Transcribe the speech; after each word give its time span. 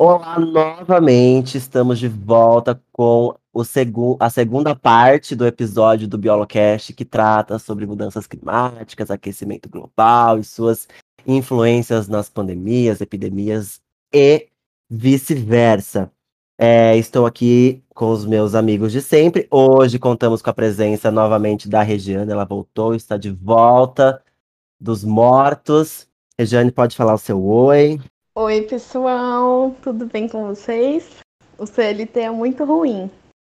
Olá, 0.00 0.38
novamente, 0.38 1.58
estamos 1.58 1.98
de 1.98 2.06
volta 2.06 2.80
com 2.92 3.34
o 3.52 3.64
segu 3.64 4.16
a 4.20 4.30
segunda 4.30 4.72
parte 4.72 5.34
do 5.34 5.44
episódio 5.44 6.06
do 6.06 6.16
Biolocast, 6.16 6.92
que 6.92 7.04
trata 7.04 7.58
sobre 7.58 7.84
mudanças 7.84 8.24
climáticas, 8.24 9.10
aquecimento 9.10 9.68
global 9.68 10.38
e 10.38 10.44
suas 10.44 10.86
influências 11.26 12.06
nas 12.06 12.30
pandemias, 12.30 13.00
epidemias 13.00 13.80
e 14.14 14.46
vice-versa. 14.88 16.12
É, 16.56 16.96
estou 16.96 17.26
aqui 17.26 17.82
com 17.92 18.12
os 18.12 18.24
meus 18.24 18.54
amigos 18.54 18.92
de 18.92 19.02
sempre. 19.02 19.48
Hoje 19.50 19.98
contamos 19.98 20.40
com 20.40 20.50
a 20.50 20.54
presença 20.54 21.10
novamente 21.10 21.68
da 21.68 21.82
Regiane, 21.82 22.30
ela 22.30 22.44
voltou, 22.44 22.94
está 22.94 23.16
de 23.16 23.32
volta 23.32 24.22
dos 24.80 25.02
mortos. 25.02 26.06
Regiane, 26.38 26.70
pode 26.70 26.96
falar 26.96 27.14
o 27.14 27.18
seu 27.18 27.44
oi. 27.44 27.98
Oi, 28.40 28.62
pessoal, 28.62 29.74
tudo 29.82 30.06
bem 30.06 30.28
com 30.28 30.46
vocês? 30.46 31.16
O 31.58 31.66
CLT 31.66 32.20
é 32.20 32.30
muito 32.30 32.64
ruim. 32.64 33.10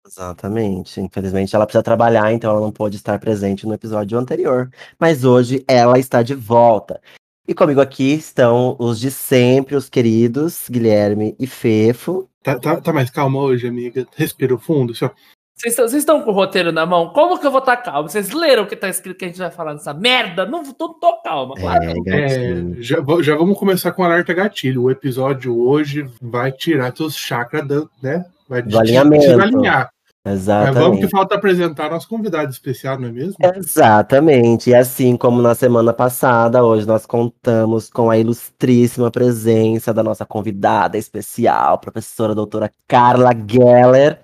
Exatamente. 0.05 0.99
Infelizmente, 0.99 1.55
ela 1.55 1.65
precisa 1.65 1.81
trabalhar, 1.81 2.33
então 2.33 2.51
ela 2.51 2.59
não 2.59 2.69
pôde 2.69 2.97
estar 2.97 3.17
presente 3.17 3.65
no 3.65 3.73
episódio 3.73 4.19
anterior. 4.19 4.69
Mas 4.99 5.23
hoje 5.23 5.63
ela 5.69 5.97
está 5.97 6.21
de 6.21 6.35
volta. 6.35 6.99
E 7.47 7.53
comigo 7.53 7.79
aqui 7.79 8.11
estão 8.11 8.75
os 8.77 8.99
de 8.99 9.09
sempre, 9.09 9.77
os 9.77 9.87
queridos 9.89 10.67
Guilherme 10.69 11.33
e 11.39 11.47
Fefo. 11.47 12.29
Tá, 12.43 12.59
tá, 12.59 12.81
tá 12.81 12.91
mais 12.91 13.09
calma 13.09 13.39
hoje, 13.39 13.65
amiga? 13.65 14.05
Respira 14.17 14.57
fundo, 14.57 14.93
só. 14.93 15.09
Vocês 15.55 15.93
estão 15.93 16.21
com 16.21 16.31
o 16.31 16.33
roteiro 16.33 16.71
na 16.71 16.85
mão? 16.85 17.09
Como 17.09 17.39
que 17.39 17.45
eu 17.45 17.51
vou 17.51 17.59
estar 17.59 17.77
tá 17.77 17.91
calmo? 17.91 18.09
Vocês 18.09 18.31
leram 18.31 18.63
o 18.63 18.67
que 18.67 18.75
tá 18.75 18.89
escrito 18.89 19.17
que 19.17 19.25
a 19.25 19.27
gente 19.27 19.37
vai 19.37 19.51
falar 19.51 19.73
dessa 19.73 19.93
merda? 19.93 20.45
Não 20.45 20.63
tô, 20.73 20.89
tô 20.89 21.21
calma, 21.21 21.55
claro. 21.55 21.83
É, 22.07 22.25
é, 22.25 22.63
já, 22.79 22.97
já, 23.21 23.35
vamos 23.35 23.57
começar 23.57 23.91
com 23.91 24.01
o 24.01 24.05
alerta 24.05 24.33
gatilho. 24.33 24.83
O 24.83 24.91
episódio 24.91 25.57
hoje 25.57 26.09
vai 26.21 26.51
tirar 26.51 26.95
seus 26.95 27.15
chakras, 27.15 27.65
né? 28.01 28.25
Vai 28.49 28.61
do 28.61 28.77
alinhamento. 28.77 29.41
alinhar. 29.41 29.89
Exatamente. 30.25 30.73
Mas 30.75 30.83
vamos 30.83 30.99
que 30.99 31.07
falta 31.09 31.35
apresentar 31.35 31.91
nosso 31.91 32.07
convidado 32.07 32.49
especial, 32.49 32.97
não 32.97 33.09
é 33.09 33.11
mesmo? 33.11 33.35
Exatamente. 33.55 34.69
E 34.69 34.75
assim 34.75 35.17
como 35.17 35.41
na 35.41 35.53
semana 35.53 35.91
passada, 35.91 36.63
hoje 36.63 36.87
nós 36.87 37.05
contamos 37.05 37.89
com 37.89 38.09
a 38.09 38.17
ilustríssima 38.17 39.11
presença 39.11 39.93
da 39.93 40.01
nossa 40.01 40.25
convidada 40.25 40.97
especial, 40.97 41.77
professora 41.77 42.33
doutora 42.33 42.71
Carla 42.87 43.31
Geller. 43.45 44.19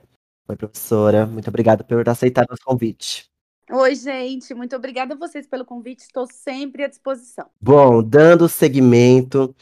Oi, 0.50 0.56
professora. 0.56 1.28
Muito 1.28 1.48
obrigada 1.48 1.84
por 1.84 2.10
aceitar 2.10 2.44
nosso 2.50 2.64
convite. 2.66 3.30
Oi, 3.72 3.94
gente. 3.94 4.52
Muito 4.56 4.76
obrigada 4.76 5.14
a 5.14 5.18
vocês 5.18 5.46
pelo 5.46 5.64
convite. 5.64 6.00
Estou 6.00 6.26
sempre 6.26 6.84
à 6.84 6.88
disposição. 6.88 7.46
Bom, 7.62 8.02
dando 8.02 8.50
seguimento 8.50 9.56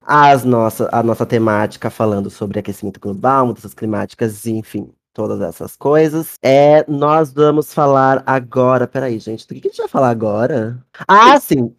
às 0.00 0.44
nossa, 0.44 0.88
à 0.92 1.02
nossa 1.02 1.26
temática 1.26 1.90
falando 1.90 2.30
sobre 2.30 2.60
aquecimento 2.60 3.00
global, 3.00 3.48
mudanças 3.48 3.74
climáticas, 3.74 4.46
enfim, 4.46 4.92
todas 5.12 5.40
essas 5.40 5.74
coisas. 5.74 6.38
É, 6.40 6.88
nós 6.88 7.32
vamos 7.32 7.74
falar 7.74 8.22
agora. 8.24 8.86
Peraí, 8.86 9.18
gente, 9.18 9.48
do 9.48 9.54
que 9.54 9.66
a 9.66 9.70
gente 9.70 9.78
vai 9.78 9.88
falar 9.88 10.10
agora? 10.10 10.80
Ah, 11.08 11.40
sim! 11.40 11.74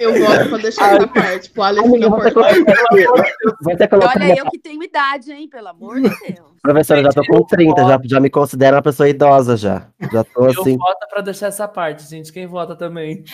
Eu 0.00 0.18
gosto 0.18 0.48
pra 0.48 0.58
deixar 0.58 0.94
essa 0.94 1.08
parte. 1.08 1.50
Pro 1.50 1.62
Alex 1.62 1.86
Amiga, 1.86 2.10
você 2.10 3.88
Olha, 3.92 4.38
eu 4.38 4.46
que 4.50 4.58
tenho 4.58 4.82
idade, 4.82 5.32
hein? 5.32 5.48
Pelo 5.48 5.68
amor 5.68 5.96
de 5.96 6.08
Deus. 6.08 6.48
Professora, 6.62 7.02
já 7.02 7.10
tô 7.10 7.22
com 7.24 7.42
30, 7.44 7.82
já, 7.82 8.00
já 8.04 8.20
me 8.20 8.30
considero 8.30 8.76
uma 8.76 8.82
pessoa 8.82 9.08
idosa 9.08 9.56
já. 9.56 9.88
Já 10.12 10.24
tô 10.24 10.44
assim. 10.46 10.72
Eu 10.72 10.78
voto 10.78 11.06
pra 11.10 11.20
deixar 11.20 11.46
essa 11.48 11.66
parte, 11.66 12.08
gente. 12.08 12.32
Quem 12.32 12.46
vota 12.46 12.76
também? 12.76 13.24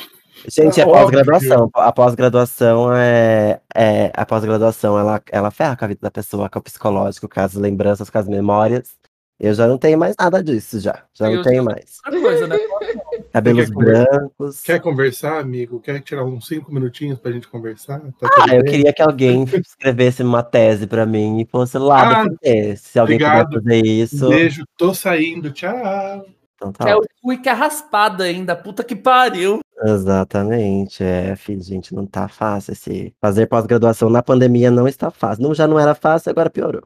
Gente, 0.49 0.81
é 0.81 0.85
pós-graduação. 0.85 1.71
A 1.75 1.93
pós-graduação 1.93 2.93
é, 2.95 3.61
é. 3.75 4.11
A 4.15 4.27
pós-graduação 4.27 4.99
ela, 4.99 5.23
ela 5.31 5.51
ferra 5.51 5.77
com 5.77 5.85
a 5.85 5.89
vida 5.89 6.01
da 6.03 6.11
pessoa, 6.11 6.49
com 6.49 6.59
o 6.59 6.63
psicológico, 6.63 7.29
com 7.29 7.41
as 7.41 7.55
lembranças, 7.55 8.11
com 8.11 8.19
as 8.19 8.29
memórias. 8.29 8.97
Eu 9.39 9.53
já 9.53 9.67
não 9.67 9.79
tenho 9.79 9.99
mais 9.99 10.15
nada 10.19 10.43
disso, 10.43 10.81
já. 10.81 11.03
Já 11.13 11.29
não 11.29 11.43
tenho 11.43 11.65
mais. 11.65 12.01
Coisa, 12.03 12.47
né? 12.47 12.57
Cabelos 13.35 13.69
quer 13.69 13.75
brancos. 13.75 14.61
Quer 14.61 14.81
conversar, 14.81 15.41
amigo? 15.41 15.81
Quer 15.81 16.01
tirar 16.01 16.25
uns 16.25 16.47
cinco 16.47 16.73
minutinhos 16.73 17.19
pra 17.19 17.33
gente 17.33 17.49
conversar? 17.49 18.01
Tá 18.21 18.29
ah, 18.39 18.55
eu 18.55 18.63
bem? 18.63 18.71
queria 18.71 18.93
que 18.93 19.03
alguém 19.03 19.43
escrevesse 19.59 20.23
uma 20.23 20.41
tese 20.41 20.87
pra 20.87 21.05
mim 21.05 21.41
e 21.41 21.45
fosse 21.45 21.77
lá 21.77 22.23
ah. 22.23 22.77
Se 22.77 22.97
alguém 22.97 23.17
obrigado. 23.17 23.49
puder 23.49 23.63
fazer 23.65 23.85
isso. 23.85 24.29
Beijo, 24.29 24.63
tô 24.79 24.95
saindo, 24.95 25.51
tchau. 25.51 26.25
Então 26.55 26.71
tá 26.71 26.89
é 26.89 26.95
o 26.95 27.03
Cui 27.21 27.39
que 27.39 27.49
é 27.49 27.53
raspada 27.53 28.23
ainda, 28.23 28.55
puta 28.55 28.85
que 28.85 28.95
pariu. 28.95 29.59
Exatamente, 29.83 31.03
é, 31.03 31.35
filho, 31.35 31.61
gente, 31.61 31.93
não 31.93 32.07
tá 32.07 32.29
fácil 32.29 32.71
esse. 32.71 33.13
Fazer 33.21 33.49
pós-graduação 33.49 34.09
na 34.09 34.23
pandemia 34.23 34.71
não 34.71 34.87
está 34.87 35.11
fácil. 35.11 35.43
Não, 35.43 35.53
já 35.53 35.67
não 35.67 35.81
era 35.81 35.97
fácil, 35.97 36.31
agora 36.31 36.49
piorou. 36.49 36.85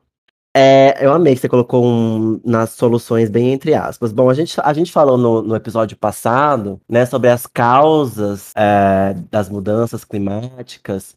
É, 0.57 1.05
eu 1.05 1.13
amei 1.13 1.35
que 1.35 1.41
você 1.41 1.49
colocou 1.49 1.85
um, 1.85 2.41
nas 2.45 2.71
soluções 2.71 3.31
bem 3.31 3.53
entre 3.53 3.75
aspas. 3.75 4.13
Bom, 4.13 4.31
a 4.31 4.35
gente, 4.35 4.59
a 4.61 4.73
gente 4.73 4.91
falou 4.91 5.17
no, 5.19 5.43
no 5.43 5.55
episódio 5.55 5.97
passado, 5.97 6.81
né, 6.89 7.07
sobre 7.07 7.31
as 7.31 7.47
causas 7.47 8.53
é, 8.57 9.15
das 9.31 9.49
mudanças 9.49 10.05
climáticas, 10.05 11.15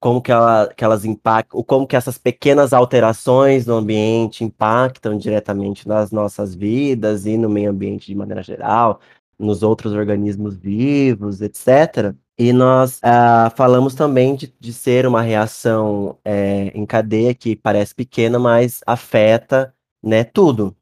como 0.00 0.20
que, 0.20 0.32
ela, 0.32 0.68
que 0.76 0.84
elas 0.84 1.04
impactam, 1.04 1.62
como 1.62 1.86
que 1.86 1.96
essas 1.96 2.18
pequenas 2.18 2.72
alterações 2.72 3.66
no 3.66 3.76
ambiente 3.76 4.44
impactam 4.44 5.16
diretamente 5.16 5.86
nas 5.88 6.10
nossas 6.10 6.54
vidas 6.54 7.24
e 7.24 7.38
no 7.38 7.48
meio 7.48 7.70
ambiente 7.70 8.06
de 8.08 8.14
maneira 8.16 8.42
geral, 8.42 9.00
nos 9.38 9.62
outros 9.62 9.92
organismos 9.92 10.56
vivos, 10.56 11.40
etc. 11.40 12.14
E 12.44 12.52
nós 12.52 12.98
uh, 12.98 13.54
falamos 13.54 13.94
também 13.94 14.34
de, 14.34 14.52
de, 14.58 14.72
ser 14.72 15.06
uma 15.06 15.22
reação 15.22 16.18
é, 16.24 16.72
em 16.74 16.84
cadeia 16.84 17.32
que 17.32 17.54
parece 17.54 17.94
pequena, 17.94 18.36
mas 18.36 18.80
afeta 18.84 19.72
né, 20.02 20.24
tudo. 20.24 20.76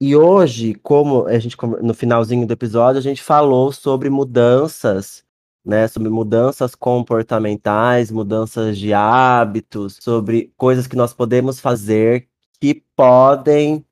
E 0.00 0.14
hoje, 0.14 0.72
como 0.72 1.26
a 1.26 1.36
gente 1.40 1.56
no 1.82 1.92
finalzinho 1.94 2.46
do 2.46 2.52
episódio, 2.52 3.00
a 3.00 3.02
gente 3.02 3.24
falou 3.24 3.72
sobre 3.72 4.08
mudanças, 4.08 5.24
né, 5.64 5.88
sobre 5.88 6.08
mudanças 6.08 6.76
comportamentais, 6.76 8.12
mudanças 8.12 8.78
de 8.78 8.94
hábitos, 8.94 9.98
sobre 10.00 10.52
coisas 10.56 10.86
que 10.86 10.94
nós 10.94 11.12
podemos 11.12 11.58
fazer 11.58 12.28
que 12.60 12.84
podem 12.94 13.84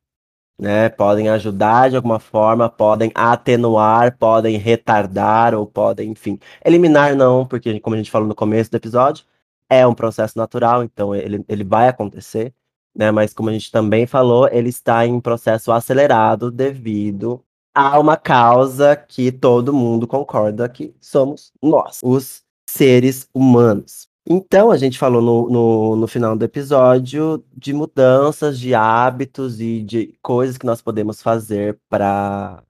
né? 0.59 0.89
Podem 0.89 1.29
ajudar 1.29 1.89
de 1.89 1.95
alguma 1.95 2.19
forma, 2.19 2.69
podem 2.69 3.11
atenuar, 3.15 4.17
podem 4.17 4.57
retardar 4.57 5.55
ou 5.55 5.65
podem, 5.65 6.11
enfim, 6.11 6.37
eliminar 6.65 7.15
não, 7.15 7.45
porque 7.45 7.79
como 7.79 7.95
a 7.95 7.97
gente 7.97 8.11
falou 8.11 8.27
no 8.27 8.35
começo 8.35 8.69
do 8.69 8.77
episódio, 8.77 9.25
é 9.69 9.87
um 9.87 9.93
processo 9.93 10.37
natural, 10.37 10.83
então 10.83 11.15
ele, 11.15 11.45
ele 11.47 11.63
vai 11.63 11.87
acontecer, 11.87 12.53
né? 12.95 13.11
Mas 13.11 13.33
como 13.33 13.49
a 13.49 13.53
gente 13.53 13.71
também 13.71 14.05
falou, 14.05 14.49
ele 14.51 14.69
está 14.69 15.05
em 15.05 15.19
processo 15.21 15.71
acelerado 15.71 16.51
devido 16.51 17.41
a 17.73 17.99
uma 17.99 18.17
causa 18.17 18.95
que 18.95 19.31
todo 19.31 19.73
mundo 19.73 20.07
concorda 20.07 20.67
que 20.67 20.93
somos 20.99 21.53
nós, 21.61 22.01
os 22.03 22.43
seres 22.69 23.29
humanos. 23.33 24.08
Então, 24.31 24.69
a 24.69 24.77
gente 24.77 24.99
falou 24.99 25.23
no, 25.23 25.49
no, 25.49 25.95
no, 25.95 26.07
final 26.07 26.37
do 26.37 26.45
episódio 26.45 27.43
de 27.51 27.73
mudanças 27.73 28.59
de 28.59 28.75
hábitos 28.75 29.59
e 29.59 29.81
de 29.81 30.13
coisas 30.21 30.55
que 30.55 30.67
nós 30.67 30.83
podemos 30.83 31.19
fazer 31.19 31.79
para. 31.89 32.63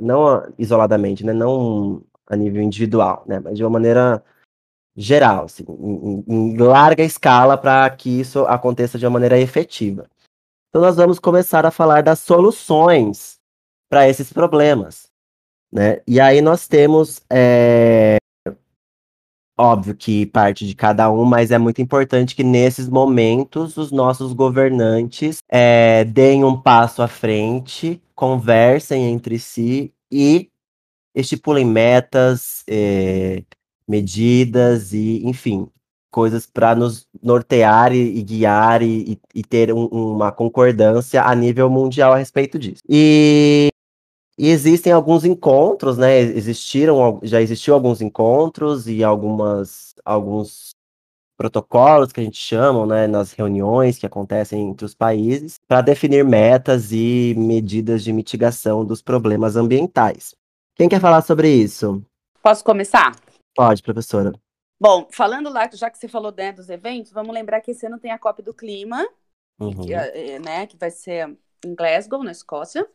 não 0.00 0.52
isoladamente, 0.58 1.24
né? 1.24 1.32
não 1.32 2.02
a 2.26 2.34
nível 2.34 2.60
individual, 2.60 3.22
né? 3.28 3.38
mas 3.38 3.56
de 3.56 3.62
uma 3.62 3.70
maneira 3.70 4.24
geral, 4.96 5.44
assim, 5.44 5.64
em, 5.68 6.24
em 6.26 6.56
larga 6.56 7.04
escala, 7.04 7.56
para 7.56 7.88
que 7.90 8.10
isso 8.20 8.40
aconteça 8.46 8.98
de 8.98 9.06
uma 9.06 9.12
maneira 9.12 9.38
efetiva. 9.38 10.10
Então, 10.68 10.82
nós 10.82 10.96
vamos 10.96 11.20
começar 11.20 11.64
a 11.64 11.70
falar 11.70 12.02
das 12.02 12.18
soluções 12.18 13.38
para 13.88 14.08
esses 14.08 14.32
problemas. 14.32 15.12
Né? 15.72 16.02
E 16.08 16.18
aí 16.18 16.40
nós 16.40 16.66
temos 16.66 17.20
é, 17.30 18.16
óbvio 19.58 19.94
que 19.94 20.26
parte 20.26 20.66
de 20.66 20.74
cada 20.74 21.10
um, 21.10 21.24
mas 21.24 21.50
é 21.50 21.58
muito 21.58 21.80
importante 21.80 22.34
que 22.34 22.44
nesses 22.44 22.88
momentos 22.88 23.76
os 23.76 23.90
nossos 23.90 24.32
governantes 24.32 25.38
é, 25.48 26.04
deem 26.04 26.44
um 26.44 26.60
passo 26.60 27.02
à 27.02 27.08
frente, 27.08 28.00
conversem 28.14 29.10
entre 29.10 29.38
si 29.38 29.92
e 30.10 30.48
estipulem 31.14 31.64
metas, 31.64 32.62
é, 32.68 33.42
medidas 33.86 34.92
e, 34.92 35.22
enfim, 35.26 35.68
coisas 36.10 36.46
para 36.46 36.74
nos 36.74 37.06
nortear 37.22 37.92
e, 37.92 38.18
e 38.18 38.22
guiar 38.22 38.82
e, 38.82 39.18
e 39.34 39.42
ter 39.42 39.72
um, 39.72 39.86
uma 39.86 40.32
concordância 40.32 41.22
a 41.22 41.34
nível 41.34 41.68
mundial 41.70 42.12
a 42.12 42.16
respeito 42.18 42.58
disso. 42.58 42.82
E 42.88 43.68
e 44.38 44.48
existem 44.48 44.92
alguns 44.92 45.24
encontros, 45.24 45.98
né? 45.98 46.18
Existiram, 46.18 47.20
já 47.22 47.40
existiu 47.40 47.74
alguns 47.74 48.00
encontros 48.00 48.88
e 48.88 49.04
algumas, 49.04 49.94
alguns 50.04 50.72
protocolos 51.36 52.12
que 52.12 52.20
a 52.20 52.24
gente 52.24 52.38
chama, 52.38 52.86
né, 52.86 53.06
nas 53.06 53.32
reuniões 53.32 53.98
que 53.98 54.06
acontecem 54.06 54.68
entre 54.68 54.84
os 54.84 54.94
países, 54.94 55.58
para 55.66 55.80
definir 55.80 56.24
metas 56.24 56.92
e 56.92 57.34
medidas 57.36 58.04
de 58.04 58.12
mitigação 58.12 58.84
dos 58.84 59.02
problemas 59.02 59.56
ambientais. 59.56 60.34
Quem 60.76 60.88
quer 60.88 61.00
falar 61.00 61.22
sobre 61.22 61.52
isso? 61.52 62.02
Posso 62.42 62.62
começar? 62.62 63.16
Pode, 63.56 63.82
professora. 63.82 64.32
Bom, 64.80 65.08
falando 65.10 65.50
lá, 65.50 65.68
já 65.72 65.90
que 65.90 65.98
você 65.98 66.08
falou 66.08 66.32
né, 66.36 66.52
dos 66.52 66.68
eventos, 66.68 67.12
vamos 67.12 67.34
lembrar 67.34 67.60
que 67.60 67.72
esse 67.72 67.86
ano 67.86 67.98
tem 67.98 68.10
a 68.10 68.18
Copa 68.18 68.42
do 68.42 68.54
Clima, 68.54 69.06
Uhum. 69.60 69.80
que, 69.84 69.94
eh, 69.94 70.38
né, 70.40 70.66
que 70.66 70.76
vai 70.76 70.90
ser 70.90 71.36
em 71.64 71.74
Glasgow, 71.74 72.24
na 72.24 72.32
Escócia, 72.32 72.86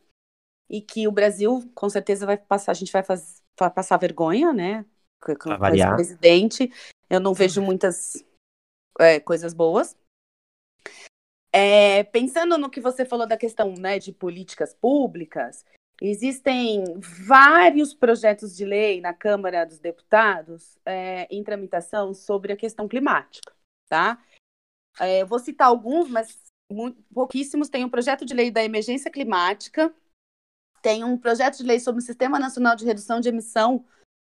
e 0.68 0.80
que 0.80 1.08
o 1.08 1.12
Brasil, 1.12 1.70
com 1.74 1.88
certeza, 1.88 2.26
vai 2.26 2.36
passar, 2.36 2.72
a 2.72 2.74
gente 2.74 2.92
vai, 2.92 3.02
faz, 3.02 3.42
vai 3.58 3.70
passar 3.70 3.96
vergonha, 3.96 4.52
né, 4.52 4.84
com, 5.20 5.34
com 5.34 5.66
esse 5.74 5.94
presidente. 5.94 6.72
Eu 7.08 7.20
não 7.20 7.32
vejo 7.32 7.62
muitas 7.62 8.24
eh, 8.98 9.20
coisas 9.20 9.54
boas. 9.54 9.96
É, 11.50 12.04
pensando 12.04 12.58
no 12.58 12.68
que 12.70 12.80
você 12.80 13.04
falou 13.04 13.26
da 13.26 13.36
questão 13.36 13.72
né, 13.74 13.98
de 13.98 14.12
políticas 14.12 14.74
públicas, 14.74 15.64
existem 16.00 16.84
vários 17.26 17.94
projetos 17.94 18.54
de 18.54 18.64
lei 18.64 19.00
na 19.00 19.14
Câmara 19.14 19.64
dos 19.64 19.78
Deputados 19.78 20.78
é, 20.84 21.26
em 21.34 21.42
tramitação 21.42 22.12
sobre 22.12 22.52
a 22.52 22.56
questão 22.56 22.86
climática, 22.86 23.52
tá? 23.88 24.22
É, 25.00 25.22
eu 25.22 25.26
vou 25.26 25.38
citar 25.38 25.68
alguns, 25.68 26.10
mas 26.10 26.38
mu- 26.70 26.94
pouquíssimos. 27.12 27.68
Tem 27.68 27.84
um 27.84 27.90
projeto 27.90 28.24
de 28.24 28.34
lei 28.34 28.50
da 28.50 28.62
emergência 28.62 29.10
climática, 29.10 29.92
tem 30.82 31.04
um 31.04 31.16
projeto 31.16 31.58
de 31.58 31.64
lei 31.64 31.80
sobre 31.80 32.00
o 32.00 32.04
Sistema 32.04 32.38
Nacional 32.38 32.76
de 32.76 32.84
Redução 32.84 33.20
de 33.20 33.28
Emissão 33.28 33.84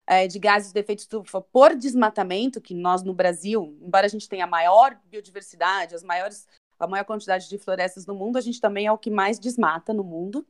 é, 0.07 0.27
de 0.27 0.39
gases 0.39 0.73
de 0.73 0.81
efeito 0.81 1.01
estufa 1.01 1.41
por 1.41 1.75
desmatamento, 1.77 2.61
que 2.61 2.75
nós 2.75 3.03
no 3.03 3.13
Brasil, 3.13 3.77
embora 3.83 4.07
a 4.07 4.09
gente 4.09 4.29
tenha 4.29 4.45
a 4.45 4.49
maior 4.49 4.99
biodiversidade, 5.05 5.95
as 5.95 6.03
maiores 6.03 6.47
a 6.79 6.87
maior 6.87 7.05
quantidade 7.05 7.49
de 7.49 7.59
florestas 7.59 8.07
no 8.07 8.15
mundo, 8.15 8.39
a 8.39 8.41
gente 8.41 8.61
também 8.61 8.87
é 8.87 8.93
o 8.93 8.99
que 8.99 9.11
mais 9.11 9.39
desmata 9.39 9.93
no 9.93 10.05
mundo. 10.05 10.47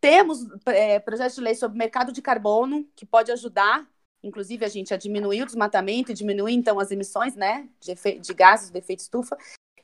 Temos 0.00 0.46
é, 0.66 0.98
projetos 0.98 1.34
de 1.34 1.40
lei 1.42 1.54
sobre 1.54 1.78
mercado 1.78 2.12
de 2.12 2.22
carbono, 2.22 2.88
que 2.96 3.04
pode 3.04 3.30
ajudar, 3.30 3.86
inclusive, 4.22 4.64
a 4.64 4.68
gente 4.68 4.94
a 4.94 4.96
diminuir 4.96 5.42
o 5.42 5.46
desmatamento 5.46 6.10
e 6.10 6.14
diminuir, 6.14 6.54
então, 6.54 6.80
as 6.80 6.90
emissões 6.90 7.36
né, 7.36 7.68
de, 7.80 7.94
de 8.18 8.34
gases 8.34 8.70
de 8.70 8.78
efeito 8.78 9.00
estufa. 9.00 9.36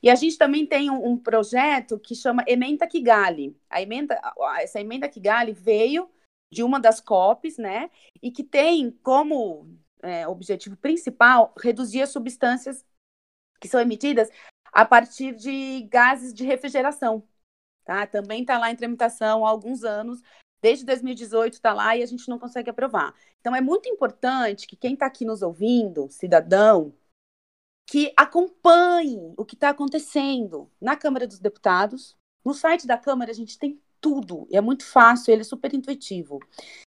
E 0.02 0.08
a 0.08 0.14
gente 0.14 0.38
também 0.38 0.66
tem 0.66 0.90
um, 0.90 1.12
um 1.12 1.18
projeto 1.18 1.98
que 1.98 2.14
chama 2.14 2.44
Emenda 2.46 2.86
Kigali. 2.86 3.56
A 3.68 3.82
emenda, 3.82 4.20
essa 4.58 4.80
Emenda 4.80 5.08
Kigali 5.08 5.52
veio 5.52 6.10
de 6.52 6.62
uma 6.62 6.80
das 6.80 7.00
COPs, 7.00 7.58
né, 7.58 7.90
e 8.20 8.30
que 8.30 8.42
tem 8.42 8.90
como 9.02 9.68
é, 10.02 10.26
objetivo 10.26 10.76
principal 10.76 11.54
reduzir 11.58 12.02
as 12.02 12.10
substâncias 12.10 12.84
que 13.60 13.68
são 13.68 13.80
emitidas 13.80 14.28
a 14.72 14.84
partir 14.84 15.34
de 15.34 15.82
gases 15.82 16.32
de 16.32 16.44
refrigeração. 16.44 17.22
Tá? 17.84 18.06
Também 18.06 18.42
está 18.42 18.58
lá 18.58 18.70
em 18.70 18.76
tramitação 18.76 19.44
há 19.44 19.50
alguns 19.50 19.84
anos, 19.84 20.22
desde 20.60 20.84
2018 20.84 21.54
está 21.54 21.72
lá 21.72 21.96
e 21.96 22.02
a 22.02 22.06
gente 22.06 22.28
não 22.28 22.38
consegue 22.38 22.70
aprovar. 22.70 23.14
Então 23.40 23.54
é 23.54 23.60
muito 23.60 23.88
importante 23.88 24.66
que 24.66 24.76
quem 24.76 24.94
está 24.94 25.06
aqui 25.06 25.24
nos 25.24 25.42
ouvindo, 25.42 26.08
cidadão, 26.10 26.94
que 27.90 28.12
acompanhe 28.16 29.34
o 29.36 29.44
que 29.44 29.56
está 29.56 29.70
acontecendo 29.70 30.70
na 30.80 30.96
Câmara 30.96 31.26
dos 31.26 31.40
Deputados. 31.40 32.16
No 32.44 32.54
site 32.54 32.86
da 32.86 32.96
Câmara 32.96 33.32
a 33.32 33.34
gente 33.34 33.58
tem 33.58 33.82
tudo, 34.00 34.46
é 34.52 34.60
muito 34.60 34.86
fácil, 34.86 35.32
ele 35.32 35.40
é 35.40 35.44
super 35.44 35.74
intuitivo. 35.74 36.38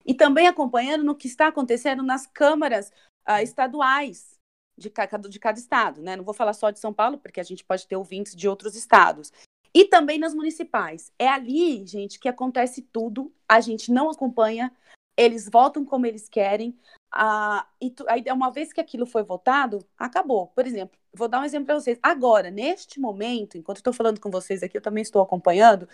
E 0.06 0.14
também 0.14 0.48
acompanhando 0.48 1.04
no 1.04 1.14
que 1.14 1.28
está 1.28 1.48
acontecendo 1.48 2.02
nas 2.02 2.26
câmaras 2.26 2.94
ah, 3.26 3.44
estaduais 3.44 4.36
de 4.78 4.90
cada, 4.90 5.28
de 5.28 5.38
cada 5.38 5.60
estado, 5.60 6.02
né? 6.02 6.16
Não 6.16 6.24
vou 6.24 6.34
falar 6.34 6.54
só 6.54 6.70
de 6.70 6.80
São 6.80 6.94
Paulo, 6.94 7.18
porque 7.18 7.42
a 7.42 7.44
gente 7.44 7.66
pode 7.66 7.86
ter 7.86 7.98
ouvintes 7.98 8.34
de 8.34 8.48
outros 8.48 8.74
estados. 8.74 9.34
E 9.74 9.84
também 9.84 10.18
nas 10.18 10.34
municipais. 10.34 11.12
É 11.20 11.28
ali, 11.28 11.86
gente, 11.86 12.18
que 12.18 12.30
acontece 12.30 12.82
tudo. 12.82 13.34
A 13.50 13.60
gente 13.60 13.92
não 13.92 14.10
acompanha, 14.10 14.72
eles 15.18 15.50
votam 15.50 15.84
como 15.84 16.06
eles 16.06 16.30
querem. 16.30 16.74
Ah, 17.16 17.68
e 17.80 17.90
tu, 17.90 18.06
aí, 18.10 18.24
uma 18.32 18.52
vez 18.52 18.74
que 18.74 18.82
aquilo 18.82 19.06
foi 19.06 19.24
votado, 19.24 19.80
acabou. 19.98 20.48
Por 20.48 20.68
exemplo, 20.68 21.00
vou 21.14 21.28
dar 21.28 21.40
um 21.40 21.46
exemplo 21.46 21.68
para 21.68 21.80
vocês. 21.80 21.98
Agora, 22.04 22.52
neste 22.52 23.00
momento, 23.00 23.58
enquanto 23.58 23.78
estou 23.78 23.94
falando 23.94 24.20
com 24.20 24.30
vocês 24.30 24.62
aqui, 24.62 24.78
eu 24.78 24.82
também 24.82 25.02
estou 25.02 25.22
acompanhando 25.22 25.88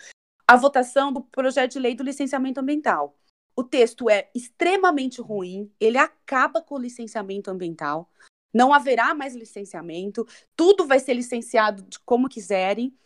a 0.46 0.56
votação 0.56 1.12
do 1.12 1.22
projeto 1.22 1.72
de 1.72 1.78
lei 1.78 1.94
do 1.94 2.02
licenciamento 2.02 2.60
ambiental. 2.60 3.16
O 3.54 3.62
texto 3.62 4.10
é 4.10 4.30
extremamente 4.34 5.20
ruim, 5.20 5.70
ele 5.78 5.98
acaba 5.98 6.60
com 6.60 6.74
o 6.74 6.80
licenciamento 6.80 7.50
ambiental 7.50 8.10
não 8.52 8.72
haverá 8.72 9.14
mais 9.14 9.34
licenciamento, 9.34 10.26
tudo 10.54 10.86
vai 10.86 11.00
ser 11.00 11.14
licenciado 11.14 11.82
de 11.82 11.98
como 12.00 12.28
quiserem, 12.28 12.96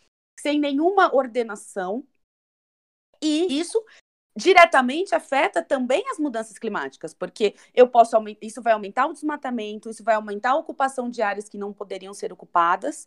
sem 0.41 0.59
nenhuma 0.59 1.15
ordenação. 1.15 2.07
E 3.23 3.59
isso 3.59 3.83
diretamente 4.37 5.15
afeta 5.15 5.63
também 5.63 6.05
as 6.11 6.19
mudanças 6.19 6.59
climáticas, 6.59 7.15
porque 7.15 7.55
eu 7.75 7.89
posso 7.89 8.17
isso 8.43 8.61
vai 8.61 8.75
aumentar 8.75 9.07
o 9.07 9.13
desmatamento, 9.13 9.89
isso 9.89 10.05
vai 10.05 10.15
aumentar 10.15 10.51
a 10.51 10.57
ocupação 10.57 11.09
de 11.09 11.23
áreas 11.23 11.49
que 11.49 11.57
não 11.57 11.73
poderiam 11.73 12.13
ser 12.13 12.33
ocupadas, 12.33 13.07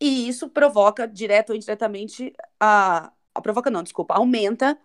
e 0.00 0.28
isso 0.28 0.48
provoca 0.48 1.08
direto 1.08 1.50
ou 1.50 1.56
indiretamente 1.56 2.34
a, 2.58 3.12
a 3.34 3.40
provoca 3.40 3.70
não, 3.70 3.82
desculpa, 3.82 4.14
aumenta 4.14 4.78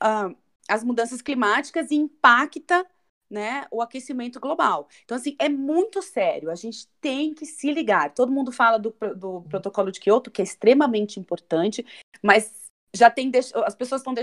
a, 0.00 0.30
as 0.68 0.82
mudanças 0.82 1.22
climáticas 1.22 1.90
e 1.90 1.96
impacta 1.96 2.86
né, 3.30 3.66
o 3.70 3.80
aquecimento 3.80 4.40
global. 4.40 4.88
Então, 5.04 5.16
assim, 5.16 5.36
é 5.38 5.48
muito 5.48 6.02
sério. 6.02 6.50
A 6.50 6.56
gente 6.56 6.88
tem 7.00 7.32
que 7.32 7.46
se 7.46 7.72
ligar. 7.72 8.12
Todo 8.12 8.32
mundo 8.32 8.50
fala 8.50 8.76
do, 8.76 8.94
do 9.16 9.42
protocolo 9.42 9.92
de 9.92 10.00
Kyoto, 10.00 10.30
que 10.30 10.42
é 10.42 10.44
extremamente 10.44 11.20
importante, 11.20 11.86
mas 12.20 12.59
já 12.94 13.10
tem 13.10 13.30
as 13.66 13.74
pessoas 13.74 14.00
estão 14.00 14.14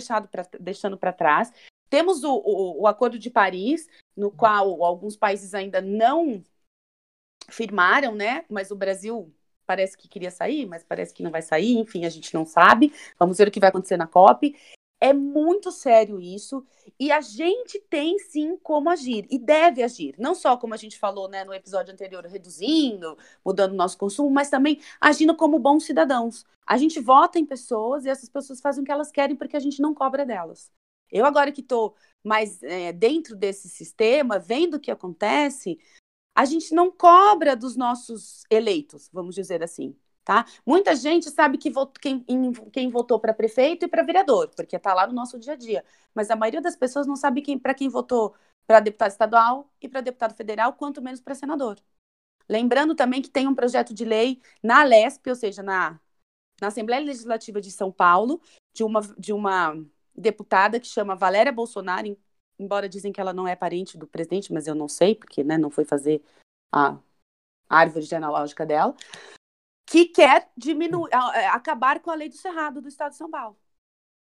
deixando 0.59 0.97
para 0.97 1.13
trás. 1.13 1.51
Temos 1.89 2.23
o, 2.23 2.33
o, 2.33 2.81
o, 2.81 2.87
Acordo 2.87 3.17
de 3.17 3.29
Paris, 3.29 3.87
no 4.15 4.29
qual 4.29 4.83
alguns 4.83 5.15
países 5.15 5.53
ainda 5.53 5.81
não 5.81 6.43
firmaram, 7.49 8.13
né? 8.13 8.45
Mas 8.49 8.71
o 8.71 8.75
Brasil 8.75 9.33
parece 9.65 9.97
que 9.97 10.07
queria 10.07 10.31
sair, 10.31 10.65
mas 10.65 10.83
parece 10.83 11.13
que 11.13 11.23
não 11.23 11.31
vai 11.31 11.41
sair. 11.41 11.77
Enfim, 11.77 12.05
a 12.05 12.09
gente 12.09 12.33
não 12.33 12.45
sabe. 12.45 12.93
Vamos 13.17 13.37
ver 13.37 13.47
o 13.47 13.51
que 13.51 13.59
vai 13.59 13.69
acontecer 13.69 13.97
na 13.97 14.07
COP. 14.07 14.55
É 14.99 15.13
muito 15.13 15.71
sério 15.71 16.19
isso 16.19 16.65
e 16.99 17.11
a 17.11 17.21
gente 17.21 17.79
tem 17.81 18.17
sim 18.17 18.57
como 18.57 18.89
agir 18.89 19.27
e 19.29 19.37
deve 19.37 19.83
agir, 19.83 20.15
não 20.17 20.33
só 20.33 20.57
como 20.57 20.73
a 20.73 20.77
gente 20.77 20.97
falou 20.97 21.29
né, 21.29 21.43
no 21.43 21.53
episódio 21.53 21.93
anterior, 21.93 22.25
reduzindo, 22.25 23.15
mudando 23.45 23.73
o 23.73 23.75
nosso 23.75 23.97
consumo, 23.97 24.31
mas 24.31 24.49
também 24.49 24.81
agindo 24.99 25.35
como 25.35 25.59
bons 25.59 25.85
cidadãos. 25.85 26.43
A 26.65 26.77
gente 26.77 26.99
vota 26.99 27.37
em 27.37 27.45
pessoas 27.45 28.05
e 28.05 28.09
essas 28.09 28.27
pessoas 28.27 28.59
fazem 28.59 28.81
o 28.81 28.85
que 28.85 28.91
elas 28.91 29.11
querem 29.11 29.35
porque 29.35 29.55
a 29.55 29.59
gente 29.59 29.81
não 29.81 29.93
cobra 29.93 30.25
delas. 30.25 30.71
Eu 31.11 31.25
agora 31.25 31.51
que 31.51 31.61
estou 31.61 31.95
mais 32.23 32.61
é, 32.63 32.91
dentro 32.91 33.35
desse 33.35 33.69
sistema, 33.69 34.39
vendo 34.39 34.75
o 34.75 34.79
que 34.79 34.91
acontece, 34.91 35.79
a 36.35 36.43
gente 36.45 36.73
não 36.73 36.91
cobra 36.91 37.55
dos 37.55 37.75
nossos 37.75 38.43
eleitos, 38.49 39.09
vamos 39.13 39.35
dizer 39.35 39.63
assim. 39.63 39.95
Tá? 40.27 40.45
Muita 40.65 40.93
gente 40.93 41.31
sabe 41.31 41.57
que 41.57 41.71
quem, 42.01 42.25
quem 42.73 42.89
votou 42.89 43.17
para 43.17 43.33
prefeito 43.33 43.85
e 43.85 43.87
para 43.87 44.03
vereador, 44.03 44.49
porque 44.49 44.75
está 44.75 44.93
lá 44.93 45.07
no 45.07 45.13
nosso 45.13 45.39
dia 45.39 45.53
a 45.53 45.55
dia. 45.55 45.85
Mas 46.13 46.29
a 46.29 46.35
maioria 46.35 46.59
das 46.59 46.75
pessoas 46.75 47.07
não 47.07 47.15
sabe 47.15 47.41
quem, 47.41 47.57
para 47.57 47.73
quem 47.73 47.87
votou 47.87 48.35
para 48.67 48.81
deputado 48.81 49.11
estadual 49.11 49.71
e 49.81 49.87
para 49.87 50.01
deputado 50.01 50.35
federal, 50.35 50.73
quanto 50.73 51.01
menos 51.01 51.21
para 51.21 51.33
senador. 51.33 51.79
Lembrando 52.49 52.93
também 52.93 53.21
que 53.21 53.29
tem 53.29 53.47
um 53.47 53.55
projeto 53.55 53.93
de 53.93 54.03
lei 54.03 54.41
na 54.61 54.83
Lesp, 54.83 55.25
ou 55.29 55.35
seja, 55.35 55.63
na, 55.63 55.97
na 56.59 56.67
Assembleia 56.67 57.05
Legislativa 57.05 57.61
de 57.61 57.71
São 57.71 57.89
Paulo, 57.89 58.41
de 58.75 58.83
uma, 58.83 58.99
de 59.17 59.31
uma 59.31 59.81
deputada 60.13 60.77
que 60.77 60.87
chama 60.87 61.15
Valéria 61.15 61.53
Bolsonaro, 61.53 62.17
embora 62.59 62.89
dizem 62.89 63.13
que 63.13 63.21
ela 63.21 63.31
não 63.31 63.47
é 63.47 63.55
parente 63.55 63.97
do 63.97 64.05
presidente, 64.05 64.51
mas 64.51 64.67
eu 64.67 64.75
não 64.75 64.89
sei, 64.89 65.15
porque 65.15 65.41
né, 65.41 65.57
não 65.57 65.69
foi 65.69 65.85
fazer 65.85 66.21
a 66.69 66.97
árvore 67.69 68.03
genealógica 68.03 68.65
dela 68.65 68.93
que 69.87 70.05
quer 70.05 70.51
diminuir, 70.55 71.09
acabar 71.51 72.01
com 72.01 72.11
a 72.11 72.15
lei 72.15 72.27
do 72.27 72.35
cerrado 72.35 72.81
do 72.81 72.89
estado 72.89 73.11
de 73.11 73.17
São 73.17 73.31
Paulo. 73.31 73.57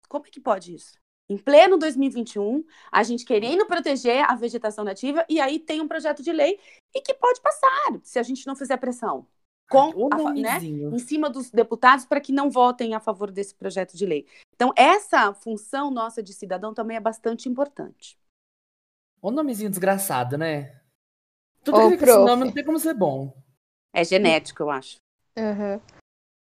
Como 0.09 0.25
é 0.25 0.31
que 0.31 0.41
pode 0.41 0.75
isso? 0.75 0.99
Em 1.29 1.37
pleno 1.37 1.77
2021, 1.77 2.65
a 2.91 3.03
gente 3.03 3.25
querendo 3.25 3.67
proteger 3.67 4.29
a 4.29 4.35
vegetação 4.35 4.85
nativa 4.85 5.25
e 5.29 5.41
aí 5.41 5.59
tem 5.59 5.81
um 5.81 5.89
projeto 5.89 6.23
de 6.23 6.33
lei 6.33 6.59
e 6.95 7.01
que 7.01 7.15
pode 7.15 7.41
passar 7.41 8.01
se 8.03 8.19
a 8.19 8.23
gente 8.23 8.47
não 8.47 8.57
fizer 8.57 8.77
pressão 8.77 9.27
com 9.69 10.09
a, 10.13 10.33
né, 10.35 10.59
em 10.59 10.99
cima 10.99 11.31
dos 11.31 11.51
deputados 11.51 12.05
para 12.05 12.21
que 12.21 12.33
não 12.33 12.51
votem 12.51 12.95
a 12.95 13.01
favor 13.01 13.31
desse 13.31 13.55
projeto 13.55 13.97
de 13.97 14.05
lei. 14.05 14.27
Então, 14.55 14.73
essa 14.77 15.33
função 15.33 15.91
nossa 15.91 16.21
de 16.21 16.33
cidadão 16.33 16.75
também 16.75 16.97
é 16.97 17.01
bastante 17.01 17.49
importante. 17.49 18.19
O 19.23 19.31
nomezinho 19.31 19.71
desgraçado, 19.71 20.37
né? 20.37 20.81
Tudo 21.63 21.79
Ô, 21.79 21.91
que 21.91 21.99
fica 21.99 22.11
esse 22.11 22.25
nome 22.25 22.45
não 22.45 22.53
tem 22.53 22.65
como 22.65 22.79
ser 22.81 22.95
bom. 22.95 23.33
É 23.93 24.03
genético, 24.03 24.65
eu 24.65 24.71
acho. 24.71 24.97
Uhum. 25.41 25.81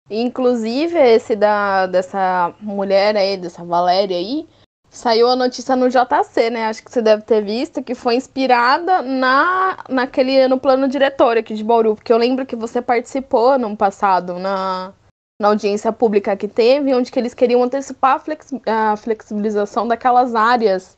Inclusive, 0.09 0.97
esse 0.99 1.35
da, 1.35 1.87
dessa 1.87 2.55
mulher 2.61 3.17
aí, 3.17 3.37
dessa 3.37 3.65
Valéria 3.65 4.17
aí, 4.17 4.47
saiu 4.89 5.29
a 5.29 5.37
notícia 5.37 5.75
no 5.75 5.89
JC, 5.89 6.51
né? 6.51 6.67
Acho 6.67 6.85
que 6.85 6.91
você 6.91 7.03
deve 7.03 7.23
ter 7.23 7.43
visto, 7.43 7.83
que 7.83 7.95
foi 7.95 8.15
inspirada 8.15 9.03
na, 9.03 9.85
naquele, 9.89 10.47
no 10.47 10.61
plano 10.61 10.89
diretor 10.89 11.37
aqui 11.37 11.55
de 11.55 11.65
Bauru, 11.65 11.97
porque 11.97 12.13
eu 12.13 12.19
lembro 12.19 12.47
que 12.47 12.55
você 12.55 12.81
participou 12.81 13.51
ano 13.53 13.77
passado 13.77 14.39
na, 14.39 14.95
na 15.41 15.49
audiência 15.49 15.93
pública 15.93 16.37
que 16.37 16.47
teve, 16.47 16.95
onde 16.95 17.11
que 17.11 17.19
eles 17.19 17.35
queriam 17.35 17.63
antecipar 17.63 18.17
a, 18.17 18.19
flex, 18.21 18.53
a 18.67 18.97
flexibilização 18.97 19.89
daquelas 19.89 20.35
áreas. 20.35 20.97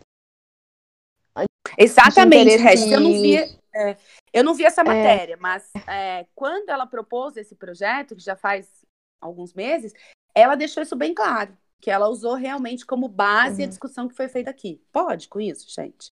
Exatamente, 1.76 2.62
eu 2.92 3.00
não 3.00 3.12
vi. 3.12 3.36
É, 3.74 3.96
Eu 4.32 4.44
não 4.44 4.54
vi 4.54 4.64
essa 4.64 4.84
matéria, 4.84 5.34
é. 5.34 5.36
mas 5.36 5.70
é, 5.86 6.26
quando 6.34 6.68
ela 6.68 6.86
propôs 6.86 7.36
esse 7.36 7.54
projeto, 7.54 8.14
que 8.14 8.22
já 8.22 8.36
faz 8.36 8.84
alguns 9.20 9.54
meses, 9.54 9.92
ela 10.34 10.54
deixou 10.54 10.82
isso 10.82 10.96
bem 10.96 11.14
claro, 11.14 11.56
que 11.80 11.90
ela 11.90 12.08
usou 12.08 12.34
realmente 12.34 12.86
como 12.86 13.08
base 13.08 13.62
uhum. 13.62 13.66
a 13.66 13.68
discussão 13.68 14.08
que 14.08 14.14
foi 14.14 14.28
feita 14.28 14.50
aqui. 14.50 14.82
Pode 14.92 15.28
com 15.28 15.40
isso, 15.40 15.66
gente? 15.68 16.10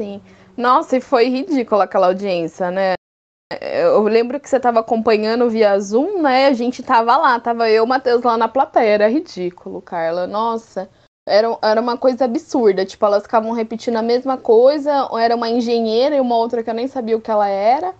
Sim. 0.00 0.22
Nossa, 0.56 0.96
e 0.96 1.00
foi 1.00 1.28
ridícula 1.28 1.84
aquela 1.84 2.08
audiência, 2.08 2.70
né? 2.70 2.94
Eu 3.60 4.02
lembro 4.04 4.40
que 4.40 4.48
você 4.48 4.56
estava 4.56 4.80
acompanhando 4.80 5.50
via 5.50 5.78
Zoom, 5.78 6.22
né? 6.22 6.46
A 6.46 6.52
gente 6.52 6.82
tava 6.82 7.16
lá, 7.16 7.38
tava 7.38 7.68
eu 7.68 7.76
e 7.76 7.80
o 7.80 7.86
Matheus 7.86 8.22
lá 8.22 8.36
na 8.36 8.48
plateia. 8.48 8.94
Era 8.94 9.08
ridículo, 9.08 9.82
Carla. 9.82 10.26
Nossa. 10.26 10.90
Era, 11.26 11.56
era 11.62 11.80
uma 11.80 11.96
coisa 11.96 12.24
absurda. 12.24 12.84
Tipo, 12.84 13.06
elas 13.06 13.22
ficavam 13.22 13.52
repetindo 13.52 13.96
a 13.96 14.02
mesma 14.02 14.36
coisa. 14.36 15.08
Era 15.18 15.36
uma 15.36 15.48
engenheira 15.48 16.16
e 16.16 16.20
uma 16.20 16.36
outra 16.36 16.62
que 16.62 16.70
eu 16.70 16.74
nem 16.74 16.88
sabia 16.88 17.16
o 17.16 17.20
que 17.20 17.30
ela 17.30 17.48
era. 17.48 17.94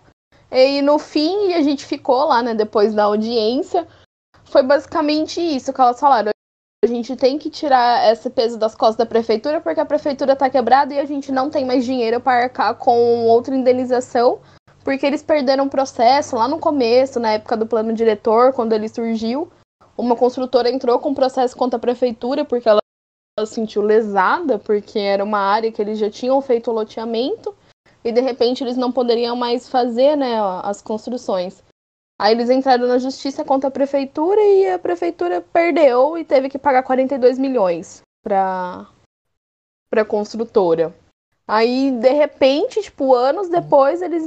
E 0.51 0.83
no 0.83 0.99
fim, 0.99 1.55
a 1.55 1.63
gente 1.63 1.85
ficou 1.85 2.27
lá, 2.27 2.43
né? 2.43 2.55
Depois 2.55 2.95
da 2.95 3.05
audiência. 3.05 3.87
Foi 4.45 4.63
basicamente 4.63 5.41
isso 5.41 5.73
que 5.73 5.81
elas 5.81 5.99
falaram. 5.99 6.31
A 6.85 6.89
gente 6.89 7.15
tem 7.15 7.39
que 7.39 7.49
tirar 7.49 8.13
esse 8.13 8.29
peso 8.29 8.59
das 8.59 8.75
costas 8.75 8.97
da 8.97 9.07
prefeitura, 9.07 9.61
porque 9.61 9.81
a 9.81 9.87
prefeitura 9.87 10.35
tá 10.35 10.51
quebrada 10.51 10.93
e 10.93 10.99
a 10.99 11.05
gente 11.05 11.31
não 11.31 11.49
tem 11.49 11.65
mais 11.65 11.85
dinheiro 11.85 12.21
para 12.21 12.43
arcar 12.43 12.75
com 12.75 13.25
outra 13.27 13.55
indenização 13.55 14.41
porque 14.85 15.07
eles 15.07 15.23
perderam 15.23 15.67
o 15.67 15.71
processo 15.71 16.37
lá 16.37 16.49
no 16.49 16.59
começo, 16.59 17.21
na 17.21 17.33
época 17.33 17.57
do 17.57 17.67
plano 17.67 17.93
diretor, 17.93 18.53
quando 18.53 18.73
ele 18.73 18.89
surgiu. 18.89 19.51
Uma 19.97 20.17
construtora 20.17 20.71
entrou 20.71 20.99
com 20.99 21.15
processo 21.15 21.57
contra 21.57 21.77
a 21.77 21.81
prefeitura 21.81 22.45
porque 22.45 22.69
ela 22.69 22.82
se 23.41 23.47
sentiu 23.47 23.83
lesada, 23.83 24.59
porque 24.59 24.99
era 24.99 25.25
uma 25.25 25.39
área 25.39 25.73
que 25.73 25.81
eles 25.81 25.99
já 25.99 26.11
tinham 26.11 26.41
feito 26.43 26.71
o 26.71 26.75
loteamento 26.75 27.55
e 28.05 28.13
de 28.13 28.21
repente 28.21 28.63
eles 28.63 28.77
não 28.77 28.93
poderiam 28.93 29.35
mais 29.35 29.69
fazer 29.69 30.17
né, 30.17 30.39
as 30.63 30.83
construções. 30.83 31.63
Aí 32.21 32.35
eles 32.35 32.51
entraram 32.51 32.87
na 32.87 32.99
justiça 32.99 33.45
contra 33.45 33.69
a 33.69 33.73
prefeitura 33.73 34.41
e 34.41 34.69
a 34.69 34.79
prefeitura 34.79 35.41
perdeu 35.41 36.19
e 36.19 36.25
teve 36.25 36.49
que 36.49 36.59
pagar 36.59 36.83
42 36.83 37.39
milhões 37.39 38.03
para 38.23 38.87
para 39.91 40.05
construtora. 40.05 40.95
Aí 41.47 41.91
de 41.91 42.11
repente, 42.11 42.83
tipo, 42.83 43.15
anos 43.15 43.49
depois 43.49 44.03
eles 44.03 44.27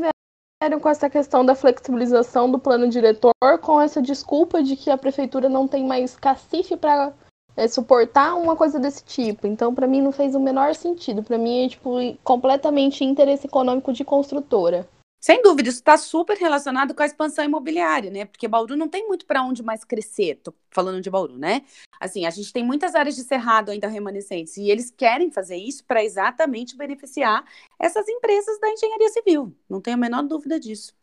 com 0.81 0.89
essa 0.89 1.09
questão 1.09 1.45
da 1.45 1.53
flexibilização 1.53 2.49
do 2.49 2.57
plano 2.57 2.87
diretor, 2.87 3.33
com 3.61 3.79
essa 3.79 4.01
desculpa 4.01 4.63
de 4.63 4.75
que 4.75 4.89
a 4.89 4.97
prefeitura 4.97 5.47
não 5.47 5.67
tem 5.67 5.85
mais 5.85 6.15
cacife 6.15 6.75
para 6.75 7.13
é, 7.55 7.67
suportar 7.67 8.35
uma 8.35 8.55
coisa 8.55 8.79
desse 8.79 9.03
tipo. 9.03 9.47
Então, 9.47 9.73
para 9.73 9.87
mim, 9.87 10.01
não 10.01 10.11
fez 10.11 10.35
o 10.35 10.39
menor 10.39 10.75
sentido. 10.75 11.23
Para 11.23 11.37
mim, 11.37 11.65
é 11.65 11.69
tipo 11.69 11.91
completamente 12.23 13.03
interesse 13.03 13.47
econômico 13.47 13.93
de 13.93 14.03
construtora. 14.03 14.87
Sem 15.25 15.41
dúvida, 15.41 15.69
isso 15.69 15.79
está 15.79 15.97
super 15.97 16.37
relacionado 16.37 16.93
com 16.93 17.01
a 17.01 17.05
expansão 17.05 17.43
imobiliária, 17.43 18.11
né? 18.11 18.25
Porque 18.25 18.47
Bauru 18.47 18.75
não 18.75 18.87
tem 18.87 19.07
muito 19.07 19.25
para 19.25 19.41
onde 19.41 19.63
mais 19.63 19.83
crescer. 19.83 20.35
Tô 20.43 20.53
falando 20.69 21.01
de 21.01 21.09
Bauru, 21.09 21.35
né? 21.35 21.63
Assim, 21.99 22.27
a 22.27 22.29
gente 22.29 22.53
tem 22.53 22.63
muitas 22.63 22.93
áreas 22.93 23.15
de 23.15 23.23
cerrado 23.23 23.71
ainda 23.71 23.87
remanescentes 23.87 24.55
e 24.55 24.69
eles 24.69 24.91
querem 24.91 25.31
fazer 25.31 25.55
isso 25.55 25.83
para 25.83 26.03
exatamente 26.03 26.77
beneficiar 26.77 27.43
essas 27.79 28.07
empresas 28.07 28.59
da 28.59 28.69
engenharia 28.69 29.09
civil. 29.09 29.51
Não 29.67 29.81
tenho 29.81 29.97
a 29.97 29.99
menor 29.99 30.21
dúvida 30.21 30.59
disso. 30.59 30.93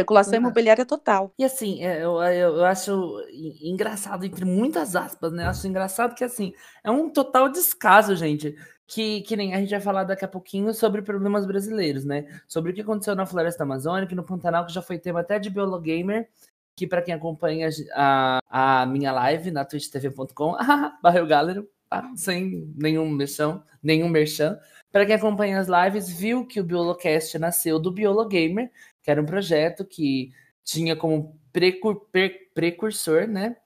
Especulação 0.00 0.34
imobiliária 0.34 0.84
total. 0.84 1.32
E 1.38 1.44
assim, 1.44 1.84
é, 1.84 2.02
eu, 2.02 2.22
eu, 2.22 2.56
eu, 2.56 2.64
acho 2.64 3.16
engraçado, 3.62 4.24
entre 4.24 4.44
muitas 4.44 4.96
aspas, 4.96 5.32
né? 5.32 5.44
Eu 5.44 5.50
acho 5.50 5.66
engraçado 5.66 6.14
que, 6.14 6.24
assim, 6.24 6.52
é 6.82 6.90
um 6.90 7.10
total 7.10 7.48
descaso, 7.48 8.16
gente 8.16 8.56
que, 8.90 9.20
que 9.20 9.36
nem 9.36 9.54
a 9.54 9.60
gente 9.60 9.70
vai 9.70 9.80
falar 9.80 10.02
daqui 10.02 10.24
a 10.24 10.28
pouquinho 10.28 10.74
sobre 10.74 11.00
problemas 11.00 11.46
brasileiros, 11.46 12.04
né? 12.04 12.26
Sobre 12.48 12.72
o 12.72 12.74
que 12.74 12.80
aconteceu 12.80 13.14
na 13.14 13.24
Floresta 13.24 13.62
Amazônica, 13.62 14.16
no 14.16 14.24
Pantanal, 14.24 14.66
que 14.66 14.72
já 14.72 14.82
foi 14.82 14.98
tema 14.98 15.20
até 15.20 15.38
de 15.38 15.48
Biologamer, 15.48 16.28
que 16.74 16.88
para 16.88 17.00
quem 17.00 17.14
acompanha 17.14 17.68
a, 17.94 18.40
a 18.50 18.86
minha 18.86 19.12
live 19.12 19.52
na 19.52 19.64
twitchtv.com, 19.64 20.56
barreu 21.00 21.24
galera, 21.24 21.64
tá? 21.88 22.10
sem 22.16 22.74
nenhum 22.76 23.08
merchan, 23.08 23.62
nenhum 23.80 24.08
merchan. 24.08 24.58
Para 24.90 25.06
quem 25.06 25.14
acompanha 25.14 25.60
as 25.60 25.68
lives, 25.68 26.10
viu 26.10 26.44
que 26.44 26.58
o 26.58 26.64
Biolocast 26.64 27.38
nasceu 27.38 27.78
do 27.78 27.92
Biologamer, 27.92 28.72
que 29.02 29.10
era 29.10 29.20
um 29.20 29.26
projeto 29.26 29.84
que 29.84 30.32
tinha 30.64 30.94
como 30.94 31.38
precur, 31.52 32.06
pre, 32.12 32.30
precursor, 32.54 33.26
né? 33.26 33.56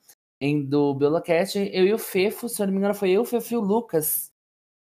Em, 0.41 0.65
do 0.65 0.95
Biolocast, 0.95 1.57
eu 1.73 1.87
e 1.87 1.93
o 1.93 1.99
Fefo, 1.99 2.49
se 2.49 2.61
eu 2.61 2.67
não 2.67 2.73
me 2.73 2.79
engano, 2.79 2.95
foi 2.95 3.11
eu, 3.11 3.23
o 3.23 3.25
Fefo 3.25 3.55
e 3.55 3.57
o 3.57 3.61
Lucas, 3.61 4.31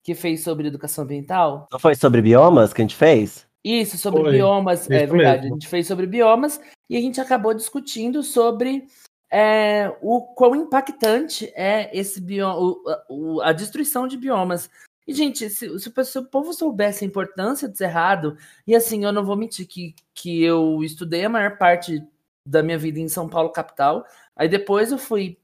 que 0.04 0.16
fez 0.16 0.44
sobre 0.44 0.68
educação 0.68 1.04
ambiental. 1.04 1.68
Não 1.72 1.80
foi 1.80 1.96
sobre 1.96 2.22
biomas 2.22 2.72
que 2.72 2.82
a 2.82 2.84
gente 2.84 2.96
fez? 2.96 3.48
Isso, 3.64 3.98
sobre 3.98 4.22
foi. 4.22 4.32
biomas, 4.34 4.82
Isso 4.82 4.94
é 4.94 5.06
verdade. 5.06 5.42
Mesmo. 5.42 5.56
A 5.56 5.60
gente 5.60 5.68
fez 5.68 5.88
sobre 5.88 6.08
biomas 6.08 6.62
e 6.90 6.96
a 6.96 7.02
gente 7.02 7.20
acabou 7.20 7.54
discutindo 7.54 8.24
sobre 8.24 8.88
é, 9.32 9.94
o 10.02 10.22
quão 10.34 10.56
impactante 10.56 11.52
é 11.56 11.90
esse 11.98 12.22
bioma, 12.22 12.76
o, 13.10 13.42
a 13.42 13.52
destruição 13.52 14.08
de 14.08 14.18
biomas. 14.18 14.70
E, 15.08 15.14
gente, 15.14 15.50
se, 15.50 15.80
se, 15.80 15.92
se, 16.06 16.20
o 16.20 16.26
povo 16.26 16.54
soubesse 16.54 17.04
a 17.04 17.08
importância 17.08 17.68
do 17.68 17.76
cerrado, 17.76 18.38
e 18.68 18.76
assim, 18.76 19.04
eu 19.04 19.12
não 19.12 19.26
vou 19.26 19.36
mentir 19.36 19.68
que, 19.68 19.96
que 20.14 20.44
eu 20.44 20.84
estudei 20.84 21.26
a 21.26 21.30
maior 21.30 21.58
parte 21.58 22.04
da 22.46 22.62
minha 22.64 22.78
vida 22.78 23.00
em 23.00 23.10
São 23.10 23.28
Paulo, 23.28 23.52
capital, 23.52 24.06
aí 24.36 24.48
depois 24.48 24.92
eu 24.92 24.98
fui 24.98 25.38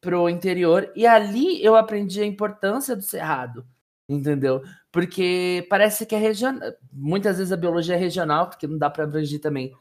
pro 0.00 0.28
interior, 0.28 0.90
e 0.96 1.06
ali 1.06 1.64
eu 1.64 1.76
aprendi 1.76 2.20
a 2.20 2.26
importância 2.26 2.96
do 2.96 3.02
cerrado 3.02 3.64
entendeu? 4.08 4.62
Porque 4.90 5.66
parece 5.70 6.06
que 6.06 6.14
é 6.14 6.18
regional. 6.18 6.72
Muitas 6.92 7.38
vezes 7.38 7.52
a 7.52 7.56
biologia 7.56 7.94
é 7.94 7.98
regional, 7.98 8.48
porque 8.48 8.66
não 8.66 8.78
dá 8.78 8.90
para 8.90 9.04
abranger 9.04 9.40
também 9.40 9.72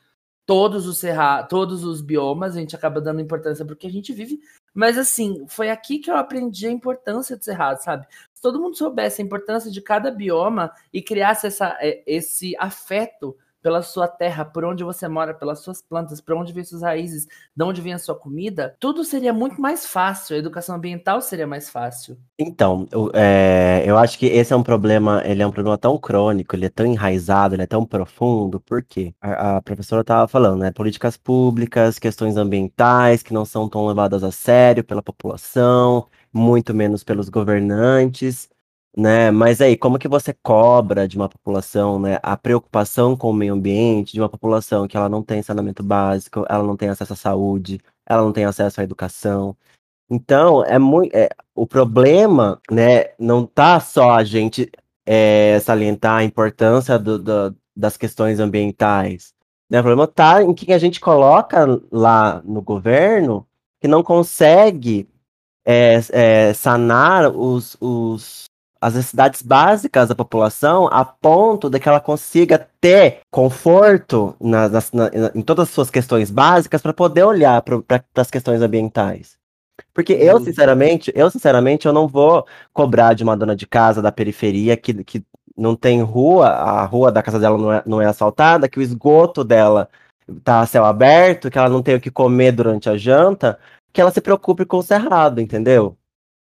todos 0.45 0.87
os 0.87 0.97
cerra... 0.99 1.43
todos 1.43 1.83
os 1.83 2.01
biomas, 2.01 2.55
a 2.55 2.59
gente 2.59 2.75
acaba 2.75 2.99
dando 2.99 3.21
importância 3.21 3.65
porque 3.65 3.87
a 3.87 3.91
gente 3.91 4.13
vive. 4.13 4.39
Mas 4.73 4.97
assim, 4.97 5.45
foi 5.47 5.69
aqui 5.69 5.99
que 5.99 6.09
eu 6.09 6.15
aprendi 6.15 6.67
a 6.67 6.71
importância 6.71 7.37
do 7.37 7.43
cerrado, 7.43 7.81
sabe? 7.83 8.07
Se 8.41 8.49
todo 8.49 8.59
mundo 8.59 8.75
soubesse 8.75 9.21
a 9.21 9.23
importância 9.23 9.69
de 9.69 9.79
cada 9.79 10.09
bioma 10.09 10.71
e 10.91 10.99
criasse 10.99 11.45
essa, 11.45 11.77
é, 11.79 12.01
esse 12.07 12.55
afeto 12.57 13.37
pela 13.61 13.83
sua 13.83 14.07
terra, 14.07 14.43
por 14.43 14.65
onde 14.65 14.83
você 14.83 15.07
mora, 15.07 15.31
pelas 15.31 15.59
suas 15.59 15.79
plantas, 15.79 16.19
por 16.19 16.35
onde 16.35 16.51
vem 16.51 16.63
suas 16.63 16.81
raízes, 16.81 17.27
de 17.55 17.63
onde 17.63 17.81
vem 17.81 17.93
a 17.93 17.99
sua 17.99 18.15
comida, 18.15 18.75
tudo 18.79 19.03
seria 19.03 19.31
muito 19.31 19.61
mais 19.61 19.85
fácil. 19.85 20.35
A 20.35 20.39
educação 20.39 20.75
ambiental 20.75 21.21
seria 21.21 21.45
mais 21.45 21.69
fácil. 21.69 22.17
Então, 22.39 22.87
eu, 22.91 23.11
é, 23.13 23.83
eu 23.85 23.95
acho 23.95 24.17
que 24.17 24.25
esse 24.25 24.51
é 24.51 24.55
um 24.55 24.63
problema, 24.63 25.21
ele 25.23 25.43
é 25.43 25.45
um 25.45 25.51
problema 25.51 25.77
tão 25.77 25.95
crônico, 25.99 26.55
ele 26.55 26.65
é 26.65 26.69
tão 26.69 26.87
enraizado, 26.87 27.53
ele 27.53 27.61
é 27.61 27.67
tão 27.67 27.85
profundo, 27.85 28.59
porque 28.59 29.13
a, 29.21 29.57
a 29.57 29.61
professora 29.61 30.01
estava 30.01 30.27
falando, 30.27 30.61
né? 30.61 30.71
Políticas 30.71 31.15
públicas, 31.15 31.99
questões 31.99 32.37
ambientais 32.37 33.21
que 33.21 33.35
não 33.35 33.45
são 33.45 33.69
tão 33.69 33.85
levadas 33.85 34.23
a 34.23 34.31
sério 34.31 34.83
pela 34.83 35.03
população, 35.03 36.07
muito 36.33 36.73
menos 36.73 37.03
pelos 37.03 37.29
governantes 37.29 38.49
né? 38.95 39.31
Mas 39.31 39.61
aí, 39.61 39.77
como 39.77 39.97
que 39.97 40.07
você 40.07 40.33
cobra 40.33 41.07
de 41.07 41.15
uma 41.15 41.29
população, 41.29 41.99
né, 41.99 42.19
a 42.21 42.35
preocupação 42.35 43.15
com 43.15 43.29
o 43.29 43.33
meio 43.33 43.53
ambiente, 43.53 44.13
de 44.13 44.19
uma 44.21 44.29
população 44.29 44.87
que 44.87 44.97
ela 44.97 45.09
não 45.09 45.23
tem 45.23 45.41
saneamento 45.41 45.81
básico, 45.83 46.45
ela 46.49 46.63
não 46.63 46.75
tem 46.75 46.89
acesso 46.89 47.13
à 47.13 47.15
saúde, 47.15 47.79
ela 48.05 48.21
não 48.21 48.33
tem 48.33 48.45
acesso 48.45 48.81
à 48.81 48.83
educação. 48.83 49.55
Então, 50.09 50.63
é 50.65 50.77
muito, 50.79 51.15
é, 51.15 51.29
o 51.55 51.65
problema, 51.65 52.59
né, 52.69 53.13
não 53.19 53.45
tá 53.45 53.79
só 53.79 54.11
a 54.11 54.23
gente 54.23 54.69
é, 55.05 55.59
salientar 55.61 56.17
a 56.19 56.23
importância 56.23 56.99
do, 56.99 57.17
do, 57.19 57.55
das 57.75 57.97
questões 57.97 58.39
ambientais. 58.39 59.33
Né? 59.69 59.79
O 59.79 59.83
problema 59.83 60.07
tá 60.07 60.43
em 60.43 60.53
que 60.53 60.73
a 60.73 60.77
gente 60.77 60.99
coloca 60.99 61.65
lá 61.91 62.41
no 62.45 62.61
governo 62.61 63.47
que 63.79 63.87
não 63.87 64.03
consegue 64.03 65.07
é, 65.65 65.99
é, 66.11 66.53
sanar 66.53 67.29
os, 67.29 67.77
os, 67.79 68.45
as 68.79 68.95
necessidades 68.95 69.41
básicas 69.41 70.09
da 70.09 70.15
população 70.15 70.87
a 70.91 71.05
ponto 71.05 71.69
de 71.69 71.79
que 71.79 71.87
ela 71.87 71.99
consiga 71.99 72.67
ter 72.79 73.19
conforto 73.29 74.35
na, 74.39 74.67
na, 74.69 75.11
em 75.35 75.41
todas 75.41 75.67
as 75.69 75.73
suas 75.73 75.89
questões 75.89 76.31
básicas 76.31 76.81
para 76.81 76.93
poder 76.93 77.23
olhar 77.23 77.61
para 77.61 78.03
as 78.15 78.31
questões 78.31 78.61
ambientais. 78.61 79.39
Porque 79.93 80.13
eu, 80.13 80.37
uhum. 80.37 80.43
sinceramente, 80.43 81.11
eu, 81.15 81.29
sinceramente, 81.29 81.85
eu 81.85 81.93
não 81.93 82.07
vou 82.07 82.45
cobrar 82.73 83.13
de 83.13 83.23
uma 83.23 83.35
dona 83.35 83.55
de 83.55 83.67
casa 83.67 84.01
da 84.01 84.11
periferia 84.11 84.77
que, 84.77 85.03
que 85.03 85.23
não 85.57 85.75
tem 85.75 86.01
rua, 86.01 86.47
a 86.47 86.85
rua 86.85 87.11
da 87.11 87.21
casa 87.21 87.39
dela 87.39 87.57
não 87.57 87.73
é, 87.73 87.83
não 87.85 88.01
é 88.01 88.05
asfaltada, 88.05 88.69
que 88.69 88.79
o 88.79 88.81
esgoto 88.81 89.43
dela 89.43 89.89
tá 90.43 90.61
a 90.61 90.65
céu 90.65 90.85
aberto, 90.85 91.49
que 91.49 91.57
ela 91.57 91.69
não 91.69 91.83
tem 91.83 91.95
o 91.95 92.01
que 92.01 92.11
comer 92.11 92.51
durante 92.51 92.89
a 92.89 92.97
janta, 92.97 93.59
que 93.93 94.01
ela 94.01 94.11
se 94.11 94.21
preocupe 94.21 94.65
com 94.65 94.77
o 94.77 94.83
cerrado, 94.83 95.41
entendeu? 95.41 95.97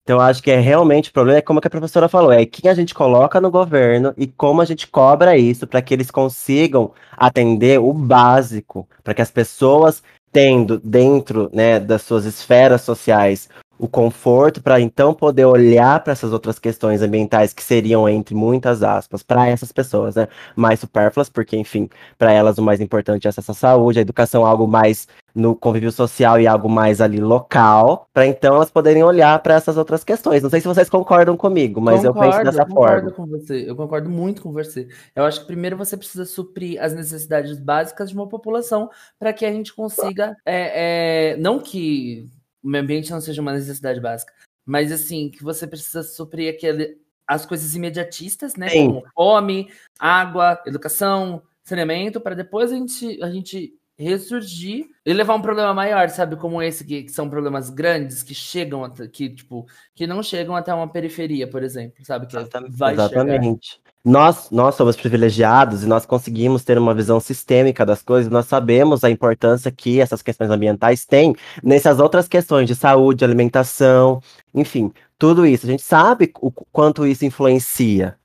Então, 0.04 0.20
acho 0.20 0.44
que 0.44 0.52
é 0.52 0.60
realmente 0.60 1.10
o 1.10 1.14
problema 1.14 1.40
é 1.40 1.42
como 1.42 1.60
a 1.64 1.70
professora 1.70 2.08
falou, 2.08 2.32
é 2.32 2.46
quem 2.46 2.70
a 2.70 2.76
gente 2.76 2.94
coloca 2.94 3.42
no 3.42 3.50
governo 3.50 4.14
e 4.16 4.28
como 4.28 4.62
a 4.62 4.66
gente 4.66 4.86
cobra 4.88 5.36
isso 5.36 5.66
para 5.66 5.82
que 5.82 5.94
eles 5.96 6.12
consigam 6.12 6.94
atender 7.18 7.80
o 7.80 7.92
básico, 7.92 8.88
para 9.04 9.16
que 9.16 9.22
as 9.24 9.32
pessoas 9.32 10.04
tendo 10.32 10.80
dentro 10.80 11.50
né, 11.52 11.80
das 11.80 12.04
suas 12.04 12.26
esferas 12.26 12.82
sociais 12.82 13.50
o 13.78 13.88
conforto 13.88 14.62
para 14.62 14.80
então 14.80 15.14
poder 15.14 15.46
olhar 15.46 16.02
para 16.04 16.14
essas 16.14 16.32
outras 16.32 16.58
questões 16.58 17.02
ambientais 17.02 17.54
que 17.54 17.64
seriam 17.64 18.08
entre 18.08 18.34
muitas 18.34 18.82
aspas 18.84 19.22
para 19.22 19.48
essas 19.48 19.72
pessoas, 19.72 20.16
né, 20.16 20.28
mais 20.56 20.80
supérfluas, 20.80 21.30
porque 21.30 21.58
enfim, 21.58 21.90
para 22.18 22.32
elas 22.32 22.58
o 22.58 22.62
mais 22.62 22.80
importante 22.80 23.28
é 23.28 23.30
acesso 23.30 23.52
à 23.52 23.56
saúde, 23.56 24.00
a 24.00 24.02
educação 24.02 24.46
algo 24.46 24.68
mais 24.68 25.08
no 25.36 25.54
convívio 25.54 25.92
social 25.92 26.40
e 26.40 26.48
algo 26.48 26.70
mais 26.70 27.02
ali 27.02 27.20
local, 27.20 28.08
para 28.14 28.26
então 28.26 28.56
elas 28.56 28.72
poderem 28.72 29.04
olhar 29.04 29.38
para 29.44 29.56
essas 29.56 29.76
outras 29.76 30.02
questões. 30.02 30.42
Não 30.42 30.50
sei 30.50 30.62
se 30.62 30.68
vocês 30.68 30.90
concordam 30.90 31.36
comigo, 31.36 31.82
mas 31.82 32.02
concordo, 32.02 32.20
eu 32.20 32.32
penso 32.32 32.44
dessa 32.46 32.62
eu 32.62 32.68
concordo 32.68 33.10
forma. 33.10 33.12
Com 33.12 33.28
você. 33.28 33.70
Eu 33.70 33.76
concordo 33.76 34.10
muito 34.10 34.42
com 34.42 34.54
você. 34.54 34.88
Eu 35.14 35.26
acho 35.26 35.42
que 35.42 35.48
primeiro 35.48 35.76
você 35.76 35.98
precisa 35.98 36.24
suprir 36.24 36.82
as 36.82 36.94
necessidades 36.94 37.60
básicas 37.60 38.10
de 38.10 38.16
uma 38.16 38.30
população 38.30 38.90
para 39.20 39.34
que 39.34 39.46
a 39.46 39.52
gente 39.52 39.74
consiga, 39.74 40.38
é, 40.46 41.34
é, 41.34 41.38
não 41.38 41.60
que 41.60 42.30
o 42.66 42.68
meio 42.68 42.84
ambiente 42.84 43.12
não 43.12 43.22
seja 43.22 43.42
uma 43.42 43.54
necessidade 43.54 44.02
básica, 44.02 44.34
mas 44.66 44.92
assim 44.92 45.30
que 45.30 45.44
você 45.44 45.68
precisa 45.68 46.02
suprir 46.02 46.52
aquele, 46.52 46.98
as 47.28 47.46
coisas 47.46 47.76
imediatistas, 47.76 48.56
né? 48.56 48.70
Sim. 48.70 48.88
Como 48.88 49.04
fome, 49.14 49.72
água, 50.00 50.60
educação, 50.66 51.44
saneamento, 51.64 52.20
para 52.20 52.34
depois 52.34 52.72
a 52.72 52.76
gente, 52.76 53.22
a 53.22 53.30
gente 53.30 53.78
ressurgir 53.98 54.88
e 55.06 55.14
levar 55.14 55.36
um 55.36 55.42
problema 55.42 55.74
maior, 55.76 56.10
sabe? 56.10 56.36
Como 56.36 56.62
esse, 56.62 56.84
que, 56.84 57.04
que 57.04 57.12
são 57.12 57.30
problemas 57.30 57.70
grandes 57.70 58.24
que 58.24 58.34
chegam, 58.34 58.84
até, 58.84 59.08
que, 59.08 59.30
tipo, 59.30 59.68
que 59.94 60.08
não 60.08 60.24
chegam 60.24 60.56
até 60.56 60.74
uma 60.74 60.92
periferia, 60.92 61.48
por 61.48 61.64
exemplo, 61.64 62.04
sabe? 62.04 62.26
Que 62.26 62.36
vai 62.70 62.94
Exatamente. 62.94 63.80
Nós, 64.06 64.52
nós 64.52 64.76
somos 64.76 64.96
privilegiados 64.96 65.84
e 65.84 65.88
nós 65.88 66.06
conseguimos 66.06 66.64
ter 66.64 66.78
uma 66.78 66.94
visão 66.94 67.20
sistêmica 67.20 67.84
das 67.84 68.04
coisas, 68.04 68.32
nós 68.32 68.46
sabemos 68.46 69.04
a 69.04 69.10
importância 69.10 69.72
que 69.72 70.00
essas 70.00 70.22
questões 70.22 70.52
ambientais 70.52 71.06
têm 71.06 71.36
nessas 71.64 72.00
outras 72.00 72.28
questões 72.28 72.68
de 72.68 72.76
saúde, 72.76 73.26
alimentação, 73.26 74.22
enfim, 74.54 74.94
tudo 75.18 75.44
isso. 75.44 75.66
A 75.66 75.70
gente 75.70 75.82
sabe 75.82 76.32
o 76.40 76.52
quanto 76.52 77.08
isso 77.08 77.26
influencia. 77.26 78.16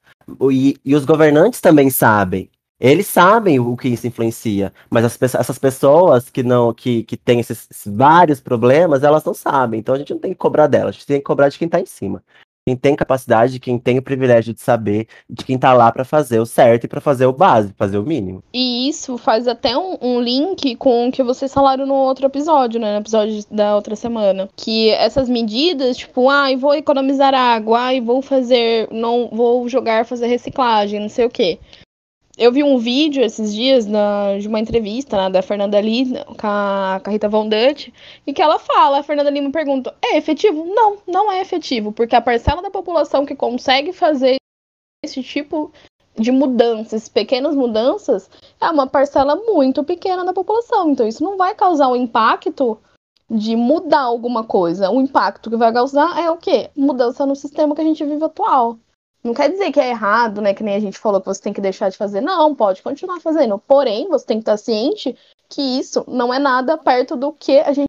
E, 0.51 0.77
e 0.85 0.95
os 0.95 1.07
governantes 1.07 1.63
também 1.63 1.89
sabem. 1.89 2.51
Eles 2.79 3.07
sabem 3.07 3.59
o 3.59 3.75
que 3.75 3.89
isso 3.89 4.07
influencia, 4.07 4.73
mas 4.91 5.05
as, 5.05 5.35
essas 5.35 5.59
pessoas 5.59 6.29
que 6.29 6.43
não 6.43 6.75
que, 6.75 7.05
que 7.05 7.17
têm 7.17 7.41
esses, 7.41 7.67
esses, 7.71 7.93
vários 7.93 8.41
problemas, 8.41 9.03
elas 9.03 9.25
não 9.25 9.33
sabem. 9.35 9.81
Então 9.81 9.95
a 9.95 9.99
gente 9.99 10.13
não 10.13 10.21
tem 10.21 10.33
que 10.33 10.39
cobrar 10.39 10.67
delas, 10.67 10.91
a 10.91 10.93
gente 10.93 11.07
tem 11.07 11.19
que 11.19 11.25
cobrar 11.25 11.49
de 11.49 11.59
quem 11.59 11.67
está 11.67 11.81
em 11.81 11.87
cima. 11.87 12.23
Quem 12.67 12.77
tem 12.77 12.95
capacidade, 12.95 13.59
quem 13.59 13.79
tem 13.79 13.99
o 13.99 14.03
privilégio 14.03 14.53
de 14.53 14.61
saber, 14.61 15.07
de 15.29 15.45
quem 15.45 15.57
está 15.57 15.73
lá 15.73 15.91
para 15.91 16.05
fazer 16.05 16.39
o 16.39 16.47
certo 16.47 16.85
e 16.85 16.89
para 16.89 17.01
fazer 17.01 17.27
o 17.27 17.33
básico, 17.33 17.75
fazer 17.77 17.97
o 17.97 18.03
mínimo. 18.03 18.43
E 18.53 18.89
isso 18.89 19.17
faz 19.17 19.49
até 19.49 19.77
um, 19.77 19.97
um, 20.01 20.21
link 20.21 20.77
com 20.77 21.09
o 21.09 21.13
que 21.13 21.23
vocês 21.23 21.53
falaram 21.53 21.87
no 21.87 21.95
outro 21.95 22.27
episódio, 22.27 22.79
né? 22.79 22.93
No 22.93 23.01
episódio 23.01 23.43
da 23.51 23.75
outra 23.75 23.97
semana. 23.97 24.49
Que 24.55 24.91
essas 24.91 25.29
medidas, 25.29 25.97
tipo, 25.97 26.29
ai, 26.29 26.55
ah, 26.55 26.59
vou 26.59 26.75
economizar 26.75 27.35
água, 27.35 27.79
ai, 27.79 28.01
vou 28.01 28.21
fazer. 28.21 28.89
não 28.91 29.31
vou 29.33 29.69
jogar, 29.69 30.05
fazer 30.05 30.27
reciclagem, 30.27 31.01
não 31.01 31.09
sei 31.09 31.25
o 31.25 31.31
quê. 31.31 31.59
Eu 32.41 32.51
vi 32.51 32.65
um 32.65 32.79
vídeo 32.79 33.23
esses 33.23 33.53
dias 33.53 33.85
na, 33.85 34.39
de 34.39 34.49
uma 34.49 34.59
entrevista 34.59 35.15
né, 35.15 35.29
da 35.29 35.43
Fernanda 35.43 35.79
Lima 35.79 36.25
com 36.25 36.47
a, 36.47 36.99
com 37.05 37.11
a 37.11 37.13
Rita 37.13 37.29
Von 37.29 37.47
Dutch, 37.51 37.89
e 38.27 38.33
que 38.33 38.41
ela 38.41 38.59
fala, 38.59 39.01
a 39.01 39.03
Fernanda 39.03 39.29
Lima 39.29 39.51
pergunta, 39.51 39.95
é 40.03 40.17
efetivo? 40.17 40.65
Não, 40.65 40.97
não 41.07 41.31
é 41.31 41.43
efetivo, 41.43 41.93
porque 41.93 42.17
a 42.17 42.21
parcela 42.23 42.63
da 42.63 42.71
população 42.71 43.27
que 43.27 43.37
consegue 43.37 43.93
fazer 43.93 44.37
esse 45.05 45.23
tipo 45.23 45.71
de 46.17 46.33
mudanças, 46.33 47.11
pequenas 47.11 47.55
mudanças, 47.55 48.31
é 48.59 48.71
uma 48.71 48.87
parcela 48.87 49.37
muito 49.37 49.85
pequena 49.85 50.25
da 50.25 50.33
população. 50.33 50.93
Então 50.93 51.07
isso 51.07 51.23
não 51.23 51.37
vai 51.37 51.55
causar 51.55 51.89
um 51.89 51.97
impacto 51.97 52.79
de 53.29 53.55
mudar 53.55 54.01
alguma 54.01 54.45
coisa. 54.45 54.91
O 54.91 54.99
impacto 54.99 55.51
que 55.51 55.57
vai 55.57 55.71
causar 55.75 56.19
é 56.19 56.31
o 56.31 56.39
quê? 56.39 56.71
Mudança 56.75 57.27
no 57.27 57.37
sistema 57.37 57.75
que 57.75 57.83
a 57.83 57.85
gente 57.85 58.03
vive 58.03 58.25
atual. 58.25 58.79
Não 59.23 59.35
quer 59.35 59.51
dizer 59.51 59.71
que 59.71 59.81
é 59.81 59.91
errado, 59.91 60.41
né? 60.41 60.55
Que 60.55 60.63
nem 60.63 60.75
a 60.75 60.81
gente 60.81 60.99
falou 60.99 61.21
que 61.21 61.27
você 61.27 61.43
tem 61.43 61.53
que 61.53 61.61
deixar 61.61 61.91
de 61.91 61.97
fazer. 61.97 62.21
Não, 62.21 62.55
pode 62.55 62.83
continuar 62.83 63.21
fazendo. 63.21 63.59
Porém, 63.59 64.09
você 64.09 64.27
tem 64.27 64.39
que 64.39 64.43
estar 64.43 64.57
ciente 64.57 65.17
que 65.49 65.61
isso 65.61 66.05
não 66.09 66.33
é 66.33 66.39
nada 66.39 66.79
perto 66.79 67.17
do 67.17 67.33
que 67.33 67.59
a 67.59 67.73
gente 67.73 67.89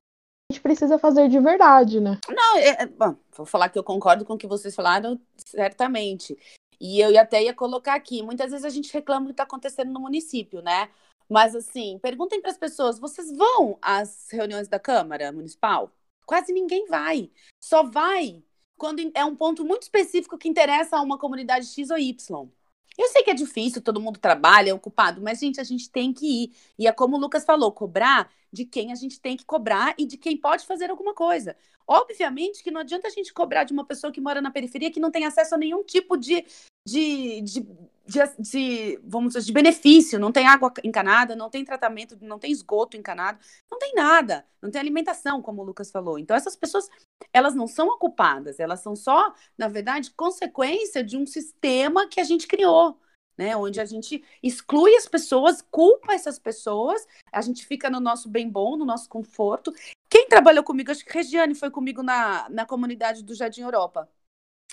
precisa 0.61 0.99
fazer 0.99 1.29
de 1.29 1.39
verdade, 1.39 2.01
né? 2.01 2.19
Não, 2.29 2.57
é, 2.57 2.83
é, 2.83 2.85
bom, 2.85 3.15
vou 3.31 3.45
falar 3.45 3.69
que 3.69 3.79
eu 3.79 3.83
concordo 3.83 4.25
com 4.25 4.33
o 4.33 4.37
que 4.37 4.47
vocês 4.47 4.75
falaram, 4.75 5.19
certamente. 5.37 6.37
E 6.79 6.99
eu 6.99 7.17
até 7.19 7.43
ia 7.43 7.53
colocar 7.53 7.93
aqui, 7.93 8.21
muitas 8.23 8.51
vezes 8.51 8.65
a 8.65 8.69
gente 8.69 8.91
reclama 8.91 9.27
do 9.27 9.27
que 9.27 9.33
está 9.33 9.43
acontecendo 9.43 9.91
no 9.91 9.99
município, 9.99 10.61
né? 10.61 10.89
Mas 11.29 11.55
assim, 11.55 11.97
perguntem 11.99 12.41
para 12.41 12.51
as 12.51 12.57
pessoas, 12.57 12.99
vocês 12.99 13.31
vão 13.31 13.77
às 13.81 14.27
reuniões 14.31 14.67
da 14.67 14.79
Câmara 14.79 15.31
Municipal? 15.31 15.89
Quase 16.25 16.51
ninguém 16.51 16.87
vai. 16.87 17.29
Só 17.63 17.83
vai 17.83 18.43
quando 18.81 18.99
é 19.13 19.23
um 19.23 19.35
ponto 19.35 19.63
muito 19.63 19.83
específico 19.83 20.39
que 20.39 20.49
interessa 20.49 20.97
a 20.97 21.01
uma 21.03 21.15
comunidade 21.15 21.67
X 21.67 21.91
ou 21.91 21.99
Y. 21.99 22.49
Eu 22.97 23.07
sei 23.09 23.21
que 23.21 23.29
é 23.29 23.33
difícil, 23.35 23.79
todo 23.79 24.01
mundo 24.01 24.17
trabalha, 24.17 24.71
é 24.71 24.73
ocupado, 24.73 25.21
mas, 25.21 25.37
gente, 25.37 25.61
a 25.61 25.63
gente 25.63 25.87
tem 25.87 26.11
que 26.11 26.45
ir. 26.45 26.55
E 26.79 26.87
é 26.87 26.91
como 26.91 27.15
o 27.15 27.19
Lucas 27.19 27.45
falou, 27.45 27.71
cobrar 27.71 28.31
de 28.51 28.65
quem 28.65 28.91
a 28.91 28.95
gente 28.95 29.21
tem 29.21 29.37
que 29.37 29.45
cobrar 29.45 29.93
e 29.99 30.05
de 30.07 30.17
quem 30.17 30.35
pode 30.35 30.65
fazer 30.65 30.89
alguma 30.89 31.13
coisa. 31.13 31.55
Obviamente 31.87 32.63
que 32.63 32.71
não 32.71 32.81
adianta 32.81 33.07
a 33.07 33.11
gente 33.11 33.31
cobrar 33.31 33.65
de 33.65 33.71
uma 33.71 33.85
pessoa 33.85 34.11
que 34.11 34.19
mora 34.19 34.41
na 34.41 34.49
periferia 34.49 34.91
que 34.91 34.99
não 34.99 35.11
tem 35.11 35.25
acesso 35.25 35.53
a 35.53 35.59
nenhum 35.59 35.83
tipo 35.83 36.17
de, 36.17 36.43
de, 36.83 37.41
de, 37.41 37.67
de, 38.11 38.19
de, 38.37 38.99
vamos 39.03 39.33
dizer, 39.33 39.45
de 39.45 39.53
benefício. 39.53 40.19
Não 40.19 40.31
tem 40.31 40.45
água 40.45 40.71
encanada, 40.83 41.35
não 41.35 41.49
tem 41.49 41.63
tratamento, 41.63 42.17
não 42.21 42.37
tem 42.37 42.51
esgoto 42.51 42.97
encanado, 42.97 43.39
não 43.71 43.79
tem 43.79 43.93
nada, 43.95 44.45
não 44.61 44.69
tem 44.69 44.81
alimentação, 44.81 45.41
como 45.41 45.61
o 45.61 45.65
Lucas 45.65 45.89
falou. 45.89 46.19
Então, 46.19 46.35
essas 46.35 46.55
pessoas, 46.55 46.89
elas 47.31 47.55
não 47.55 47.67
são 47.67 47.87
ocupadas, 47.87 48.59
elas 48.59 48.81
são 48.81 48.95
só, 48.95 49.33
na 49.57 49.67
verdade, 49.67 50.11
consequência 50.11 51.03
de 51.03 51.17
um 51.17 51.25
sistema 51.25 52.07
que 52.07 52.19
a 52.19 52.23
gente 52.23 52.47
criou. 52.47 52.99
Né, 53.37 53.55
onde 53.55 53.79
a 53.79 53.85
gente 53.85 54.23
exclui 54.43 54.93
as 54.93 55.07
pessoas, 55.07 55.63
culpa 55.71 56.13
essas 56.13 56.37
pessoas, 56.37 57.07
a 57.31 57.41
gente 57.41 57.65
fica 57.65 57.89
no 57.89 57.99
nosso 57.99 58.29
bem 58.29 58.47
bom, 58.47 58.75
no 58.75 58.85
nosso 58.85 59.09
conforto. 59.09 59.73
Quem 60.09 60.27
trabalhou 60.27 60.63
comigo, 60.63 60.91
acho 60.91 61.03
que 61.03 61.13
Regiane 61.13 61.55
foi 61.55 61.71
comigo 61.71 62.03
na, 62.03 62.47
na 62.49 62.65
comunidade 62.65 63.23
do 63.23 63.33
Jardim 63.33 63.61
Europa, 63.61 64.07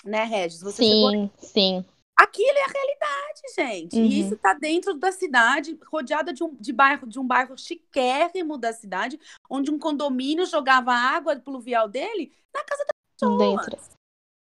né, 0.03 0.25
Regis? 0.25 0.61
Você 0.61 0.83
sim, 0.83 1.31
sim. 1.39 1.85
Aquilo 2.19 2.57
é 2.57 2.63
a 2.63 2.67
realidade, 2.67 3.41
gente. 3.55 3.95
Uhum. 3.97 4.03
E 4.03 4.19
isso 4.19 4.33
está 4.33 4.53
dentro 4.53 4.93
da 4.93 5.09
cidade, 5.09 5.79
rodeada 5.87 6.33
de 6.33 6.43
um, 6.43 6.53
de, 6.53 6.73
bairro, 6.73 7.07
de 7.07 7.17
um 7.17 7.25
bairro 7.25 7.57
chiquérrimo 7.57 8.57
da 8.57 8.73
cidade, 8.73 9.17
onde 9.49 9.71
um 9.71 9.79
condomínio 9.79 10.45
jogava 10.45 10.91
água 10.91 11.37
pluvial 11.37 11.87
dele 11.87 12.33
na 12.53 12.61
casa 12.65 12.83
das 12.83 12.93
pessoas. 13.17 13.65
Dentro. 13.65 13.99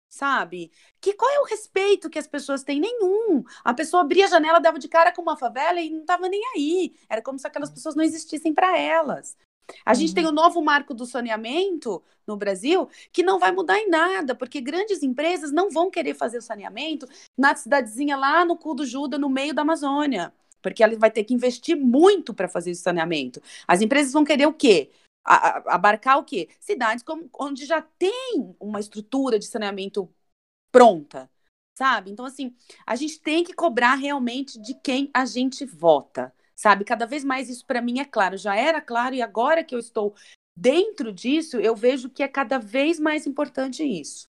Sabe? 0.07 0.71
Que 1.01 1.13
qual 1.13 1.29
é 1.31 1.39
o 1.41 1.45
respeito 1.45 2.09
que 2.09 2.17
as 2.17 2.27
pessoas 2.27 2.63
têm? 2.63 2.79
Nenhum. 2.79 3.43
A 3.61 3.73
pessoa 3.73 4.03
abria 4.03 4.25
a 4.25 4.29
janela, 4.29 4.59
dava 4.59 4.79
de 4.79 4.87
cara 4.87 5.11
com 5.11 5.21
uma 5.21 5.35
favela 5.35 5.81
e 5.81 5.89
não 5.89 6.01
estava 6.01 6.29
nem 6.29 6.41
aí. 6.55 6.95
Era 7.09 7.21
como 7.21 7.37
se 7.37 7.45
aquelas 7.45 7.69
pessoas 7.69 7.93
não 7.93 8.03
existissem 8.05 8.53
para 8.53 8.77
elas. 8.77 9.35
A 9.85 9.93
gente 9.93 10.13
tem 10.13 10.25
uhum. 10.25 10.31
o 10.31 10.33
novo 10.33 10.61
marco 10.61 10.93
do 10.93 11.05
saneamento 11.05 12.01
no 12.25 12.37
Brasil, 12.37 12.87
que 13.11 13.23
não 13.23 13.39
vai 13.39 13.51
mudar 13.51 13.79
em 13.79 13.89
nada, 13.89 14.35
porque 14.35 14.61
grandes 14.61 15.01
empresas 15.01 15.51
não 15.51 15.69
vão 15.69 15.89
querer 15.89 16.13
fazer 16.13 16.37
o 16.37 16.41
saneamento 16.41 17.07
na 17.37 17.55
cidadezinha 17.55 18.15
lá 18.15 18.45
no 18.45 18.55
cu 18.55 18.73
do 18.73 18.85
Juda, 18.85 19.17
no 19.17 19.29
meio 19.29 19.53
da 19.53 19.63
Amazônia, 19.63 20.33
porque 20.61 20.83
ela 20.83 20.95
vai 20.97 21.11
ter 21.11 21.23
que 21.23 21.33
investir 21.33 21.75
muito 21.75 22.33
para 22.33 22.47
fazer 22.47 22.71
esse 22.71 22.81
saneamento. 22.81 23.41
As 23.67 23.81
empresas 23.81 24.13
vão 24.13 24.23
querer 24.23 24.47
o 24.47 24.53
quê? 24.53 24.91
A, 25.25 25.35
a, 25.35 25.75
abarcar 25.75 26.17
o 26.19 26.23
quê? 26.23 26.49
Cidades 26.59 27.03
como, 27.03 27.29
onde 27.37 27.65
já 27.65 27.81
tem 27.81 28.55
uma 28.59 28.79
estrutura 28.79 29.39
de 29.39 29.45
saneamento 29.45 30.09
pronta, 30.71 31.29
sabe? 31.77 32.11
Então, 32.11 32.25
assim, 32.25 32.55
a 32.85 32.95
gente 32.95 33.19
tem 33.19 33.43
que 33.43 33.53
cobrar 33.53 33.95
realmente 33.95 34.59
de 34.59 34.73
quem 34.75 35.09
a 35.13 35.25
gente 35.25 35.65
vota 35.65 36.33
sabe? 36.59 36.83
Cada 36.83 37.05
vez 37.05 37.23
mais 37.23 37.49
isso 37.49 37.65
para 37.65 37.81
mim 37.81 37.99
é 37.99 38.05
claro, 38.05 38.35
já 38.35 38.53
era 38.53 38.81
claro 38.81 39.15
e 39.15 39.21
agora 39.21 39.63
que 39.63 39.73
eu 39.73 39.79
estou 39.79 40.13
dentro 40.53 41.13
disso, 41.13 41.57
eu 41.57 41.73
vejo 41.73 42.09
que 42.09 42.21
é 42.21 42.27
cada 42.27 42.57
vez 42.59 42.99
mais 42.99 43.25
importante 43.25 43.81
isso. 43.81 44.27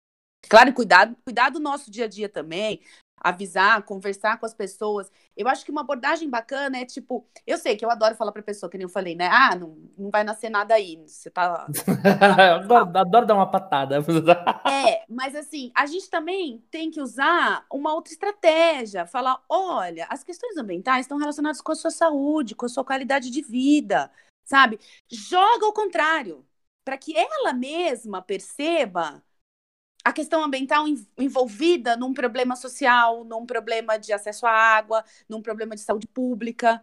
Claro, 0.49 0.73
cuidado, 0.73 1.17
cuidar 1.25 1.51
do 1.51 1.59
nosso 1.59 1.91
dia 1.91 2.05
a 2.05 2.09
dia 2.09 2.29
também, 2.29 2.81
avisar, 3.21 3.83
conversar 3.83 4.39
com 4.39 4.47
as 4.47 4.55
pessoas. 4.55 5.11
Eu 5.37 5.47
acho 5.47 5.65
que 5.65 5.71
uma 5.71 5.83
abordagem 5.83 6.29
bacana 6.29 6.79
é 6.79 6.85
tipo, 6.85 7.27
eu 7.47 7.59
sei 7.59 7.77
que 7.77 7.85
eu 7.85 7.91
adoro 7.91 8.17
falar 8.17 8.33
pra 8.33 8.43
pessoa, 8.43 8.71
que 8.71 8.79
nem 8.79 8.85
eu 8.85 8.89
falei, 8.89 9.15
né? 9.15 9.29
Ah, 9.31 9.55
não, 9.55 9.77
não 9.97 10.11
vai 10.11 10.25
nascer 10.25 10.49
nada 10.49 10.75
aí. 10.75 10.97
Você 11.07 11.31
tá. 11.31 11.67
adoro, 12.57 12.99
adoro, 12.99 13.27
dar 13.27 13.35
uma 13.35 13.51
patada. 13.51 13.99
é, 14.67 15.05
mas 15.09 15.37
assim, 15.37 15.71
a 15.77 15.87
gente 15.87 16.09
também 16.09 16.65
tem 16.71 16.91
que 16.91 17.01
usar 17.01 17.65
uma 17.71 17.95
outra 17.95 18.13
estratégia. 18.13 19.07
Falar, 19.07 19.43
olha, 19.49 20.07
as 20.09 20.25
questões 20.25 20.57
ambientais 20.57 21.05
estão 21.05 21.19
relacionadas 21.19 21.61
com 21.61 21.73
a 21.73 21.77
sua 21.77 21.91
saúde, 21.91 22.55
com 22.55 22.67
a 22.67 22.69
sua 22.69 22.85
qualidade 22.85 23.31
de 23.31 23.43
vida, 23.43 24.11
sabe? 24.45 24.81
Joga 25.09 25.67
ao 25.67 25.73
contrário, 25.73 26.47
para 26.85 26.97
que 26.97 27.15
ela 27.17 27.53
mesma 27.53 28.23
perceba 28.23 29.23
a 30.05 30.13
questão 30.13 30.43
ambiental 30.43 30.85
envolvida 31.19 31.97
num 31.97 32.15
problema 32.15 32.57
social, 32.57 33.25
num 33.25 33.45
problema 33.45 33.99
de 33.99 34.13
acesso 34.13 34.47
à 34.47 34.51
água, 34.51 35.05
num 35.29 35.43
problema 35.43 35.75
de 35.75 35.83
saúde 35.83 36.07
pública. 36.07 36.83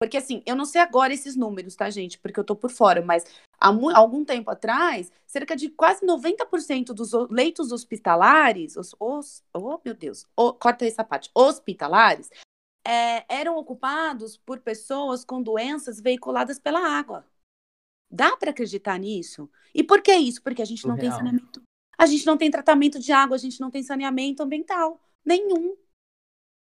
Porque 0.00 0.16
assim, 0.16 0.42
eu 0.46 0.54
não 0.54 0.64
sei 0.64 0.80
agora 0.80 1.12
esses 1.12 1.34
números, 1.34 1.74
tá, 1.74 1.90
gente? 1.90 2.18
Porque 2.18 2.38
eu 2.38 2.44
tô 2.44 2.54
por 2.54 2.70
fora, 2.70 3.02
mas 3.02 3.24
há 3.60 3.68
algum 3.96 4.24
tempo 4.24 4.50
atrás, 4.50 5.10
cerca 5.26 5.56
de 5.56 5.68
quase 5.70 6.06
90% 6.06 6.92
dos 6.94 7.12
leitos 7.30 7.72
hospitalares, 7.72 8.76
os, 8.76 8.94
os, 9.00 9.42
oh 9.52 9.80
meu 9.84 9.94
Deus, 9.94 10.24
oh, 10.36 10.52
corta 10.52 10.86
essa 10.86 11.02
parte, 11.02 11.30
hospitalares, 11.34 12.30
é, 12.86 13.24
eram 13.28 13.56
ocupados 13.56 14.36
por 14.36 14.60
pessoas 14.60 15.24
com 15.24 15.42
doenças 15.42 16.00
veiculadas 16.00 16.58
pela 16.60 16.80
água. 16.80 17.26
Dá 18.10 18.36
para 18.36 18.50
acreditar 18.50 18.98
nisso? 18.98 19.50
E 19.74 19.82
por 19.82 20.00
que 20.00 20.14
isso? 20.14 20.42
Porque 20.42 20.62
a 20.62 20.64
gente 20.64 20.86
não 20.86 20.96
tem 20.96 21.10
saneamento. 21.10 21.60
A 21.98 22.06
gente 22.06 22.24
não 22.24 22.36
tem 22.36 22.50
tratamento 22.50 22.98
de 22.98 23.12
água, 23.12 23.36
a 23.36 23.38
gente 23.38 23.60
não 23.60 23.70
tem 23.70 23.82
saneamento 23.82 24.42
ambiental 24.42 25.00
nenhum. 25.24 25.76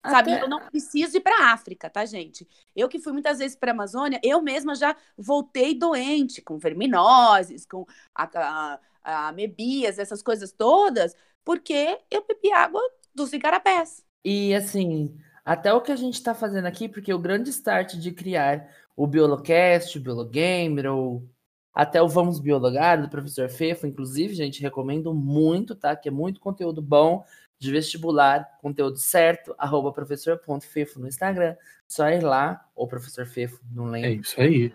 Sabe, 0.08 0.32
eu 0.38 0.48
não 0.48 0.60
preciso 0.60 1.16
ir 1.16 1.20
para 1.20 1.36
a 1.36 1.52
África, 1.52 1.90
tá, 1.90 2.04
gente? 2.04 2.46
Eu 2.74 2.88
que 2.88 2.98
fui 2.98 3.12
muitas 3.12 3.38
vezes 3.38 3.56
para 3.56 3.72
a 3.72 3.74
Amazônia, 3.74 4.20
eu 4.22 4.40
mesma 4.40 4.74
já 4.74 4.96
voltei 5.16 5.74
doente, 5.74 6.40
com 6.40 6.58
verminoses, 6.58 7.66
com 7.66 7.84
a, 8.14 8.24
a, 8.24 8.80
a 9.02 9.28
amebias, 9.28 9.98
essas 9.98 10.22
coisas 10.22 10.52
todas, 10.52 11.14
porque 11.44 11.98
eu 12.10 12.24
bebi 12.24 12.52
água 12.52 12.80
dos 13.14 13.32
igarapés. 13.32 14.04
E 14.24 14.54
assim, 14.54 15.16
até 15.44 15.72
o 15.72 15.80
que 15.80 15.92
a 15.92 15.96
gente 15.96 16.14
está 16.14 16.34
fazendo 16.34 16.66
aqui, 16.66 16.88
porque 16.88 17.12
o 17.12 17.18
grande 17.18 17.50
start 17.50 17.94
de 17.94 18.12
criar 18.12 18.68
o 18.96 19.06
Biolocast, 19.06 19.98
o 19.98 20.00
Biologamer, 20.00 20.86
ou 20.86 21.28
até 21.76 22.00
o 22.00 22.08
Vamos 22.08 22.40
Biologar, 22.40 23.02
do 23.02 23.06
professor 23.06 23.50
Fefo, 23.50 23.86
inclusive, 23.86 24.34
gente, 24.34 24.62
recomendo 24.62 25.12
muito, 25.12 25.74
tá? 25.74 25.94
Que 25.94 26.08
é 26.08 26.10
muito 26.10 26.40
conteúdo 26.40 26.80
bom 26.80 27.22
de 27.58 27.70
vestibular, 27.70 28.48
conteúdo 28.62 28.96
certo, 28.96 29.54
arroba 29.58 29.92
professor.fefo 29.92 30.98
no 30.98 31.06
Instagram. 31.06 31.54
Só 31.86 32.08
ir 32.08 32.22
lá, 32.22 32.66
ou 32.74 32.88
professor 32.88 33.26
Fefo, 33.26 33.60
não 33.70 33.84
lembro. 33.84 34.08
É 34.08 34.12
isso 34.14 34.40
aí. 34.40 34.72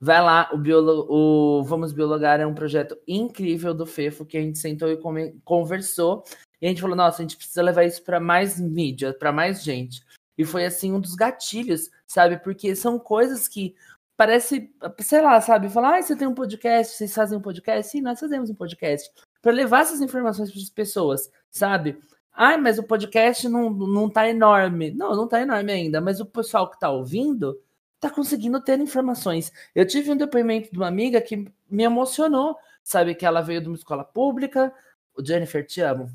Vai 0.00 0.22
lá, 0.22 0.48
o, 0.52 0.56
biolo, 0.56 1.06
o 1.10 1.64
Vamos 1.64 1.92
Biologar 1.92 2.38
é 2.38 2.46
um 2.46 2.54
projeto 2.54 2.96
incrível 3.06 3.74
do 3.74 3.84
Fefo 3.84 4.24
que 4.24 4.38
a 4.38 4.40
gente 4.40 4.60
sentou 4.60 4.88
e 4.88 5.00
conversou. 5.44 6.22
E 6.62 6.66
a 6.66 6.68
gente 6.68 6.80
falou, 6.80 6.94
nossa, 6.94 7.20
a 7.20 7.22
gente 7.22 7.36
precisa 7.36 7.62
levar 7.62 7.82
isso 7.82 8.04
para 8.04 8.20
mais 8.20 8.60
mídia, 8.60 9.12
para 9.12 9.32
mais 9.32 9.64
gente. 9.64 10.06
E 10.38 10.44
foi 10.44 10.64
assim 10.64 10.92
um 10.92 11.00
dos 11.00 11.16
gatilhos, 11.16 11.90
sabe? 12.06 12.38
Porque 12.38 12.76
são 12.76 12.96
coisas 12.96 13.48
que 13.48 13.74
parece, 14.18 14.68
sei 14.98 15.22
lá, 15.22 15.40
sabe? 15.40 15.68
Falar, 15.68 15.96
ah, 15.96 16.02
você 16.02 16.16
tem 16.16 16.26
um 16.26 16.34
podcast, 16.34 16.96
vocês 16.96 17.14
fazem 17.14 17.38
um 17.38 17.40
podcast? 17.40 17.92
Sim, 17.92 18.00
nós 18.00 18.18
fazemos 18.18 18.50
um 18.50 18.54
podcast 18.54 19.08
para 19.40 19.52
levar 19.52 19.82
essas 19.82 20.00
informações 20.00 20.50
para 20.50 20.60
as 20.60 20.68
pessoas, 20.68 21.30
sabe? 21.48 21.96
Ai, 22.34 22.56
mas 22.56 22.80
o 22.80 22.82
podcast 22.82 23.48
não, 23.48 23.70
não 23.70 24.10
tá 24.10 24.28
enorme. 24.28 24.90
Não, 24.90 25.14
não 25.14 25.28
tá 25.28 25.40
enorme 25.40 25.70
ainda, 25.70 26.00
mas 26.00 26.18
o 26.18 26.26
pessoal 26.26 26.68
que 26.68 26.80
tá 26.80 26.90
ouvindo 26.90 27.56
tá 28.00 28.10
conseguindo 28.10 28.60
ter 28.60 28.80
informações. 28.80 29.52
Eu 29.72 29.86
tive 29.86 30.10
um 30.10 30.16
depoimento 30.16 30.70
de 30.72 30.76
uma 30.76 30.88
amiga 30.88 31.20
que 31.20 31.36
me 31.70 31.84
emocionou, 31.84 32.56
sabe? 32.82 33.14
Que 33.14 33.24
ela 33.24 33.40
veio 33.40 33.60
de 33.60 33.68
uma 33.68 33.76
escola 33.76 34.02
pública. 34.02 34.72
O 35.16 35.24
Jennifer, 35.24 35.64
te 35.64 35.80
amo. 35.80 36.10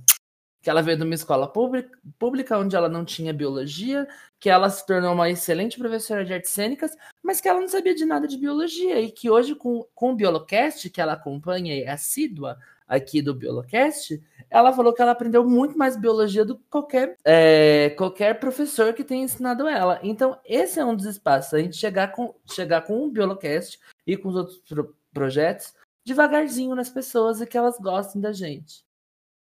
Que 0.63 0.69
ela 0.69 0.82
veio 0.82 0.97
de 0.97 1.04
uma 1.04 1.13
escola 1.13 1.47
pública, 1.47 2.58
onde 2.58 2.76
ela 2.76 2.89
não 2.89 3.06
tinha 3.06 3.32
biologia, 3.32 4.08
que 4.39 4.49
ela 4.49 4.69
se 4.69 4.84
tornou 4.88 5.13
uma 5.13 5.30
excelente 5.30 5.78
professora 5.78 6.26
de 6.26 6.34
artes 6.34 6.49
cênicas, 6.49 6.91
mas 7.21 7.39
que 7.39 7.47
ela 7.47 7.62
não 7.62 7.67
sabia 7.67 7.93
de 7.93 8.06
nada 8.06 8.28
de 8.28 8.38
biologia. 8.38 8.99
E 8.99 9.12
que 9.12 9.30
hoje, 9.30 9.54
com, 9.54 9.86
com 9.93 10.12
o 10.12 10.15
Biolocast, 10.15 10.89
que 10.89 10.99
ela 10.99 11.13
acompanha 11.13 11.76
e 11.76 11.84
é 11.84 11.91
assídua, 11.91 12.58
aqui 12.88 13.21
do 13.21 13.34
Biolocast, 13.34 14.21
ela 14.49 14.71
falou 14.73 14.93
que 14.93 15.02
ela 15.02 15.12
aprendeu 15.12 15.47
muito 15.47 15.78
mais 15.78 15.97
biologia 15.97 16.45
do 16.45 16.58
que 16.58 16.63
qualquer, 16.69 17.17
é, 17.26 17.89
qualquer 17.97 18.39
professor 18.39 18.93
que 18.93 19.04
tenha 19.04 19.23
ensinado 19.23 19.67
ela. 19.67 19.99
Então, 20.04 20.39
esse 20.45 20.80
é 20.80 20.86
um 20.86 20.95
dos 20.95 21.06
espaços, 21.06 21.54
a 21.54 21.60
gente 21.60 21.76
chegar 21.76 22.12
com, 22.12 22.34
chegar 22.52 22.82
com 22.82 23.06
o 23.06 23.12
Biolocast 23.12 23.80
e 24.06 24.15
com 24.15 24.30
os 24.30 24.36
outros 24.36 24.58
pro 24.60 24.95
projetos 25.13 25.73
devagarzinho 26.06 26.76
nas 26.76 26.89
pessoas 26.89 27.39
e 27.39 27.45
que 27.45 27.58
elas 27.58 27.78
gostem 27.80 28.21
da 28.21 28.34
gente. 28.34 28.84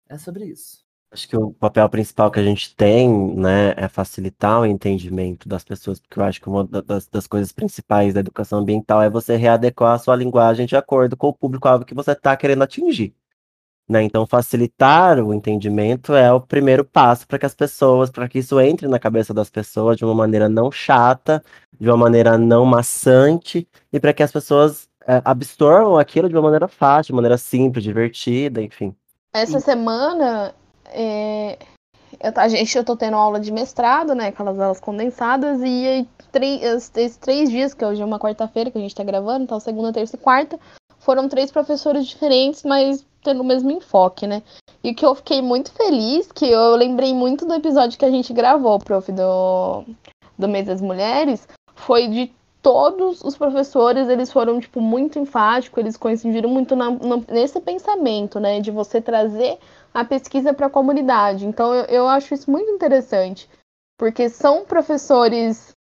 É 0.07 0.17
sobre 0.17 0.45
isso. 0.45 0.85
Acho 1.11 1.27
que 1.27 1.35
o 1.35 1.51
papel 1.51 1.89
principal 1.89 2.31
que 2.31 2.39
a 2.39 2.43
gente 2.43 2.73
tem, 2.73 3.35
né, 3.35 3.73
é 3.75 3.89
facilitar 3.89 4.61
o 4.61 4.65
entendimento 4.65 5.49
das 5.49 5.61
pessoas, 5.61 5.99
porque 5.99 6.17
eu 6.17 6.23
acho 6.23 6.39
que 6.39 6.47
uma 6.47 6.63
das, 6.63 7.05
das 7.07 7.27
coisas 7.27 7.51
principais 7.51 8.13
da 8.13 8.21
educação 8.21 8.59
ambiental 8.59 9.01
é 9.01 9.09
você 9.09 9.35
readequar 9.35 9.93
a 9.93 9.99
sua 9.99 10.15
linguagem 10.15 10.65
de 10.65 10.75
acordo 10.77 11.17
com 11.17 11.27
o 11.27 11.33
público-alvo 11.33 11.83
que 11.83 11.93
você 11.93 12.13
está 12.13 12.37
querendo 12.37 12.63
atingir. 12.63 13.13
Né? 13.89 14.03
Então, 14.03 14.25
facilitar 14.25 15.19
o 15.19 15.33
entendimento 15.33 16.13
é 16.13 16.31
o 16.31 16.39
primeiro 16.39 16.85
passo 16.85 17.27
para 17.27 17.37
que 17.37 17.45
as 17.45 17.53
pessoas, 17.53 18.09
para 18.09 18.29
que 18.29 18.39
isso 18.39 18.57
entre 18.61 18.87
na 18.87 18.97
cabeça 18.97 19.33
das 19.33 19.49
pessoas 19.49 19.97
de 19.97 20.05
uma 20.05 20.15
maneira 20.15 20.47
não 20.47 20.71
chata, 20.71 21.43
de 21.77 21.89
uma 21.89 21.97
maneira 21.97 22.37
não 22.37 22.63
maçante, 22.63 23.67
e 23.91 23.99
para 23.99 24.13
que 24.13 24.23
as 24.23 24.31
pessoas 24.31 24.87
é, 25.05 25.21
absorvam 25.25 25.97
aquilo 25.97 26.29
de 26.29 26.35
uma 26.35 26.43
maneira 26.43 26.69
fácil, 26.69 27.11
de 27.11 27.15
maneira 27.15 27.37
simples, 27.37 27.83
divertida, 27.83 28.61
enfim. 28.61 28.95
Essa 29.33 29.59
semana, 29.59 30.53
é, 30.91 31.57
eu, 32.19 32.31
a 32.35 32.47
gente, 32.47 32.77
eu 32.77 32.83
tô 32.83 32.95
tendo 32.95 33.15
aula 33.15 33.39
de 33.39 33.51
mestrado, 33.51 34.13
né? 34.13 34.27
Aquelas 34.27 34.59
aulas 34.59 34.79
condensadas, 34.79 35.61
e 35.61 35.87
aí, 35.87 36.07
três, 36.31 36.91
esses 36.95 37.17
três 37.17 37.49
dias, 37.49 37.73
que 37.73 37.85
hoje 37.85 38.01
é 38.01 38.05
uma 38.05 38.19
quarta-feira 38.19 38.69
que 38.69 38.77
a 38.77 38.81
gente 38.81 38.95
tá 38.95 39.03
gravando, 39.03 39.43
então 39.43 39.59
segunda, 39.59 39.93
terça 39.93 40.15
e 40.15 40.19
quarta, 40.19 40.59
foram 40.99 41.27
três 41.27 41.51
professores 41.51 42.05
diferentes, 42.05 42.63
mas 42.63 43.05
tendo 43.23 43.41
o 43.41 43.45
mesmo 43.45 43.71
enfoque, 43.71 44.27
né? 44.27 44.41
E 44.83 44.93
que 44.93 45.05
eu 45.05 45.13
fiquei 45.15 45.41
muito 45.41 45.71
feliz, 45.71 46.31
que 46.31 46.45
eu 46.45 46.75
lembrei 46.75 47.13
muito 47.13 47.45
do 47.45 47.53
episódio 47.53 47.97
que 47.97 48.05
a 48.05 48.11
gente 48.11 48.33
gravou, 48.33 48.79
prof, 48.79 49.11
do, 49.11 49.83
do 50.37 50.47
Mês 50.47 50.67
das 50.67 50.81
Mulheres, 50.81 51.47
foi 51.75 52.07
de 52.07 52.31
todos 52.61 53.23
os 53.23 53.35
professores, 53.35 54.07
eles 54.07 54.31
foram, 54.31 54.59
tipo, 54.59 54.79
muito 54.79 55.17
enfáticos, 55.17 55.79
eles 55.79 55.97
coincidiram 55.97 56.49
muito 56.49 56.75
na, 56.75 56.91
no, 56.91 57.23
nesse 57.27 57.59
pensamento, 57.59 58.39
né? 58.39 58.59
De 58.59 58.69
você 58.69 59.01
trazer 59.01 59.57
a 59.93 60.05
pesquisa 60.05 60.53
para 60.53 60.67
a 60.67 60.71
comunidade. 60.71 61.45
Então, 61.45 61.73
eu, 61.73 61.85
eu 61.85 62.07
acho 62.07 62.33
isso 62.33 62.49
muito 62.49 62.69
interessante, 62.71 63.49
porque 63.97 64.29
são 64.29 64.65
professores 64.65 65.73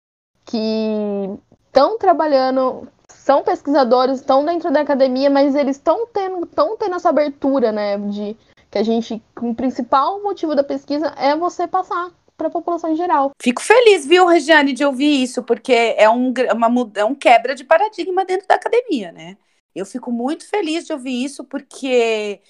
que 0.44 1.38
estão 1.66 1.98
trabalhando 1.98 2.88
são 3.08 3.42
pesquisadores, 3.42 4.20
estão 4.20 4.44
dentro 4.44 4.72
da 4.72 4.80
academia, 4.80 5.28
mas 5.28 5.54
eles 5.54 5.76
estão 5.76 6.06
tendo, 6.06 6.46
tão 6.46 6.76
tendo 6.76 6.96
essa 6.96 7.10
abertura, 7.10 7.70
né? 7.70 7.98
De 7.98 8.36
que 8.70 8.78
a 8.78 8.82
gente, 8.82 9.22
o 9.40 9.54
principal 9.54 10.22
motivo 10.22 10.54
da 10.54 10.64
pesquisa 10.64 11.12
é 11.16 11.36
você 11.36 11.66
passar 11.66 12.10
para 12.36 12.46
a 12.48 12.50
população 12.50 12.90
em 12.90 12.96
geral. 12.96 13.32
Fico 13.40 13.60
feliz, 13.60 14.06
viu, 14.06 14.26
Regiane, 14.26 14.72
de 14.72 14.84
ouvir 14.84 15.22
isso, 15.22 15.42
porque 15.42 15.72
é 15.72 16.08
um, 16.08 16.32
uma, 16.54 16.90
é 16.94 17.04
um 17.04 17.14
quebra 17.14 17.54
de 17.54 17.64
paradigma 17.64 18.24
dentro 18.24 18.48
da 18.48 18.54
academia, 18.54 19.12
né? 19.12 19.36
Eu 19.74 19.84
fico 19.84 20.10
muito 20.10 20.48
feliz 20.48 20.86
de 20.86 20.92
ouvir 20.92 21.24
isso, 21.24 21.44
porque 21.44 22.40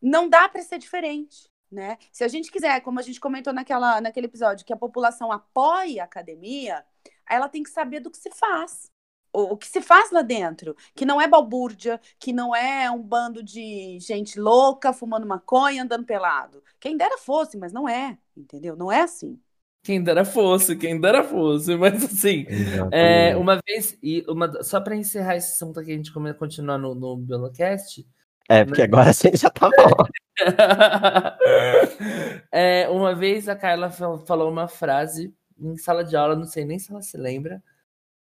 não 0.00 0.28
dá 0.28 0.48
para 0.48 0.62
ser 0.62 0.78
diferente. 0.78 1.48
Né? 1.70 1.98
Se 2.10 2.24
a 2.24 2.28
gente 2.28 2.50
quiser, 2.50 2.80
como 2.80 2.98
a 2.98 3.02
gente 3.02 3.20
comentou 3.20 3.52
naquela, 3.52 4.00
naquele 4.00 4.26
episódio, 4.26 4.66
que 4.66 4.72
a 4.72 4.76
população 4.76 5.30
apoie 5.30 6.00
a 6.00 6.04
academia, 6.04 6.84
ela 7.28 7.48
tem 7.48 7.62
que 7.62 7.70
saber 7.70 8.00
do 8.00 8.10
que 8.10 8.18
se 8.18 8.30
faz 8.30 8.90
o, 9.32 9.52
o 9.52 9.56
que 9.56 9.66
se 9.66 9.80
faz 9.80 10.10
lá 10.10 10.22
dentro, 10.22 10.76
que 10.94 11.04
não 11.04 11.20
é 11.20 11.28
balbúrdia, 11.28 12.00
que 12.18 12.32
não 12.32 12.54
é 12.54 12.90
um 12.90 13.02
bando 13.02 13.42
de 13.42 13.98
gente 14.00 14.38
louca 14.38 14.92
fumando 14.92 15.26
maconha, 15.26 15.82
andando 15.82 16.04
pelado. 16.04 16.62
Quem 16.78 16.96
dera 16.96 17.18
fosse, 17.18 17.56
mas 17.56 17.72
não 17.72 17.88
é, 17.88 18.18
entendeu? 18.36 18.76
Não 18.76 18.90
é 18.90 19.02
assim. 19.02 19.38
Quem 19.82 20.02
dera 20.02 20.26
fosse, 20.26 20.76
quem 20.76 21.00
dera 21.00 21.24
fosse, 21.24 21.74
mas 21.76 22.04
assim, 22.04 22.44
é, 22.92 23.34
uma 23.34 23.58
vez, 23.66 23.96
e 24.02 24.22
uma, 24.28 24.62
só 24.62 24.78
para 24.78 24.94
encerrar 24.94 25.36
esse 25.36 25.52
assunto 25.52 25.80
aqui, 25.80 25.92
a 25.92 25.96
gente 25.96 26.12
continuar 26.38 26.76
no, 26.76 26.94
no 26.94 27.16
Biolocast. 27.16 28.06
É, 28.50 28.64
porque 28.64 28.80
né? 28.80 28.88
agora 28.88 29.10
a 29.10 29.12
gente 29.12 29.36
já 29.36 29.48
tá 29.48 29.70
bom. 29.70 30.06
é, 32.50 32.88
uma 32.88 33.14
vez 33.14 33.48
a 33.48 33.54
Carla 33.54 33.90
falou 33.90 34.50
uma 34.50 34.66
frase 34.66 35.32
em 35.56 35.76
sala 35.76 36.02
de 36.02 36.16
aula, 36.16 36.34
não 36.34 36.46
sei 36.46 36.64
nem 36.64 36.76
se 36.76 36.90
ela 36.90 37.00
se 37.00 37.16
lembra, 37.16 37.62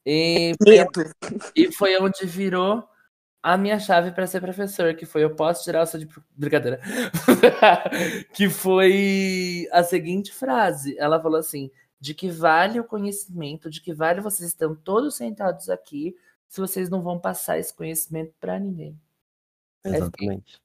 e, 0.04 0.52
e 1.56 1.72
foi 1.72 1.98
onde 1.98 2.26
virou 2.26 2.86
a 3.42 3.56
minha 3.56 3.78
chave 3.78 4.10
para 4.10 4.26
ser 4.26 4.40
professor, 4.40 4.94
que 4.94 5.06
foi 5.06 5.24
eu 5.24 5.34
posso 5.34 5.64
tirar 5.64 5.82
o 5.82 5.86
seu 5.86 5.98
de 5.98 6.08
brincadeira. 6.36 6.80
que 8.34 8.50
foi 8.50 9.66
a 9.72 9.82
seguinte 9.82 10.32
frase. 10.32 10.96
Ela 10.98 11.22
falou 11.22 11.38
assim: 11.38 11.70
de 11.98 12.14
que 12.14 12.28
vale 12.28 12.78
o 12.78 12.84
conhecimento, 12.84 13.70
de 13.70 13.80
que 13.80 13.94
vale 13.94 14.20
vocês 14.20 14.50
estão 14.50 14.74
todos 14.74 15.16
sentados 15.16 15.70
aqui, 15.70 16.14
se 16.48 16.60
vocês 16.60 16.90
não 16.90 17.02
vão 17.02 17.18
passar 17.18 17.58
esse 17.58 17.74
conhecimento 17.74 18.34
para 18.40 18.58
ninguém. 18.58 18.98
Exatamente. 19.84 20.60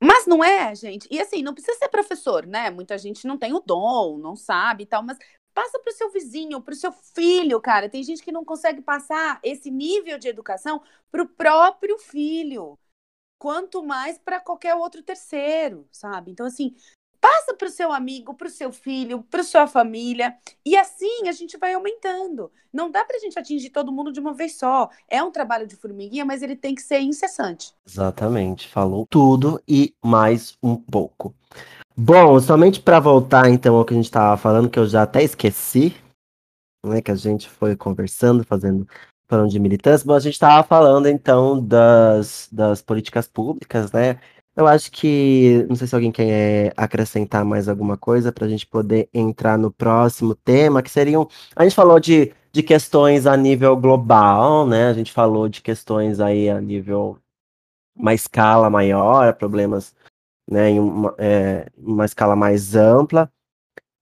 Mas 0.00 0.26
não 0.26 0.44
é, 0.44 0.74
gente. 0.74 1.08
E 1.10 1.20
assim, 1.20 1.42
não 1.42 1.54
precisa 1.54 1.76
ser 1.76 1.88
professor, 1.88 2.46
né? 2.46 2.70
Muita 2.70 2.96
gente 2.96 3.26
não 3.26 3.36
tem 3.36 3.52
o 3.52 3.60
dom, 3.60 4.16
não 4.18 4.36
sabe 4.36 4.84
e 4.84 4.86
tal, 4.86 5.02
mas 5.02 5.18
Passa 5.58 5.76
para 5.80 5.90
o 5.90 5.96
seu 5.96 6.08
vizinho, 6.12 6.62
para 6.62 6.72
o 6.72 6.76
seu 6.76 6.92
filho, 6.92 7.60
cara. 7.60 7.88
Tem 7.88 8.00
gente 8.04 8.22
que 8.22 8.30
não 8.30 8.44
consegue 8.44 8.80
passar 8.80 9.40
esse 9.42 9.72
nível 9.72 10.16
de 10.16 10.28
educação 10.28 10.80
para 11.10 11.20
o 11.20 11.28
próprio 11.28 11.98
filho. 11.98 12.78
Quanto 13.40 13.82
mais 13.82 14.16
para 14.18 14.38
qualquer 14.38 14.76
outro 14.76 15.02
terceiro, 15.02 15.84
sabe? 15.90 16.30
Então, 16.30 16.46
assim, 16.46 16.76
Passa 17.20 17.54
para 17.54 17.66
o 17.66 17.70
seu 17.70 17.92
amigo, 17.92 18.34
para 18.34 18.46
o 18.46 18.50
seu 18.50 18.72
filho, 18.72 19.22
para 19.28 19.42
sua 19.42 19.66
família. 19.66 20.36
E 20.64 20.76
assim 20.76 21.28
a 21.28 21.32
gente 21.32 21.56
vai 21.56 21.74
aumentando. 21.74 22.50
Não 22.72 22.90
dá 22.90 23.04
para 23.04 23.16
a 23.16 23.20
gente 23.20 23.38
atingir 23.38 23.70
todo 23.70 23.92
mundo 23.92 24.12
de 24.12 24.20
uma 24.20 24.32
vez 24.32 24.56
só. 24.56 24.88
É 25.08 25.22
um 25.22 25.30
trabalho 25.30 25.66
de 25.66 25.76
formiguinha, 25.76 26.24
mas 26.24 26.42
ele 26.42 26.54
tem 26.54 26.74
que 26.74 26.82
ser 26.82 27.00
incessante. 27.00 27.72
Exatamente. 27.86 28.68
Falou 28.68 29.06
tudo 29.08 29.60
e 29.66 29.94
mais 30.04 30.56
um 30.62 30.76
pouco. 30.76 31.34
Bom, 31.96 32.38
somente 32.40 32.80
para 32.80 33.00
voltar 33.00 33.50
então 33.50 33.74
ao 33.74 33.84
que 33.84 33.92
a 33.92 33.96
gente 33.96 34.04
estava 34.04 34.36
falando, 34.36 34.70
que 34.70 34.78
eu 34.78 34.86
já 34.86 35.02
até 35.02 35.22
esqueci, 35.22 35.96
né? 36.86 37.02
Que 37.02 37.10
a 37.10 37.16
gente 37.16 37.48
foi 37.48 37.74
conversando, 37.74 38.44
fazendo 38.44 38.86
falando 39.28 39.50
de 39.50 39.60
militância, 39.60 40.06
bom, 40.06 40.14
a 40.14 40.20
gente 40.20 40.32
estava 40.32 40.66
falando 40.66 41.06
então 41.06 41.62
das, 41.62 42.48
das 42.50 42.80
políticas 42.80 43.28
públicas, 43.28 43.92
né? 43.92 44.18
Eu 44.58 44.66
acho 44.66 44.90
que. 44.90 45.64
Não 45.68 45.76
sei 45.76 45.86
se 45.86 45.94
alguém 45.94 46.10
quer 46.10 46.72
acrescentar 46.76 47.44
mais 47.44 47.68
alguma 47.68 47.96
coisa 47.96 48.32
para 48.32 48.44
a 48.44 48.48
gente 48.48 48.66
poder 48.66 49.08
entrar 49.14 49.56
no 49.56 49.70
próximo 49.70 50.34
tema, 50.34 50.82
que 50.82 50.90
seriam. 50.90 51.28
A 51.54 51.62
gente 51.62 51.76
falou 51.76 52.00
de, 52.00 52.34
de 52.52 52.60
questões 52.64 53.24
a 53.24 53.36
nível 53.36 53.76
global, 53.76 54.66
né? 54.66 54.88
A 54.88 54.92
gente 54.94 55.12
falou 55.12 55.48
de 55.48 55.62
questões 55.62 56.18
aí 56.18 56.50
a 56.50 56.60
nível. 56.60 57.16
uma 57.96 58.14
escala 58.14 58.68
maior, 58.68 59.32
problemas 59.34 59.94
né, 60.50 60.70
em 60.70 60.80
uma, 60.80 61.14
é, 61.18 61.68
uma 61.78 62.04
escala 62.04 62.34
mais 62.36 62.74
ampla. 62.74 63.30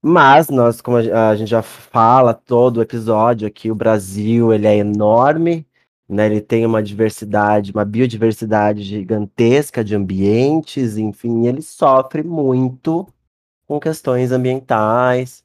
Mas 0.03 0.49
nós, 0.49 0.81
como 0.81 0.99
a 0.99 1.37
gente 1.37 1.51
já 1.51 1.63
fala 1.63 2.33
todo 2.35 2.83
episódio 2.83 3.47
aqui, 3.49 3.71
o 3.71 3.75
Brasil 3.75 4.53
ele 4.55 4.67
é 4.67 4.77
enorme, 4.77 5.66
né? 6.09 6.27
Ele 6.27 6.41
tem 6.41 6.65
uma 6.65 6.83
diversidade, 6.83 7.73
uma 7.73 7.85
biodiversidade 7.85 8.83
gigantesca 8.83 9.83
de 9.85 9.95
ambientes, 9.95 10.97
enfim, 10.97 11.47
ele 11.47 11.63
sofre 11.63 12.23
muito 12.23 13.07
com 13.67 13.81
questões 13.81 14.31
ambientais, 14.33 15.45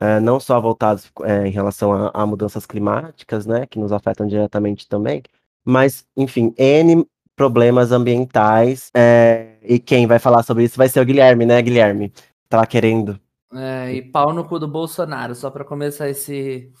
é, 0.00 0.18
não 0.20 0.40
só 0.40 0.60
voltados 0.60 1.10
é, 1.22 1.46
em 1.46 1.50
relação 1.50 1.92
a, 1.92 2.10
a, 2.12 2.26
mudanças 2.26 2.66
climáticas, 2.66 3.46
né, 3.46 3.66
que 3.66 3.78
nos 3.78 3.92
afetam 3.92 4.26
diretamente 4.26 4.88
também, 4.88 5.22
mas, 5.64 6.06
enfim, 6.16 6.52
N 6.58 7.06
problemas 7.36 7.92
ambientais, 7.92 8.90
é, 8.94 9.56
e 9.62 9.78
quem 9.78 10.06
vai 10.06 10.18
falar 10.18 10.42
sobre 10.42 10.64
isso 10.64 10.76
vai 10.76 10.88
ser 10.88 11.00
o 11.00 11.04
Guilherme, 11.04 11.46
né, 11.46 11.60
Guilherme? 11.62 12.12
Tava 12.48 12.66
querendo. 12.66 13.18
É, 13.52 13.92
e 13.92 14.02
pau 14.02 14.32
no 14.32 14.44
cu 14.44 14.58
do 14.58 14.68
Bolsonaro, 14.68 15.34
só 15.34 15.50
para 15.50 15.64
começar 15.64 16.08
esse, 16.08 16.72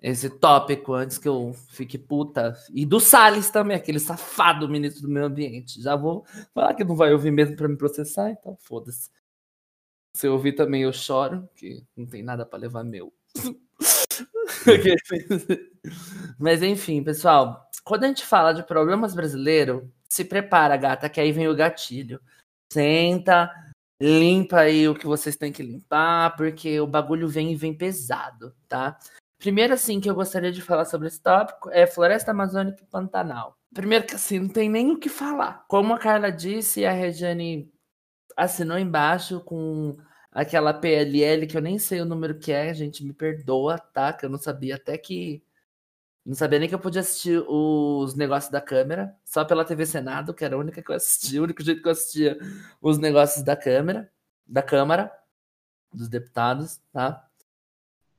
esse 0.00 0.30
tópico 0.30 0.94
antes 0.94 1.18
que 1.18 1.28
eu 1.28 1.52
fique 1.70 1.98
puta. 1.98 2.54
E 2.72 2.86
do 2.86 3.00
Salles 3.00 3.50
também, 3.50 3.76
aquele 3.76 3.98
safado 3.98 4.68
ministro 4.68 5.02
do 5.02 5.08
meio 5.08 5.26
ambiente. 5.26 5.82
Já 5.82 5.96
vou 5.96 6.24
falar 6.54 6.74
que 6.74 6.84
não 6.84 6.94
vai 6.94 7.12
ouvir 7.12 7.30
mesmo 7.30 7.56
para 7.56 7.68
me 7.68 7.76
processar, 7.76 8.30
então 8.30 8.56
foda-se. 8.60 9.10
Se 10.14 10.26
eu 10.26 10.32
ouvir 10.32 10.52
também 10.52 10.82
eu 10.82 10.92
choro, 10.92 11.48
que 11.54 11.84
não 11.96 12.06
tem 12.06 12.22
nada 12.22 12.46
para 12.46 12.58
levar 12.58 12.84
meu. 12.84 13.12
Mas 16.38 16.62
enfim, 16.62 17.02
pessoal, 17.02 17.68
quando 17.84 18.04
a 18.04 18.08
gente 18.08 18.24
fala 18.24 18.52
de 18.52 18.62
problemas 18.62 19.14
brasileiros, 19.14 19.82
se 20.08 20.24
prepara, 20.24 20.76
gata, 20.76 21.08
que 21.08 21.20
aí 21.20 21.32
vem 21.32 21.48
o 21.48 21.54
gatilho. 21.54 22.20
Senta, 22.72 23.50
limpa 24.00 24.60
aí 24.60 24.88
o 24.88 24.94
que 24.94 25.06
vocês 25.06 25.36
têm 25.36 25.52
que 25.52 25.62
limpar, 25.62 26.36
porque 26.36 26.80
o 26.80 26.86
bagulho 26.86 27.28
vem 27.28 27.52
e 27.52 27.56
vem 27.56 27.76
pesado, 27.76 28.54
tá? 28.68 28.98
Primeiro, 29.38 29.72
assim, 29.74 30.00
que 30.00 30.10
eu 30.10 30.14
gostaria 30.14 30.50
de 30.50 30.60
falar 30.60 30.84
sobre 30.84 31.06
esse 31.06 31.20
tópico 31.20 31.70
é 31.70 31.86
Floresta 31.86 32.32
Amazônica 32.32 32.82
e 32.82 32.86
Pantanal. 32.86 33.56
Primeiro 33.72 34.04
que, 34.04 34.16
assim, 34.16 34.40
não 34.40 34.48
tem 34.48 34.68
nem 34.68 34.90
o 34.90 34.98
que 34.98 35.08
falar. 35.08 35.64
Como 35.68 35.94
a 35.94 35.98
Carla 35.98 36.32
disse, 36.32 36.84
a 36.84 36.92
Regiane 36.92 37.72
assinou 38.36 38.78
embaixo 38.78 39.40
com 39.40 39.96
aquela 40.32 40.74
PLL 40.74 41.46
que 41.46 41.56
eu 41.56 41.62
nem 41.62 41.78
sei 41.78 42.00
o 42.00 42.04
número 42.04 42.38
que 42.38 42.52
é, 42.52 42.74
gente 42.74 43.04
me 43.04 43.12
perdoa, 43.12 43.78
tá? 43.78 44.12
Que 44.12 44.26
eu 44.26 44.30
não 44.30 44.38
sabia 44.38 44.74
até 44.74 44.98
que. 44.98 45.42
Não 46.26 46.34
sabia 46.34 46.58
nem 46.58 46.68
que 46.68 46.74
eu 46.74 46.78
podia 46.78 47.00
assistir 47.00 47.42
os 47.48 48.14
negócios 48.14 48.50
da 48.52 48.60
câmera, 48.60 49.16
só 49.24 49.44
pela 49.44 49.64
TV 49.64 49.86
Senado, 49.86 50.34
que 50.34 50.44
era 50.44 50.56
a 50.56 50.58
única 50.58 50.82
que 50.82 50.90
eu 50.90 50.96
assistia, 50.96 51.40
o 51.40 51.44
único 51.44 51.62
jeito 51.62 51.80
que 51.80 51.88
eu 51.88 51.92
assistia 51.92 52.38
os 52.82 52.98
negócios 52.98 53.42
da 53.44 53.56
câmera, 53.56 54.10
da 54.46 54.62
Câmara, 54.62 55.12
dos 55.92 56.08
deputados, 56.08 56.80
tá? 56.92 57.27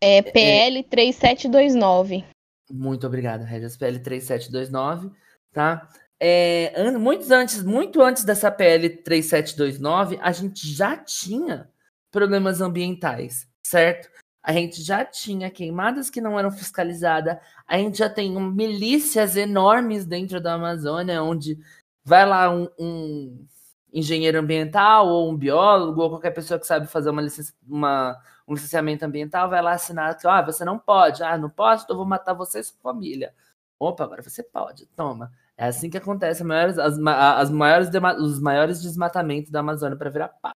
É 0.01 0.21
PL 0.21 0.83
3729. 0.83 2.25
Muito 2.71 3.05
obrigado, 3.05 3.43
Regis. 3.43 3.75
PL 3.75 3.99
3729, 3.99 5.11
tá? 5.51 5.89
É, 6.19 6.91
muitos 6.91 7.31
antes, 7.31 7.63
muito 7.63 8.01
antes 8.01 8.23
dessa 8.23 8.51
PL 8.51 8.89
3729, 8.89 10.19
a 10.21 10.31
gente 10.31 10.67
já 10.67 10.97
tinha 10.97 11.69
problemas 12.11 12.61
ambientais, 12.61 13.47
certo? 13.65 14.09
A 14.43 14.53
gente 14.53 14.81
já 14.81 15.05
tinha 15.05 15.49
queimadas 15.49 16.09
que 16.09 16.21
não 16.21 16.37
eram 16.37 16.51
fiscalizadas, 16.51 17.37
a 17.67 17.77
gente 17.77 17.97
já 17.97 18.09
tem 18.09 18.31
milícias 18.31 19.35
enormes 19.35 20.05
dentro 20.05 20.41
da 20.41 20.53
Amazônia, 20.53 21.23
onde 21.23 21.57
vai 22.03 22.25
lá 22.25 22.49
um, 22.49 22.67
um 22.79 23.45
engenheiro 23.93 24.39
ambiental 24.39 25.07
ou 25.07 25.31
um 25.31 25.37
biólogo 25.37 26.01
ou 26.01 26.09
qualquer 26.09 26.31
pessoa 26.31 26.59
que 26.59 26.67
sabe 26.67 26.87
fazer 26.87 27.09
uma, 27.09 27.21
licença, 27.21 27.53
uma 27.67 28.17
um 28.49 28.55
licenciamento 28.55 29.05
ambiental, 29.05 29.49
vai 29.49 29.61
lá 29.61 29.73
assinar 29.73 30.17
que 30.17 30.27
ah, 30.27 30.41
você 30.41 30.65
não 30.65 30.79
pode, 30.79 31.23
ah, 31.23 31.37
não 31.37 31.49
posso, 31.49 31.83
então 31.83 31.93
eu 31.93 31.99
vou 31.99 32.07
matar 32.07 32.33
você 32.33 32.59
e 32.59 32.63
sua 32.63 32.77
família. 32.81 33.33
Opa, 33.79 34.03
agora 34.03 34.21
você 34.21 34.43
pode, 34.43 34.85
toma. 34.87 35.31
É 35.57 35.67
assim 35.67 35.89
que 35.89 35.97
acontece 35.97 36.43
maiores, 36.43 36.77
as, 36.77 36.97
as 36.97 37.51
maiores, 37.51 37.89
os 38.19 38.39
maiores 38.39 38.81
desmatamentos 38.81 39.51
da 39.51 39.59
Amazônia 39.59 39.97
para 39.97 40.09
virar 40.09 40.29
pá. 40.29 40.51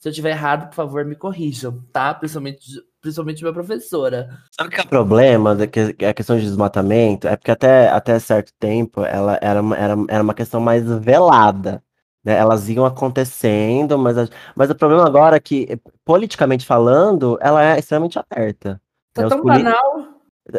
Se 0.00 0.08
eu 0.08 0.12
tiver 0.12 0.30
errado, 0.30 0.68
por 0.68 0.74
favor, 0.74 1.04
me 1.04 1.16
corrijam, 1.16 1.82
tá? 1.92 2.14
Principalmente, 2.14 2.60
principalmente 3.00 3.42
minha 3.42 3.52
professora. 3.52 4.38
Sabe 4.52 4.70
que 4.70 4.80
é 4.80 4.84
o 4.84 4.88
problema 4.88 5.56
da 5.56 5.66
que, 5.66 5.96
a 6.04 6.14
questão 6.14 6.36
de 6.36 6.44
desmatamento? 6.44 7.26
É 7.26 7.36
porque 7.36 7.50
até, 7.50 7.88
até 7.88 8.18
certo 8.20 8.52
tempo 8.60 9.04
ela 9.04 9.38
era, 9.42 9.60
era, 9.76 9.96
era 10.08 10.22
uma 10.22 10.34
questão 10.34 10.60
mais 10.60 10.84
velada. 10.84 11.82
Né? 12.28 12.36
Elas 12.36 12.68
iam 12.68 12.84
acontecendo, 12.84 13.96
mas, 13.96 14.14
mas 14.54 14.68
o 14.68 14.74
problema 14.74 15.06
agora 15.06 15.36
é 15.36 15.40
que, 15.40 15.80
politicamente 16.04 16.66
falando, 16.66 17.38
ela 17.40 17.64
é 17.64 17.78
extremamente 17.78 18.18
aberta. 18.18 18.78
Tá 19.14 19.22
né? 19.22 19.28
tão 19.30 19.42
banal. 19.42 20.08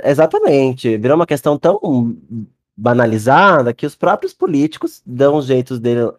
Exatamente. 0.03 0.97
Virou 0.97 1.15
uma 1.15 1.27
questão 1.27 1.59
tão 1.59 2.17
banalizada 2.75 3.71
que 3.71 3.85
os 3.85 3.95
próprios 3.95 4.33
políticos 4.33 5.03
dão 5.05 5.39
jeitos 5.43 5.79
dele. 5.79 6.11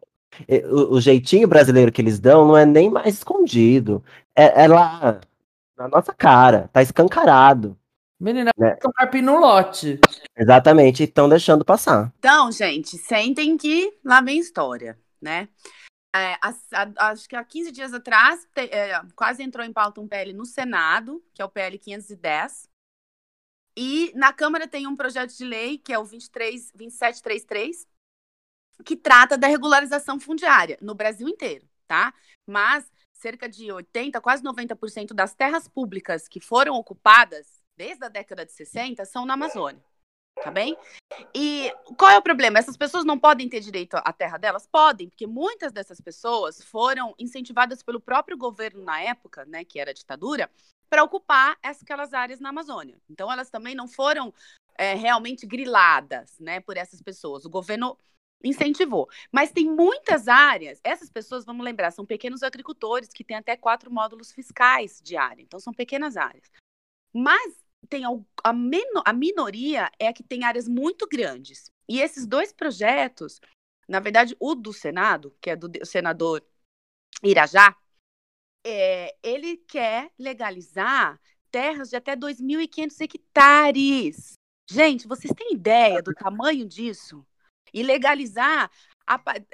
O, 0.71 0.95
o, 0.95 1.01
jeitinho 1.01 1.49
brasileiro 1.49 1.91
que 1.91 2.01
eles 2.01 2.21
dão 2.21 2.47
não 2.47 2.57
é 2.57 2.65
nem 2.65 2.89
mais 2.89 3.15
escondido. 3.15 4.05
É, 4.37 4.63
é 4.63 4.69
lá, 4.69 5.21
na 5.77 5.89
nossa 5.89 6.15
cara, 6.15 6.71
tá 6.73 6.81
escancarado. 6.81 7.77
Menina, 8.21 8.53
né? 8.57 8.75
estão 8.75 8.93
carpindo 8.93 9.33
no 9.33 9.41
lote. 9.41 9.99
Exatamente, 10.39 11.03
estão 11.03 11.29
deixando 11.29 11.65
passar. 11.65 12.13
Então, 12.21 12.53
gente, 12.53 12.97
sentem 12.97 13.57
que 13.57 13.93
lá 14.05 14.21
vem 14.21 14.39
história 14.39 14.97
né? 15.21 15.49
É, 16.15 16.35
a, 16.43 16.55
a, 16.73 17.11
acho 17.11 17.29
que 17.29 17.37
há 17.37 17.45
15 17.45 17.71
dias 17.71 17.95
atrás 17.95 18.45
te, 18.53 18.63
é, 18.63 19.01
quase 19.15 19.43
entrou 19.43 19.65
em 19.65 19.73
pauta 19.73 20.01
um 20.01 20.09
PL 20.09 20.33
no 20.33 20.45
Senado, 20.45 21.25
que 21.33 21.41
é 21.41 21.45
o 21.45 21.49
PL 21.49 21.79
510. 21.79 22.69
E 23.77 24.13
na 24.17 24.33
Câmara 24.33 24.67
tem 24.67 24.87
um 24.87 24.97
projeto 24.97 25.37
de 25.37 25.45
lei, 25.45 25.79
que 25.79 25.93
é 25.93 25.99
o 25.99 26.05
23, 26.05 26.73
2733, 26.73 27.87
que 28.85 28.97
trata 28.97 29.39
da 29.39 29.47
regularização 29.47 30.19
fundiária 30.19 30.77
no 30.81 30.95
Brasil 30.95 31.29
inteiro, 31.29 31.69
tá? 31.87 32.13
Mas 32.45 32.91
cerca 33.13 33.49
de 33.49 33.71
80, 33.71 34.21
quase 34.21 34.43
90% 34.43 35.15
das 35.15 35.35
terras 35.35 35.69
públicas 35.69 36.27
que 36.27 36.41
foram 36.41 36.75
ocupadas 36.75 37.63
desde 37.77 38.05
a 38.05 38.09
década 38.09 38.45
de 38.45 38.53
60 38.53 39.05
são 39.05 39.25
na 39.25 39.35
Amazônia 39.35 39.90
tá 40.43 40.51
bem? 40.51 40.77
E 41.35 41.71
qual 41.97 42.11
é 42.11 42.19
o 42.19 42.23
problema? 42.23 42.59
Essas 42.59 42.77
pessoas 42.77 43.05
não 43.05 43.19
podem 43.19 43.49
ter 43.49 43.61
direito 43.61 43.97
à 43.97 44.13
terra 44.13 44.39
delas? 44.39 44.67
Podem, 44.67 45.09
porque 45.09 45.27
muitas 45.27 45.73
dessas 45.73 46.01
pessoas 46.01 46.63
foram 46.63 47.15
incentivadas 47.19 47.83
pelo 47.83 48.01
próprio 48.01 48.37
governo 48.37 48.83
na 48.83 49.01
época, 49.01 49.45
né, 49.45 49.65
que 49.65 49.79
era 49.79 49.95
ditadura, 49.95 50.51
para 50.89 51.05
ocupar 51.05 51.57
aquelas 51.63 52.13
áreas 52.13 52.41
na 52.41 52.49
Amazônia. 52.49 53.01
Então, 53.09 53.31
elas 53.31 53.51
também 53.51 53.75
não 53.75 53.87
foram 53.87 54.33
é, 54.77 54.95
realmente 54.95 55.47
griladas, 55.47 56.39
né, 56.41 56.61
por 56.61 56.77
essas 56.77 57.01
pessoas. 57.01 57.45
O 57.45 57.51
governo 57.51 57.97
incentivou. 58.43 59.09
Mas 59.31 59.53
tem 59.53 59.71
muitas 59.71 60.27
áreas, 60.27 60.81
essas 60.83 61.11
pessoas, 61.11 61.45
vamos 61.45 61.65
lembrar, 61.65 61.91
são 61.91 62.07
pequenos 62.07 62.43
agricultores 62.43 63.11
que 63.11 63.23
têm 63.23 63.37
até 63.37 63.57
quatro 63.57 63.91
módulos 63.93 64.33
fiscais 64.33 65.01
de 65.03 65.17
área. 65.17 65.43
Então, 65.43 65.61
são 65.61 65.73
pequenas 65.73 66.17
áreas. 66.17 66.51
Mas 67.13 67.55
tem 67.89 68.05
a, 68.45 68.53
menor, 68.53 69.03
a 69.05 69.13
minoria 69.13 69.91
é 69.99 70.09
a 70.09 70.13
que 70.13 70.23
tem 70.23 70.45
áreas 70.45 70.69
muito 70.69 71.07
grandes. 71.09 71.71
E 71.89 72.01
esses 72.01 72.27
dois 72.27 72.53
projetos, 72.53 73.41
na 73.89 74.01
verdade, 74.01 74.37
o 74.39 74.55
do 74.55 74.73
Senado, 74.73 75.37
que 75.41 75.51
é 75.51 75.57
do 75.57 75.71
senador 75.85 76.45
Irajá, 77.23 77.77
é, 78.65 79.17
ele 79.23 79.57
quer 79.57 80.11
legalizar 80.19 81.21
terras 81.51 81.91
de 81.91 81.97
até 81.97 82.15
2.500 82.15 83.01
hectares. 83.01 84.33
Gente, 84.71 85.09
vocês 85.09 85.33
têm 85.35 85.55
ideia 85.55 86.01
do 86.03 86.15
tamanho 86.15 86.67
disso? 86.67 87.27
E 87.73 87.83
legalizar 87.83 88.71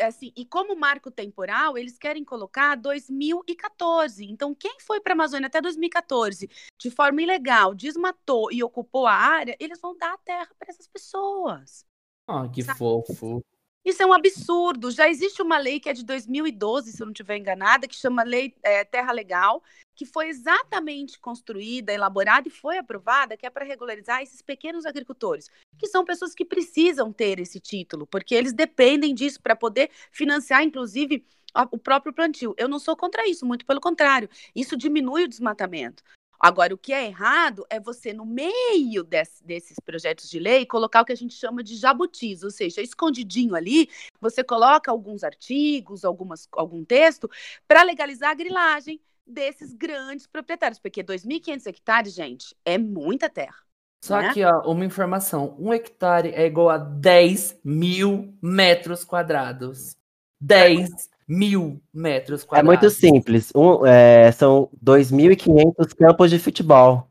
assim, 0.01 0.33
e 0.37 0.45
como 0.45 0.77
marco 0.77 1.11
temporal, 1.11 1.79
eles 1.79 1.97
querem 1.97 2.25
colocar 2.25 2.75
2014. 2.75 4.25
Então, 4.25 4.55
quem 4.55 4.79
foi 4.81 5.01
para 5.01 5.13
a 5.13 5.15
Amazônia 5.15 5.47
até 5.47 5.61
2014 5.61 6.49
de 6.79 6.91
forma 6.91 7.23
ilegal, 7.23 7.75
desmatou 7.75 8.53
e 8.53 8.63
ocupou 8.63 9.07
a 9.07 9.15
área, 9.15 9.57
eles 9.59 9.81
vão 9.81 9.97
dar 9.97 10.15
a 10.15 10.19
terra 10.19 10.49
para 10.59 10.71
essas 10.71 10.87
pessoas. 10.87 11.85
Ah, 12.27 12.49
que 12.49 12.63
sabe? 12.63 12.79
fofo. 12.79 13.43
Isso 13.87 14.03
é 14.03 14.07
um 14.07 14.13
absurdo. 14.13 14.91
Já 14.91 15.09
existe 15.09 15.41
uma 15.41 15.59
lei 15.59 15.79
que 15.79 15.89
é 15.89 15.93
de 15.93 16.05
2012, 16.05 16.91
se 16.91 17.01
eu 17.01 17.07
não 17.07 17.13
estiver 17.13 17.37
enganada, 17.37 17.87
que 17.87 17.95
chama 17.95 18.25
Lei 18.25 18.53
é, 18.65 18.85
Terra 18.85 19.13
Legal, 19.13 19.63
que 19.95 20.05
foi 20.05 20.29
exatamente 20.29 21.21
construída, 21.21 21.93
elaborada 21.93 22.49
e 22.49 22.51
foi 22.51 22.79
aprovada, 22.79 23.37
que 23.37 23.47
é 23.47 23.51
para 23.51 23.65
regularizar 23.65 24.21
esses 24.23 24.43
pequenos 24.43 24.85
agricultores, 24.85 25.49
que 25.79 25.87
são 25.87 26.05
pessoas 26.05 26.35
que 26.35 26.45
precisam 26.45 27.13
ter 27.13 27.39
esse 27.39 27.61
título, 27.61 28.07
porque 28.07 28.35
eles 28.35 28.53
dependem 28.53 29.15
disso 29.15 29.41
para 29.41 29.57
poder 29.57 29.91
financiar, 30.11 30.63
inclusive, 30.63 31.25
o 31.71 31.79
próprio 31.79 32.13
plantio. 32.13 32.55
Eu 32.59 32.69
não 32.69 32.79
sou 32.79 32.97
contra 32.97 33.29
isso, 33.29 33.47
muito 33.47 33.65
pelo 33.65 33.81
contrário. 33.81 34.29
Isso 34.55 34.77
diminui 34.77 35.25
o 35.25 35.29
desmatamento. 35.29 36.03
Agora, 36.39 36.75
o 36.75 36.79
que 36.79 36.93
é 36.93 37.07
errado 37.07 37.67
é 37.71 37.81
você, 37.81 38.13
no 38.13 38.27
meio 38.27 39.03
desse, 39.03 39.43
desses 39.43 39.81
projetos 39.81 40.29
de 40.29 40.39
lei, 40.39 40.67
colocar 40.67 41.01
o 41.01 41.05
que 41.05 41.13
a 41.13 41.17
gente 41.17 41.35
chama 41.35 41.63
de 41.63 41.77
jabutis, 41.77 42.43
ou 42.43 42.51
seja, 42.51 42.83
escondidinho 42.83 43.55
ali, 43.55 43.89
você 44.21 44.45
coloca 44.45 44.91
alguns 44.91 45.25
artigos, 45.25 46.05
algumas, 46.05 46.47
algum 46.53 46.85
texto, 46.85 47.31
para 47.67 47.83
legalizar 47.83 48.31
a 48.31 48.35
grilagem, 48.35 49.01
desses 49.27 49.73
grandes 49.73 50.27
proprietários, 50.27 50.79
porque 50.79 51.03
2.500 51.03 51.67
hectares, 51.67 52.15
gente, 52.15 52.55
é 52.65 52.79
muita 52.79 53.29
terra. 53.29 53.66
Só 54.03 54.21
né? 54.21 54.33
que, 54.33 54.45
ó, 54.45 54.63
uma 54.71 54.85
informação: 54.85 55.57
um 55.59 55.73
hectare 55.73 56.31
é 56.35 56.47
igual 56.47 56.71
a 56.71 56.79
10 56.79 57.61
mil 57.65 58.37
metros 58.43 59.05
quadrados. 59.05 59.97
10 60.41 60.91
mil 61.27 61.83
metros 61.93 62.45
quadrados. 62.45 62.75
É 62.75 62.79
muito 62.79 62.91
simples. 62.91 63.53
Um, 63.55 63.85
é, 63.85 64.31
são 64.33 64.71
2.500 64.85 65.95
campos 65.97 66.31
de 66.31 66.39
futebol. 66.39 67.11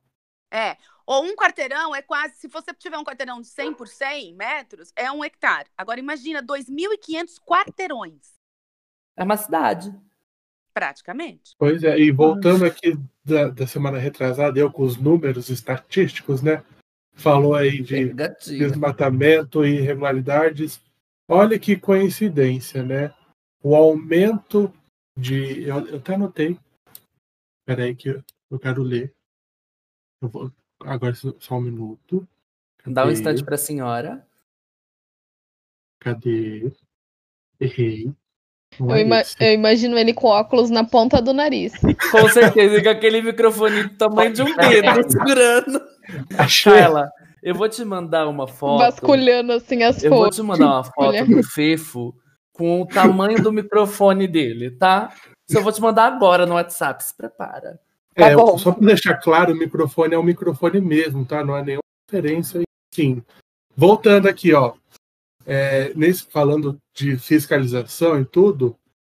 É. 0.51 0.77
Ou 1.05 1.23
um 1.23 1.35
quarteirão 1.35 1.95
é 1.95 2.01
quase. 2.01 2.35
Se 2.35 2.47
você 2.47 2.73
tiver 2.73 2.97
um 2.97 3.03
quarteirão 3.03 3.39
de 3.39 3.47
100 3.47 3.73
por 3.73 3.87
100 3.87 4.33
metros, 4.35 4.91
é 4.95 5.11
um 5.11 5.23
hectare. 5.23 5.69
Agora, 5.77 5.99
imagina 5.99 6.41
2.500 6.41 7.39
quarteirões. 7.45 8.33
É 9.15 9.23
uma 9.23 9.37
cidade. 9.37 9.93
Praticamente. 10.75 11.55
Pois 11.57 11.85
é, 11.85 11.97
e 11.97 12.11
voltando 12.11 12.65
aqui 12.65 12.99
da, 13.23 13.47
da 13.47 13.65
semana 13.65 13.97
retrasada, 13.97 14.59
eu 14.59 14.69
com 14.69 14.83
os 14.83 14.97
números 14.97 15.47
estatísticos, 15.47 16.41
né? 16.41 16.65
Falou 17.13 17.55
aí 17.55 17.81
de 17.81 18.13
desmatamento 18.13 19.65
e 19.65 19.77
irregularidades. 19.77 20.81
Olha 21.29 21.57
que 21.57 21.77
coincidência, 21.77 22.83
né? 22.83 23.13
O 23.63 23.73
aumento 23.73 24.69
de. 25.17 25.63
Eu, 25.63 25.87
eu 25.87 25.97
até 25.97 26.15
anotei. 26.15 26.59
Peraí, 27.65 27.95
que 27.95 28.09
eu, 28.09 28.21
eu 28.51 28.59
quero 28.59 28.83
ler. 28.83 29.15
Eu 30.21 30.27
vou, 30.27 30.51
agora 30.81 31.15
só 31.15 31.55
um 31.55 31.61
minuto. 31.61 32.27
Cadê? 32.79 32.93
Dá 32.93 33.05
um 33.05 33.11
instante 33.11 33.45
para 33.45 33.55
a 33.55 33.57
senhora. 33.57 34.27
Cadê? 36.01 36.69
Errei. 37.61 38.13
Eu, 38.79 38.91
é 38.93 39.01
ima 39.01 39.21
eu, 39.39 39.53
imagino 39.53 39.97
ele 39.97 40.13
com 40.13 40.27
óculos 40.27 40.69
na 40.69 40.83
ponta 40.83 41.21
do 41.21 41.33
nariz. 41.33 41.73
Com 42.11 42.29
certeza, 42.29 42.81
com 42.81 42.89
aquele 42.89 43.21
microfone 43.21 43.83
do 43.83 43.89
tamanho 43.97 44.33
de 44.33 44.41
um 44.41 44.55
dedo 44.55 45.11
segurando. 45.11 45.81
Ela, 46.65 47.09
eu 47.41 47.55
vou 47.55 47.69
te 47.69 47.83
mandar 47.85 48.27
uma 48.27 48.47
foto. 48.47 48.79
Vasculhando 48.79 49.53
assim 49.53 49.83
as 49.83 50.03
eu 50.03 50.09
fotos. 50.09 50.37
Eu 50.37 50.45
vou 50.45 50.55
te 50.55 50.59
mandar 50.59 50.75
uma 50.75 50.83
foto 50.91 51.25
do 51.25 51.43
Fefo 51.43 52.15
com 52.53 52.81
o 52.81 52.87
tamanho 52.87 53.41
do 53.41 53.51
microfone 53.51 54.27
dele, 54.27 54.71
tá? 54.71 55.13
Isso 55.47 55.57
eu 55.57 55.63
vou 55.63 55.71
te 55.71 55.81
mandar 55.81 56.05
agora 56.05 56.45
no 56.45 56.55
WhatsApp. 56.55 57.03
Se 57.03 57.15
prepara. 57.15 57.79
Tá 58.15 58.27
é, 58.27 58.35
bom. 58.35 58.57
só 58.57 58.71
para 58.71 58.85
deixar 58.85 59.15
claro, 59.15 59.53
o 59.53 59.57
microfone 59.57 60.13
é 60.13 60.17
o 60.17 60.23
microfone 60.23 60.79
mesmo, 60.79 61.25
tá? 61.25 61.43
Não 61.43 61.53
há 61.53 61.61
nenhuma 61.61 61.81
diferença. 62.07 62.61
Sim. 62.93 63.21
Voltando 63.75 64.27
aqui, 64.27 64.53
ó 64.53 64.73
é, 65.45 65.93
nesse, 65.93 66.25
falando 66.25 66.77
de 66.93 67.17
fiscalização 67.17 68.19
e 68.19 68.25
tudo, 68.25 68.75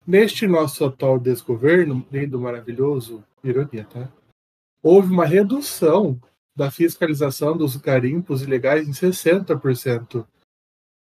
neste 0.06 0.46
nosso 0.46 0.84
atual 0.84 1.18
desgoverno, 1.18 2.06
lindo, 2.10 2.40
maravilhoso, 2.40 3.24
ironia, 3.42 3.84
tá? 3.84 4.08
Houve 4.82 5.12
uma 5.12 5.24
redução 5.24 6.20
da 6.54 6.70
fiscalização 6.70 7.56
dos 7.56 7.76
garimpos 7.76 8.42
ilegais 8.42 8.88
em 8.88 8.92
60%. 8.92 10.26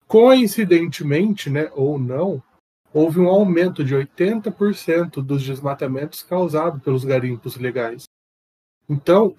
Coincidentemente, 0.06 1.50
né, 1.50 1.70
ou 1.74 1.98
não, 1.98 2.42
houve 2.92 3.20
um 3.20 3.28
aumento 3.28 3.84
de 3.84 3.94
80% 3.94 5.22
dos 5.22 5.44
desmatamentos 5.44 6.22
causados 6.22 6.82
pelos 6.82 7.04
garimpos 7.04 7.56
ilegais. 7.56 8.04
Então, 8.88 9.36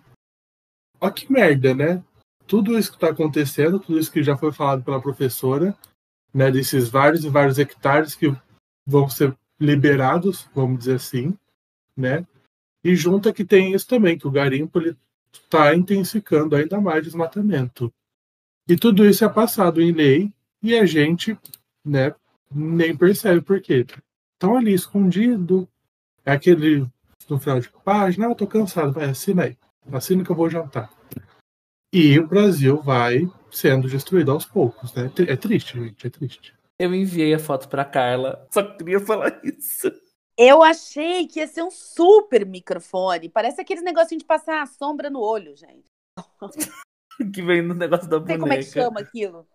olha 1.00 1.14
que 1.14 1.32
merda, 1.32 1.74
né? 1.74 2.04
Tudo 2.52 2.78
isso 2.78 2.90
que 2.90 2.98
está 2.98 3.12
acontecendo, 3.12 3.80
tudo 3.80 3.98
isso 3.98 4.12
que 4.12 4.22
já 4.22 4.36
foi 4.36 4.52
falado 4.52 4.84
pela 4.84 5.02
professora, 5.02 5.74
né, 6.34 6.52
desses 6.52 6.90
vários 6.90 7.24
e 7.24 7.30
vários 7.30 7.58
hectares 7.58 8.14
que 8.14 8.36
vão 8.86 9.08
ser 9.08 9.34
liberados, 9.58 10.50
vamos 10.54 10.80
dizer 10.80 10.96
assim, 10.96 11.34
né? 11.96 12.28
E 12.84 12.94
junta 12.94 13.32
que 13.32 13.46
tem 13.46 13.74
isso 13.74 13.88
também, 13.88 14.18
que 14.18 14.28
o 14.28 14.32
garimpo 14.32 14.82
está 15.32 15.74
intensificando 15.74 16.54
ainda 16.54 16.82
mais 16.82 17.00
o 17.00 17.04
desmatamento. 17.04 17.94
E 18.68 18.76
tudo 18.76 19.06
isso 19.06 19.24
é 19.24 19.30
passado 19.30 19.82
em 19.82 19.94
lei 19.94 20.30
e 20.62 20.78
a 20.78 20.86
gente, 20.86 21.38
né, 21.86 22.14
nem 22.54 22.94
percebe 22.98 23.40
por 23.40 23.62
quê. 23.62 23.86
Estão 24.34 24.58
ali 24.58 24.74
escondido. 24.74 25.70
É 26.26 26.34
aquele 26.34 26.86
no 27.30 27.40
final 27.40 27.62
de 27.62 27.70
página, 27.86 28.28
ah, 28.28 28.32
eu 28.32 28.36
tô 28.36 28.46
cansado, 28.46 28.92
vai, 28.92 29.06
assina 29.06 29.44
aí. 29.44 29.58
Assina 29.90 30.22
que 30.22 30.30
eu 30.30 30.36
vou 30.36 30.50
jantar. 30.50 31.01
E 31.94 32.18
o 32.20 32.28
Brasil 32.28 32.82
vai 32.82 33.30
sendo 33.52 33.90
destruído 33.90 34.32
aos 34.32 34.46
poucos, 34.46 34.94
né? 34.94 35.12
É 35.28 35.36
triste, 35.36 35.78
gente, 35.78 36.08
é 36.08 36.10
triste. 36.10 36.54
Eu 36.80 36.96
enviei 36.96 37.34
a 37.34 37.40
foto 37.40 37.68
pra 37.68 37.84
Carla, 37.84 38.48
só 38.50 38.64
queria 38.64 39.00
falar 39.00 39.42
isso. 39.44 39.92
Eu 40.38 40.64
achei 40.64 41.28
que 41.28 41.40
ia 41.40 41.48
ser 41.48 41.64
um 41.64 41.70
super 41.70 42.46
microfone. 42.46 43.30
Parece 43.30 43.62
aqueles 43.62 43.84
negocinho 43.84 44.20
de 44.20 44.26
passar 44.26 44.62
a 44.62 44.66
sombra 44.66 45.10
no 45.10 45.20
olho, 45.20 45.56
gente. 45.56 45.86
que 47.34 47.42
vem 47.42 47.62
no 47.62 47.74
negócio 47.74 48.10
da 48.10 48.20
boneca. 48.20 48.40
como 48.40 48.54
é 48.54 48.58
que 48.58 48.64
chama 48.64 49.02
aquilo? 49.02 49.48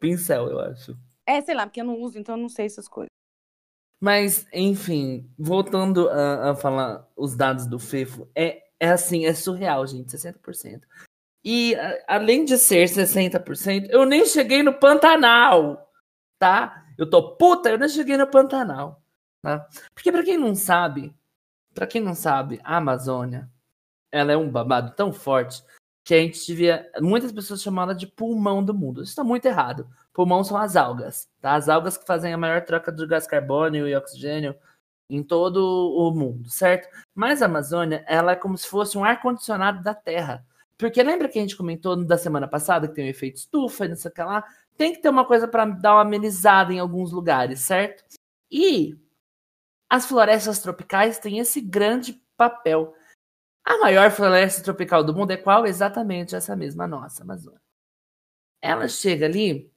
Pincel, 0.00 0.48
eu 0.48 0.60
acho. 0.60 0.96
É, 1.26 1.40
sei 1.42 1.54
lá, 1.54 1.66
porque 1.66 1.80
eu 1.80 1.84
não 1.84 2.00
uso, 2.00 2.18
então 2.18 2.36
eu 2.36 2.40
não 2.40 2.48
sei 2.48 2.66
essas 2.66 2.88
coisas. 2.88 3.10
Mas, 4.00 4.46
enfim, 4.52 5.28
voltando 5.36 6.08
a, 6.08 6.52
a 6.52 6.54
falar 6.54 7.06
os 7.16 7.36
dados 7.36 7.66
do 7.66 7.78
FEFO, 7.80 8.30
é, 8.34 8.62
é 8.78 8.90
assim, 8.90 9.26
é 9.26 9.34
surreal, 9.34 9.84
gente, 9.86 10.16
60%. 10.16 10.82
E 11.44 11.74
além 12.06 12.44
de 12.44 12.58
ser 12.58 12.88
60%, 12.88 13.88
eu 13.90 14.04
nem 14.04 14.26
cheguei 14.26 14.62
no 14.62 14.72
Pantanal, 14.72 15.90
tá? 16.38 16.84
Eu 16.96 17.08
tô 17.08 17.36
puta, 17.36 17.70
eu 17.70 17.78
nem 17.78 17.88
cheguei 17.88 18.16
no 18.16 18.26
Pantanal, 18.26 19.02
tá? 19.40 19.66
Porque 19.94 20.10
para 20.10 20.24
quem 20.24 20.36
não 20.36 20.54
sabe, 20.54 21.14
para 21.72 21.86
quem 21.86 22.02
não 22.02 22.14
sabe, 22.14 22.60
a 22.64 22.76
Amazônia, 22.76 23.48
ela 24.10 24.32
é 24.32 24.36
um 24.36 24.50
babado 24.50 24.94
tão 24.96 25.12
forte 25.12 25.62
que 26.04 26.14
a 26.14 26.18
gente 26.18 26.44
devia, 26.46 26.90
muitas 27.00 27.30
pessoas 27.30 27.62
chamam 27.62 27.84
ela 27.84 27.94
de 27.94 28.06
pulmão 28.06 28.64
do 28.64 28.72
mundo. 28.72 29.02
Isso 29.02 29.10
está 29.10 29.22
muito 29.22 29.46
errado. 29.46 29.86
Pulmão 30.12 30.42
são 30.42 30.56
as 30.56 30.74
algas, 30.74 31.28
tá? 31.40 31.54
As 31.54 31.68
algas 31.68 31.98
que 31.98 32.06
fazem 32.06 32.32
a 32.32 32.38
maior 32.38 32.64
troca 32.64 32.90
de 32.90 33.06
gás 33.06 33.26
carbônico 33.26 33.86
e 33.86 33.94
oxigênio 33.94 34.56
em 35.10 35.22
todo 35.22 35.58
o 35.58 36.10
mundo, 36.10 36.50
certo? 36.50 36.88
Mas 37.14 37.42
a 37.42 37.46
Amazônia, 37.46 38.04
ela 38.06 38.32
é 38.32 38.36
como 38.36 38.56
se 38.56 38.66
fosse 38.66 38.96
um 38.98 39.04
ar 39.04 39.20
condicionado 39.20 39.82
da 39.82 39.94
Terra. 39.94 40.44
Porque 40.78 41.02
lembra 41.02 41.28
que 41.28 41.38
a 41.38 41.42
gente 41.42 41.56
comentou 41.56 41.96
da 41.96 42.16
semana 42.16 42.46
passada 42.46 42.86
que 42.86 42.94
tem 42.94 43.04
um 43.04 43.08
efeito 43.08 43.36
estufa 43.36 43.84
e 43.84 43.88
não 43.88 43.96
sei 43.96 44.10
o 44.10 44.14
que 44.14 44.22
lá? 44.22 44.44
Tem 44.76 44.92
que 44.92 45.02
ter 45.02 45.08
uma 45.08 45.26
coisa 45.26 45.48
para 45.48 45.64
dar 45.64 45.94
uma 45.94 46.02
amenizada 46.02 46.72
em 46.72 46.78
alguns 46.78 47.10
lugares, 47.10 47.60
certo? 47.60 48.04
E 48.50 48.96
as 49.90 50.06
florestas 50.06 50.60
tropicais 50.60 51.18
têm 51.18 51.40
esse 51.40 51.60
grande 51.60 52.22
papel. 52.36 52.94
A 53.64 53.76
maior 53.78 54.10
floresta 54.12 54.62
tropical 54.62 55.02
do 55.02 55.12
mundo 55.12 55.32
é 55.32 55.36
qual? 55.36 55.66
Exatamente 55.66 56.36
essa 56.36 56.54
mesma 56.54 56.86
nossa, 56.86 57.24
Amazônia. 57.24 57.60
Ela 58.62 58.86
chega 58.86 59.26
ali 59.26 59.70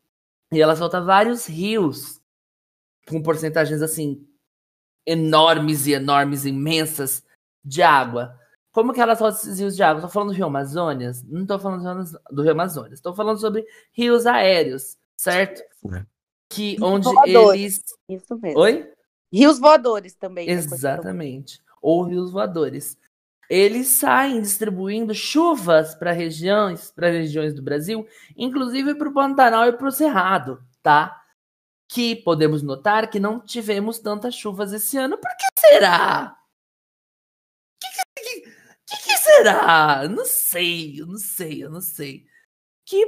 e 0.54 0.62
ela 0.62 0.76
solta 0.76 1.02
vários 1.02 1.48
rios 1.48 2.22
com 3.08 3.22
porcentagens 3.24 3.82
assim 3.82 4.28
enormes 5.06 5.88
e 5.88 5.94
enormes, 5.94 6.46
imensas 6.46 7.26
de 7.64 7.82
água. 7.82 8.40
Como 8.72 8.94
que 8.94 9.02
ela 9.02 9.16
solta 9.16 9.38
esses 9.38 9.60
rios 9.60 9.76
de 9.76 9.84
água? 9.84 10.00
Estou 10.00 10.10
falando 10.10 10.30
do 10.30 10.36
Rio 10.36 10.46
Amazônias? 10.46 11.24
Não 11.24 11.42
estou 11.42 11.60
falando 11.60 12.12
do 12.32 12.42
Rio 12.42 12.52
Amazônias. 12.52 12.94
Estou 12.94 13.14
falando 13.14 13.40
sobre 13.40 13.66
rios 13.92 14.26
aéreos, 14.26 14.98
certo? 15.18 15.62
É. 15.94 16.06
Que 16.50 16.78
onde 16.82 17.06
voadores. 17.06 17.62
eles. 17.62 17.84
Isso 18.08 18.38
mesmo. 18.40 18.60
Oi? 18.60 18.90
Rios 19.32 19.60
voadores 19.60 20.16
também. 20.16 20.48
Né, 20.48 20.54
Exatamente. 20.54 21.62
Ou 21.82 22.04
rios 22.04 22.32
voadores. 22.32 22.98
Eles 23.50 23.88
saem 23.88 24.42
distribuindo 24.42 25.14
chuvas 25.14 25.94
para 25.94 26.14
regiões, 26.14 26.92
para 26.92 27.10
regiões 27.10 27.54
do 27.54 27.62
Brasil, 27.62 28.08
inclusive 28.38 28.96
para 28.96 29.10
o 29.10 29.14
Pantanal 29.14 29.68
e 29.68 29.74
para 29.74 29.88
o 29.88 29.92
Cerrado, 29.92 30.64
tá? 30.82 31.22
que 31.92 32.16
podemos 32.16 32.64
notar 32.64 33.10
que 33.10 33.20
não 33.20 33.38
tivemos 33.38 34.00
tantas 34.00 34.34
chuvas 34.34 34.72
esse 34.72 34.98
ano. 34.98 35.18
Por 35.18 35.30
que 35.36 35.60
será? 35.60 36.38
O 38.92 38.98
que, 38.98 39.04
que, 39.04 39.18
será? 39.18 40.08
Não 40.08 40.26
sei, 40.26 41.00
eu 41.00 41.08
não 41.08 41.18
sei, 41.18 41.64
eu 41.64 41.70
não 41.70 41.82
sei. 41.82 42.26
Que, 42.86 43.06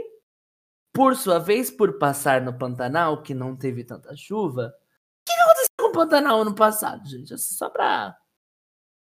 por 0.93 1.15
sua 1.15 1.39
vez, 1.39 1.69
por 1.69 1.97
passar 1.97 2.41
no 2.41 2.57
Pantanal, 2.57 3.21
que 3.21 3.34
não 3.34 3.55
teve 3.55 3.84
tanta 3.84 4.15
chuva, 4.15 4.67
o 4.67 5.25
que, 5.25 5.36
que 5.36 5.41
aconteceu 5.41 5.69
com 5.77 5.88
o 5.88 5.91
Pantanal 5.91 6.41
ano 6.41 6.55
passado, 6.55 7.07
gente? 7.07 7.34
Assim, 7.34 7.55
só 7.55 7.69
pra 7.69 8.17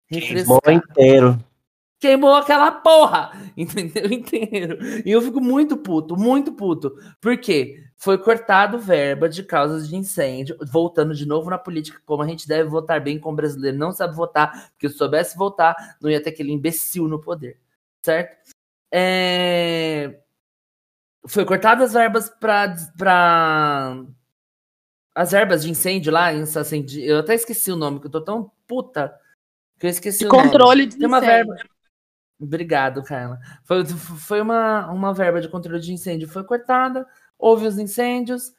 refrescar. 0.09 0.59
Bom 0.65 0.71
inteiro 0.71 1.54
queimou 2.05 2.35
aquela 2.35 2.71
porra, 2.71 3.33
entendeu? 3.57 4.13
Inteiro. 4.13 4.79
E 5.07 5.11
eu 5.11 5.23
fico 5.23 5.41
muito 5.41 5.75
puto, 5.75 6.15
muito 6.17 6.53
puto. 6.53 6.95
Por 7.19 7.39
quê? 7.39 7.83
Foi 7.97 8.19
cortado 8.19 8.79
verba 8.79 9.27
de 9.27 9.43
causas 9.43 9.89
de 9.89 9.97
incêndio, 9.97 10.59
voltando 10.71 11.15
de 11.15 11.25
novo 11.25 11.49
na 11.49 11.57
política, 11.57 12.03
como 12.05 12.23
a 12.23 12.29
gente 12.29 12.47
deve 12.47 12.69
votar 12.69 13.01
bem 13.01 13.19
com 13.19 13.33
o 13.33 13.35
brasileiro 13.35 13.79
não 13.79 13.91
sabe 13.93 14.15
votar, 14.15 14.71
porque 14.73 14.91
se 14.91 14.99
soubesse 14.99 15.35
votar, 15.39 15.75
não 15.99 16.11
ia 16.11 16.23
ter 16.23 16.29
aquele 16.29 16.53
imbecil 16.53 17.09
no 17.09 17.19
poder, 17.19 17.59
certo? 18.05 18.51
É... 18.93 20.21
Foi 21.27 21.47
cortadas 21.47 21.91
as 21.91 21.93
verbas 21.95 22.29
para 22.29 22.75
pra... 22.99 24.05
as 25.15 25.31
verbas 25.31 25.63
de 25.63 25.71
incêndio 25.71 26.13
lá, 26.13 26.35
incêndio, 26.35 27.03
eu 27.03 27.21
até 27.21 27.35
esqueci 27.35 27.73
o 27.73 27.77
nome, 27.77 27.99
que 27.99 28.07
eu 28.07 28.11
tô 28.11 28.21
tão 28.21 28.53
puta 28.67 29.19
que 29.79 29.87
eu 29.87 29.91
esqueci 29.91 30.19
de 30.19 30.27
o 30.27 30.29
controle 30.29 30.83
nome. 30.83 30.93
de 30.93 30.99
Tem 30.99 31.07
uma 31.07 31.21
verba 31.21 31.57
Obrigado, 32.41 33.03
Carla. 33.03 33.39
Foi, 33.65 33.85
foi 33.87 34.41
uma, 34.41 34.91
uma 34.91 35.15
verba 35.15 35.41
de 35.41 35.49
controle 35.49 35.81
de 35.81 35.93
incêndio, 35.93 36.29
foi 36.29 36.45
cortada, 36.45 37.07
houve 37.39 37.67
os 37.67 37.79
incêndios, 37.79 38.53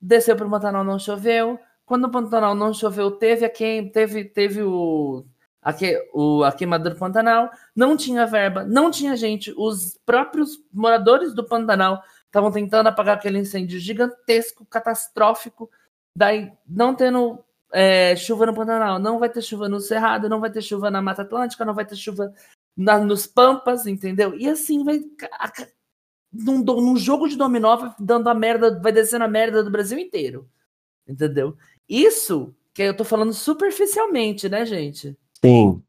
desceu 0.00 0.34
para 0.36 0.46
o 0.46 0.50
Pantanal, 0.50 0.82
não 0.82 0.98
choveu. 0.98 1.58
Quando 1.84 2.06
o 2.06 2.10
Pantanal 2.10 2.54
não 2.54 2.72
choveu, 2.72 3.10
teve 3.10 3.44
a 3.44 3.50
queim, 3.50 3.88
teve, 3.90 4.24
teve 4.24 4.62
o, 4.62 5.24
a, 5.60 5.72
que, 5.72 5.96
o, 6.12 6.42
a 6.42 6.52
queimadura 6.52 6.94
do 6.94 6.98
Pantanal, 6.98 7.50
não 7.74 7.96
tinha 7.96 8.26
verba, 8.26 8.64
não 8.64 8.90
tinha 8.90 9.16
gente. 9.16 9.54
Os 9.56 9.98
próprios 10.04 10.58
moradores 10.72 11.34
do 11.34 11.44
Pantanal 11.44 12.02
estavam 12.26 12.50
tentando 12.50 12.88
apagar 12.88 13.16
aquele 13.16 13.38
incêndio 13.38 13.78
gigantesco, 13.78 14.64
catastrófico, 14.66 15.70
daí 16.16 16.50
não 16.66 16.94
tendo 16.94 17.38
é, 17.72 18.16
chuva 18.16 18.46
no 18.46 18.54
Pantanal, 18.54 18.98
não 18.98 19.18
vai 19.18 19.28
ter 19.28 19.42
chuva 19.42 19.68
no 19.68 19.80
Cerrado, 19.80 20.28
não 20.28 20.40
vai 20.40 20.50
ter 20.50 20.62
chuva 20.62 20.90
na 20.90 21.02
Mata 21.02 21.22
Atlântica, 21.22 21.64
não 21.64 21.74
vai 21.74 21.84
ter 21.84 21.96
chuva 21.96 22.32
na, 22.76 22.98
nos 22.98 23.26
Pampas, 23.26 23.86
entendeu? 23.86 24.34
E 24.34 24.48
assim 24.48 24.84
vai. 24.84 25.00
num, 26.32 26.58
num 26.62 26.96
jogo 26.96 27.28
de 27.28 27.36
dominó 27.36 27.76
vai 27.76 27.94
dando 27.98 28.28
a 28.28 28.34
merda, 28.34 28.80
vai 28.80 28.92
descendo 28.92 29.24
a 29.24 29.28
merda 29.28 29.62
do 29.62 29.70
Brasil 29.70 29.98
inteiro. 29.98 30.48
Entendeu? 31.06 31.56
Isso 31.88 32.54
que 32.72 32.82
eu 32.82 32.96
tô 32.96 33.04
falando 33.04 33.32
superficialmente, 33.32 34.48
né, 34.48 34.64
gente? 34.64 35.16
Sim. 35.44 35.82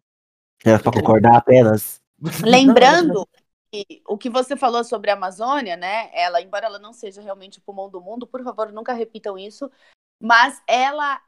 É 0.65 0.77
pra 0.77 0.91
concordar 0.91 1.37
apenas. 1.37 2.01
Lembrando 2.43 3.27
que 3.71 4.01
o 4.07 4.17
que 4.17 4.29
você 4.29 4.55
falou 4.55 4.83
sobre 4.83 5.09
a 5.09 5.13
Amazônia, 5.13 5.75
né? 5.75 6.09
Ela, 6.13 6.41
embora 6.41 6.65
ela 6.65 6.79
não 6.79 6.93
seja 6.93 7.21
realmente 7.21 7.59
o 7.59 7.61
pulmão 7.61 7.89
do 7.89 8.01
mundo, 8.01 8.27
por 8.27 8.43
favor, 8.43 8.71
nunca 8.71 8.93
repitam 8.93 9.37
isso, 9.37 9.69
mas 10.21 10.61
ela 10.67 11.21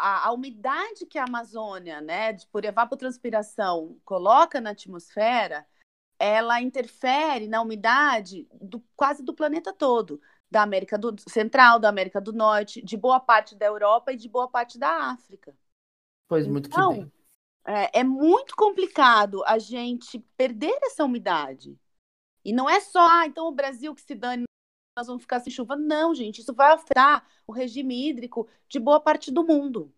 a, 0.00 0.28
a, 0.28 0.32
umidade 0.32 1.06
que 1.06 1.18
a 1.18 1.24
Amazônia, 1.24 2.00
né, 2.00 2.32
de, 2.32 2.46
por 2.46 2.64
evapotranspiração, 2.64 3.98
coloca 4.04 4.60
na 4.60 4.70
atmosfera, 4.70 5.66
ela 6.18 6.60
interfere 6.60 7.46
na 7.46 7.62
umidade 7.62 8.46
do, 8.60 8.82
quase 8.96 9.22
do 9.22 9.34
planeta 9.34 9.72
todo, 9.72 10.20
da 10.50 10.62
América 10.62 10.98
do 10.98 11.14
Central, 11.28 11.78
da 11.78 11.88
América 11.88 12.20
do 12.20 12.32
Norte, 12.32 12.82
de 12.82 12.96
boa 12.96 13.20
parte 13.20 13.54
da 13.54 13.66
Europa 13.66 14.12
e 14.12 14.16
de 14.16 14.28
boa 14.28 14.48
parte 14.48 14.78
da 14.78 15.10
África. 15.10 15.56
Pois 16.28 16.46
muito 16.46 16.68
então, 16.68 16.92
que 16.92 17.00
bem. 17.00 17.12
É, 17.66 18.00
é 18.00 18.04
muito 18.04 18.56
complicado 18.56 19.44
a 19.44 19.58
gente 19.58 20.18
perder 20.36 20.76
essa 20.82 21.04
umidade. 21.04 21.78
E 22.44 22.52
não 22.52 22.68
é 22.68 22.80
só, 22.80 23.06
ah, 23.06 23.26
então 23.26 23.46
o 23.46 23.52
Brasil 23.52 23.94
que 23.94 24.00
se 24.00 24.14
dane 24.14 24.44
nós 25.00 25.06
vamos 25.06 25.22
ficar 25.22 25.40
sem 25.40 25.50
chuva. 25.50 25.76
Não, 25.76 26.14
gente, 26.14 26.40
isso 26.40 26.52
vai 26.52 26.72
afetar 26.72 27.26
o 27.46 27.52
regime 27.52 28.08
hídrico 28.08 28.46
de 28.68 28.78
boa 28.78 29.00
parte 29.00 29.30
do 29.30 29.42
mundo. 29.42 29.92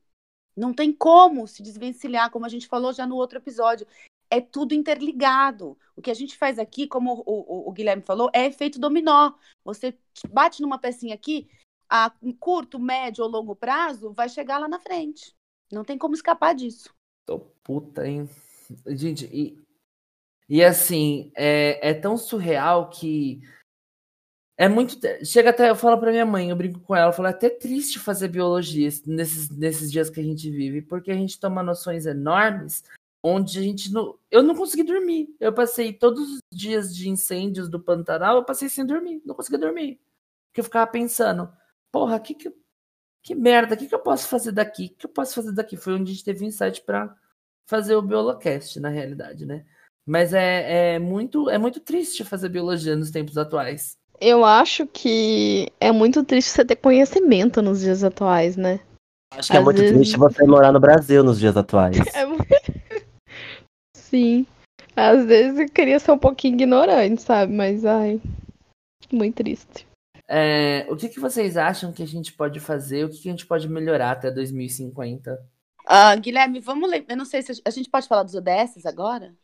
Não 0.56 0.72
tem 0.72 0.92
como 0.92 1.46
se 1.48 1.62
desvencilhar, 1.62 2.30
como 2.30 2.46
a 2.46 2.48
gente 2.48 2.68
falou 2.68 2.92
já 2.92 3.06
no 3.06 3.16
outro 3.16 3.38
episódio. 3.38 3.86
É 4.30 4.40
tudo 4.40 4.74
interligado. 4.74 5.76
O 5.96 6.00
que 6.00 6.10
a 6.10 6.14
gente 6.14 6.38
faz 6.38 6.58
aqui, 6.58 6.86
como 6.86 7.22
o, 7.26 7.66
o, 7.66 7.68
o 7.68 7.72
Guilherme 7.72 8.02
falou, 8.02 8.30
é 8.32 8.46
efeito 8.46 8.78
dominó. 8.78 9.32
Você 9.64 9.98
bate 10.30 10.62
numa 10.62 10.78
pecinha 10.78 11.14
aqui, 11.14 11.50
a 11.88 12.12
curto, 12.38 12.78
médio 12.78 13.24
ou 13.24 13.30
longo 13.30 13.56
prazo, 13.56 14.12
vai 14.12 14.28
chegar 14.28 14.58
lá 14.58 14.68
na 14.68 14.78
frente. 14.78 15.34
Não 15.70 15.84
tem 15.84 15.98
como 15.98 16.14
escapar 16.14 16.54
disso. 16.54 16.94
Tô 17.26 17.40
puta, 17.64 18.06
hein? 18.06 18.28
Gente, 18.86 19.26
e, 19.32 19.60
e 20.48 20.62
assim, 20.62 21.32
é, 21.34 21.90
é 21.90 21.94
tão 21.94 22.16
surreal 22.16 22.88
que 22.88 23.42
é 24.56 24.68
muito. 24.68 24.98
Chega 25.24 25.50
até. 25.50 25.70
Eu 25.70 25.76
falo 25.76 25.98
pra 25.98 26.10
minha 26.10 26.26
mãe, 26.26 26.50
eu 26.50 26.56
brinco 26.56 26.80
com 26.80 26.94
ela, 26.94 27.08
eu 27.08 27.12
falo, 27.12 27.28
é 27.28 27.30
até 27.30 27.48
triste 27.48 27.98
fazer 27.98 28.28
biologia 28.28 28.88
nesses, 29.06 29.50
nesses 29.50 29.90
dias 29.90 30.10
que 30.10 30.20
a 30.20 30.22
gente 30.22 30.50
vive, 30.50 30.82
porque 30.82 31.10
a 31.10 31.14
gente 31.14 31.40
toma 31.40 31.62
noções 31.62 32.06
enormes 32.06 32.84
onde 33.22 33.58
a 33.58 33.62
gente 33.62 33.92
não. 33.92 34.18
Eu 34.30 34.42
não 34.42 34.54
consegui 34.54 34.82
dormir. 34.82 35.34
Eu 35.40 35.52
passei 35.52 35.92
todos 35.92 36.28
os 36.28 36.40
dias 36.52 36.94
de 36.94 37.08
incêndios 37.08 37.68
do 37.68 37.80
Pantanal, 37.80 38.36
eu 38.36 38.44
passei 38.44 38.68
sem 38.68 38.84
dormir, 38.84 39.22
não 39.24 39.34
consegui 39.34 39.58
dormir. 39.58 40.00
Porque 40.48 40.60
eu 40.60 40.64
ficava 40.64 40.90
pensando, 40.90 41.50
porra, 41.90 42.20
que 42.20 42.34
que, 42.34 42.52
que 43.22 43.34
merda, 43.34 43.74
o 43.74 43.78
que, 43.78 43.86
que 43.86 43.94
eu 43.94 44.00
posso 44.00 44.28
fazer 44.28 44.52
daqui? 44.52 44.86
O 44.86 44.98
que 44.98 45.06
eu 45.06 45.10
posso 45.10 45.34
fazer 45.34 45.52
daqui? 45.52 45.76
Foi 45.76 45.94
onde 45.94 46.10
a 46.10 46.14
gente 46.14 46.24
teve 46.24 46.44
insight 46.44 46.82
para 46.82 47.16
fazer 47.66 47.94
o 47.94 48.02
Biolocast, 48.02 48.78
na 48.80 48.88
realidade, 48.90 49.46
né? 49.46 49.64
Mas 50.04 50.34
é, 50.34 50.94
é, 50.94 50.98
muito, 50.98 51.48
é 51.48 51.58
muito 51.58 51.80
triste 51.80 52.24
fazer 52.24 52.48
biologia 52.48 52.96
nos 52.96 53.10
tempos 53.10 53.38
atuais 53.38 53.96
eu 54.22 54.44
acho 54.44 54.86
que 54.86 55.70
é 55.80 55.90
muito 55.90 56.22
triste 56.24 56.50
você 56.50 56.64
ter 56.64 56.76
conhecimento 56.76 57.60
nos 57.60 57.80
dias 57.80 58.04
atuais, 58.04 58.56
né? 58.56 58.80
Acho 59.32 59.50
que 59.50 59.56
é 59.56 59.58
Às 59.58 59.62
é 59.62 59.64
muito 59.64 59.80
vezes... 59.80 59.94
triste 59.96 60.16
você 60.16 60.44
morar 60.44 60.72
no 60.72 60.80
Brasil 60.80 61.24
nos 61.24 61.38
dias 61.38 61.56
atuais. 61.56 61.96
É... 62.14 63.02
Sim. 63.96 64.46
Às 64.94 65.24
vezes 65.24 65.58
eu 65.58 65.68
queria 65.68 65.98
ser 65.98 66.12
um 66.12 66.18
pouquinho 66.18 66.54
ignorante, 66.54 67.22
sabe? 67.22 67.52
Mas, 67.52 67.84
ai, 67.84 68.20
muito 69.10 69.36
triste. 69.36 69.86
É, 70.28 70.86
o 70.88 70.96
que, 70.96 71.08
que 71.08 71.18
vocês 71.18 71.56
acham 71.56 71.92
que 71.92 72.02
a 72.02 72.06
gente 72.06 72.32
pode 72.32 72.60
fazer? 72.60 73.04
O 73.04 73.10
que, 73.10 73.18
que 73.18 73.28
a 73.28 73.32
gente 73.32 73.46
pode 73.46 73.68
melhorar 73.68 74.12
até 74.12 74.30
2050? 74.30 75.32
Uh, 75.82 76.20
Guilherme, 76.20 76.60
vamos 76.60 76.88
ler. 76.88 77.04
Eu 77.08 77.16
não 77.16 77.24
sei 77.24 77.42
se 77.42 77.60
a 77.64 77.70
gente 77.70 77.90
pode 77.90 78.06
falar 78.06 78.22
dos 78.22 78.34
ODS 78.34 78.86
agora? 78.86 79.34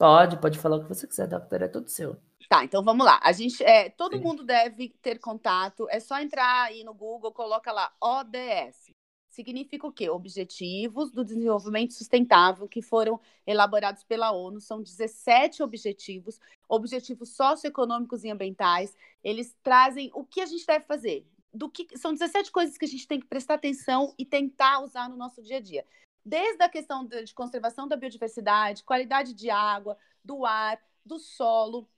Pode, 0.00 0.40
pode 0.40 0.58
falar 0.58 0.76
o 0.76 0.82
que 0.82 0.88
você 0.88 1.06
quiser, 1.06 1.26
doctor, 1.26 1.60
é 1.60 1.68
tudo 1.68 1.90
seu. 1.90 2.16
Tá, 2.48 2.64
então 2.64 2.82
vamos 2.82 3.04
lá. 3.04 3.20
A 3.22 3.32
gente, 3.32 3.62
é, 3.62 3.90
todo 3.90 4.16
Sim. 4.16 4.22
mundo 4.22 4.42
deve 4.42 4.88
ter 5.02 5.18
contato. 5.18 5.86
É 5.90 6.00
só 6.00 6.18
entrar 6.18 6.62
aí 6.62 6.82
no 6.82 6.94
Google, 6.94 7.30
coloca 7.30 7.70
lá 7.70 7.92
ODS. 8.00 8.94
Significa 9.28 9.86
o 9.86 9.92
quê? 9.92 10.08
Objetivos 10.08 11.12
do 11.12 11.22
Desenvolvimento 11.22 11.92
Sustentável 11.92 12.66
que 12.66 12.80
foram 12.80 13.20
elaborados 13.46 14.02
pela 14.02 14.32
ONU. 14.32 14.58
São 14.58 14.82
17 14.82 15.62
objetivos, 15.62 16.40
objetivos 16.66 17.36
socioeconômicos 17.36 18.24
e 18.24 18.30
ambientais. 18.30 18.96
Eles 19.22 19.54
trazem 19.62 20.10
o 20.14 20.24
que 20.24 20.40
a 20.40 20.46
gente 20.46 20.64
deve 20.64 20.86
fazer. 20.86 21.26
Do 21.52 21.68
que 21.68 21.98
são 21.98 22.14
17 22.14 22.50
coisas 22.50 22.78
que 22.78 22.86
a 22.86 22.88
gente 22.88 23.06
tem 23.06 23.20
que 23.20 23.26
prestar 23.26 23.54
atenção 23.54 24.14
e 24.18 24.24
tentar 24.24 24.80
usar 24.80 25.10
no 25.10 25.16
nosso 25.16 25.42
dia 25.42 25.58
a 25.58 25.60
dia. 25.60 25.84
Desde 26.24 26.62
a 26.62 26.68
questão 26.68 27.06
de 27.06 27.34
conservação 27.34 27.88
da 27.88 27.96
biodiversidade, 27.96 28.84
qualidade 28.84 29.32
de 29.34 29.50
água, 29.50 29.96
do 30.24 30.44
ar, 30.44 30.80
do 31.04 31.18
solo, 31.18 31.88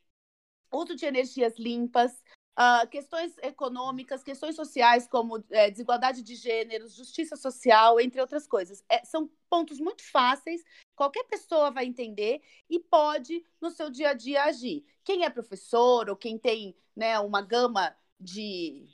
uso 0.73 0.95
de 0.95 1.05
energias 1.05 1.59
limpas, 1.59 2.12
uh, 2.59 2.87
questões 2.89 3.37
econômicas, 3.39 4.23
questões 4.23 4.57
sociais, 4.57 5.07
como 5.07 5.43
é, 5.51 5.70
desigualdade 5.70 6.23
de 6.23 6.35
gêneros, 6.35 6.95
justiça 6.95 7.37
social, 7.37 8.01
entre 8.01 8.20
outras 8.20 8.47
coisas. 8.47 8.85
É, 8.89 9.05
são 9.05 9.31
pontos 9.51 9.79
muito 9.79 10.03
fáceis, 10.03 10.62
qualquer 10.95 11.25
pessoa 11.25 11.70
vai 11.70 11.85
entender 11.85 12.43
e 12.68 12.79
pode, 12.79 13.45
no 13.61 13.70
seu 13.70 13.91
dia 13.91 14.11
a 14.11 14.14
dia, 14.14 14.45
agir. 14.45 14.85
Quem 15.05 15.25
é 15.25 15.31
professor 15.31 16.09
ou 16.09 16.16
quem 16.16 16.39
tem 16.39 16.77
né, 16.95 17.18
uma 17.18 17.43
gama 17.43 17.95
de, 18.18 18.87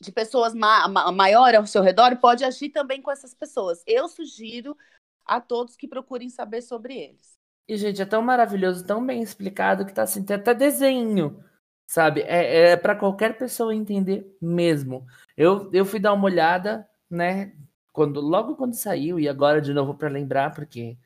de 0.00 0.12
pessoas 0.12 0.54
ma 0.54 0.88
ma 0.88 1.12
maior 1.12 1.54
ao 1.54 1.66
seu 1.66 1.82
redor, 1.82 2.16
pode 2.16 2.44
agir 2.44 2.70
também 2.70 3.02
com 3.02 3.10
essas 3.10 3.34
pessoas. 3.34 3.82
Eu 3.86 4.08
sugiro 4.08 4.76
a 5.24 5.40
todos 5.40 5.76
que 5.76 5.86
procurem 5.86 6.30
saber 6.30 6.62
sobre 6.62 6.96
eles. 6.96 7.38
E, 7.68 7.76
gente, 7.76 8.00
é 8.00 8.06
tão 8.06 8.22
maravilhoso, 8.22 8.86
tão 8.86 9.04
bem 9.04 9.22
explicado 9.22 9.84
que 9.84 9.92
tá 9.92 10.02
assim, 10.02 10.24
tem 10.24 10.36
até 10.36 10.54
desenho, 10.54 11.44
sabe? 11.86 12.22
É, 12.22 12.70
é 12.70 12.76
para 12.76 12.96
qualquer 12.96 13.36
pessoa 13.36 13.74
entender 13.74 14.26
mesmo. 14.40 15.06
Eu, 15.36 15.70
eu 15.72 15.84
fui 15.84 16.00
dar 16.00 16.14
uma 16.14 16.24
olhada, 16.24 16.88
né? 17.10 17.54
Quando, 17.92 18.20
logo 18.20 18.56
quando 18.56 18.74
saiu, 18.74 19.20
e 19.20 19.28
agora 19.28 19.60
de 19.60 19.74
novo 19.74 19.94
para 19.94 20.08
lembrar, 20.08 20.54
porque 20.54 20.96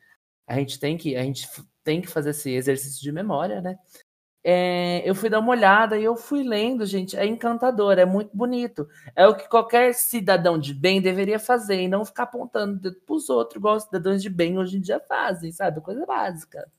a 0.47 0.55
gente 0.55 0.79
tem 0.79 0.97
que 0.97 1.15
a 1.15 1.23
gente 1.23 1.49
tem 1.83 2.01
que 2.01 2.07
fazer 2.07 2.29
esse 2.29 2.51
exercício 2.51 3.01
de 3.01 3.11
memória, 3.11 3.61
né? 3.61 3.77
É, 4.43 5.07
eu 5.09 5.15
fui 5.15 5.29
dar 5.29 5.39
uma 5.39 5.51
olhada 5.51 5.97
e 5.97 6.03
eu 6.03 6.15
fui 6.15 6.43
lendo, 6.43 6.85
gente. 6.85 7.15
É 7.15 7.25
encantador, 7.25 7.97
é 7.97 8.05
muito 8.05 8.35
bonito. 8.35 8.87
É 9.15 9.25
o 9.25 9.35
que 9.35 9.47
qualquer 9.47 9.93
cidadão 9.93 10.59
de 10.59 10.73
bem 10.73 11.01
deveria 11.01 11.39
fazer 11.39 11.81
e 11.81 11.87
não 11.87 12.03
ficar 12.03 12.23
apontando 12.23 12.93
para 12.93 13.15
os 13.15 13.29
outros, 13.29 13.57
igual 13.57 13.77
os 13.77 13.83
cidadãos 13.83 14.21
de 14.21 14.29
bem 14.29 14.57
hoje 14.57 14.77
em 14.77 14.81
dia 14.81 14.99
fazem, 14.99 15.51
sabe? 15.51 15.79
Coisa 15.81 16.05
básica. 16.05 16.69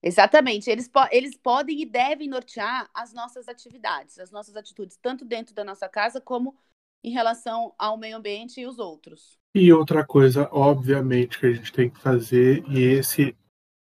Exatamente. 0.00 0.70
Eles, 0.70 0.86
po 0.86 1.00
eles 1.10 1.36
podem 1.36 1.82
e 1.82 1.86
devem 1.86 2.28
nortear 2.28 2.88
as 2.94 3.12
nossas 3.12 3.48
atividades, 3.48 4.18
as 4.18 4.30
nossas 4.30 4.54
atitudes, 4.54 4.96
tanto 4.96 5.24
dentro 5.24 5.54
da 5.54 5.64
nossa 5.64 5.88
casa 5.88 6.20
como 6.20 6.54
em 7.02 7.10
relação 7.10 7.74
ao 7.76 7.96
meio 7.96 8.16
ambiente 8.16 8.60
e 8.60 8.66
os 8.66 8.78
outros. 8.78 9.38
E 9.54 9.72
outra 9.72 10.04
coisa, 10.04 10.48
obviamente, 10.52 11.38
que 11.38 11.46
a 11.46 11.52
gente 11.52 11.72
tem 11.72 11.90
que 11.90 11.98
fazer, 12.00 12.62
e 12.68 12.80
esse 12.80 13.36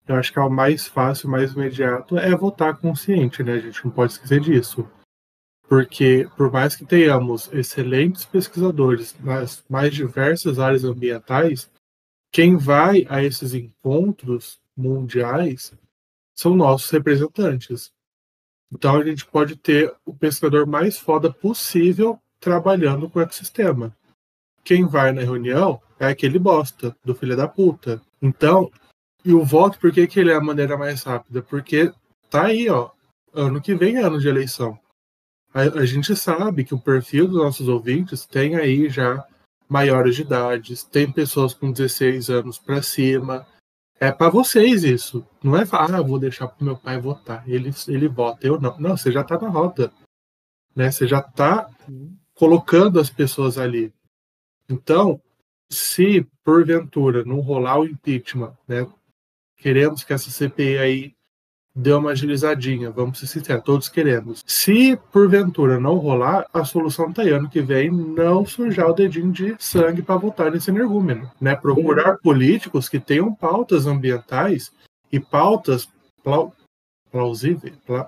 eu 0.08 0.16
acho 0.16 0.32
que 0.32 0.40
é 0.40 0.42
o 0.42 0.50
mais 0.50 0.88
fácil, 0.88 1.30
mais 1.30 1.54
imediato, 1.54 2.18
é 2.18 2.36
votar 2.36 2.78
consciente, 2.78 3.44
né? 3.44 3.54
A 3.54 3.60
gente 3.60 3.84
não 3.84 3.92
pode 3.92 4.14
esquecer 4.14 4.40
disso. 4.40 4.88
Porque, 5.68 6.30
por 6.38 6.52
mais 6.52 6.76
que 6.76 6.86
tenhamos 6.86 7.52
excelentes 7.52 8.24
pesquisadores 8.24 9.16
nas 9.20 9.64
mais 9.68 9.94
diversas 9.94 10.60
áreas 10.60 10.84
ambientais, 10.84 11.70
quem 12.32 12.56
vai 12.56 13.06
a 13.10 13.24
esses 13.24 13.54
encontros 13.54 14.60
mundiais 14.78 15.74
são 16.36 16.56
nossos 16.56 16.90
representantes. 16.92 17.92
Então 18.72 18.98
a 18.98 19.04
gente 19.04 19.26
pode 19.26 19.56
ter 19.56 19.94
o 20.06 20.14
pesquisador 20.14 20.68
mais 20.68 20.98
foda 20.98 21.32
possível 21.32 22.20
trabalhando 22.40 23.10
com 23.10 23.20
o 23.20 23.22
ecossistema. 23.22 23.96
Quem 24.64 24.86
vai 24.86 25.12
na 25.12 25.22
reunião 25.22 25.82
é 26.00 26.08
aquele 26.08 26.38
bosta, 26.38 26.96
do 27.04 27.16
filho 27.16 27.38
da 27.38 27.48
puta. 27.48 28.02
Então, 28.22 28.70
e 29.26 29.34
o 29.34 29.44
voto, 29.44 29.80
por 29.80 29.92
que, 29.92 30.06
que 30.06 30.20
ele 30.20 30.32
é 30.32 30.36
a 30.36 30.42
maneira 30.42 30.78
mais 30.78 31.02
rápida? 31.04 31.42
Porque 31.42 31.92
tá 32.30 32.46
aí, 32.46 32.70
ó. 32.70 32.92
Ano 33.34 33.60
que 33.60 33.74
vem 33.74 33.98
é 33.98 34.04
ano 34.04 34.20
de 34.20 34.28
eleição. 34.28 34.80
A, 35.54 35.62
a 35.62 35.86
gente 35.86 36.16
sabe 36.16 36.64
que 36.64 36.76
o 36.76 36.80
perfil 36.80 37.28
dos 37.28 37.38
nossos 37.38 37.68
ouvintes 37.68 38.26
tem 38.26 38.56
aí 38.56 38.88
já 38.90 39.26
maiores 39.68 40.16
de 40.16 40.22
idade, 40.22 40.86
tem 40.86 41.12
pessoas 41.12 41.54
com 41.54 41.72
16 41.72 42.30
anos 42.30 42.60
para 42.60 42.84
cima. 42.84 43.48
É 44.00 44.12
para 44.12 44.30
vocês 44.30 44.84
isso. 44.84 45.26
Não 45.44 45.58
é 45.58 45.64
ah, 45.72 46.02
vou 46.02 46.20
deixar 46.20 46.48
pro 46.48 46.66
meu 46.66 46.78
pai 46.78 47.00
votar. 47.00 47.44
Ele, 47.50 47.74
ele 47.88 48.08
vota, 48.08 48.46
eu 48.46 48.60
não. 48.60 48.78
Não, 48.78 48.96
você 48.96 49.12
já 49.12 49.24
tá 49.24 49.40
na 49.40 49.50
roda. 49.50 49.92
Né? 50.76 50.92
Você 50.92 51.08
já 51.08 51.22
tá 51.22 51.70
colocando 52.36 53.00
as 53.00 53.10
pessoas 53.10 53.58
ali. 53.58 53.94
Então, 54.70 55.20
se 55.70 56.28
porventura 56.44 57.24
não 57.24 57.40
rolar 57.40 57.80
o 57.80 57.86
impeachment, 57.86 58.56
né, 58.68 58.86
queremos 59.66 60.04
que 60.04 60.14
essa 60.14 60.30
CPI 60.30 60.78
aí 60.78 61.14
dê 61.76 61.92
uma 61.92 62.12
agilizadinha, 62.12 62.92
vamos 62.92 63.18
ser 63.18 63.26
sinceros, 63.26 63.64
todos 63.64 63.90
queremos. 63.90 64.44
Se 64.46 64.96
porventura 65.12 65.80
não 65.80 65.96
rolar, 65.96 66.46
a 66.54 66.64
solução 66.64 67.12
tá 67.12 67.24
aí 67.24 67.32
ano 67.32 67.50
que 67.50 67.62
vem 67.62 67.90
não 67.90 68.46
sujar 68.46 68.88
o 68.88 68.94
dedinho 68.94 69.32
de 69.32 69.56
sangue 69.58 70.04
para 70.04 70.18
votar 70.18 70.52
nesse 70.52 70.70
energúmeno, 70.70 71.32
né? 71.42 71.56
Procurar 71.56 72.20
políticos 72.20 72.88
que 72.88 73.00
tenham 73.00 73.34
pautas 73.34 73.88
ambientais 73.88 74.72
e 75.12 75.20
pautas 75.20 75.90
plau 76.24 76.54
plausíveis. 77.10 77.76
Pla 77.88 78.08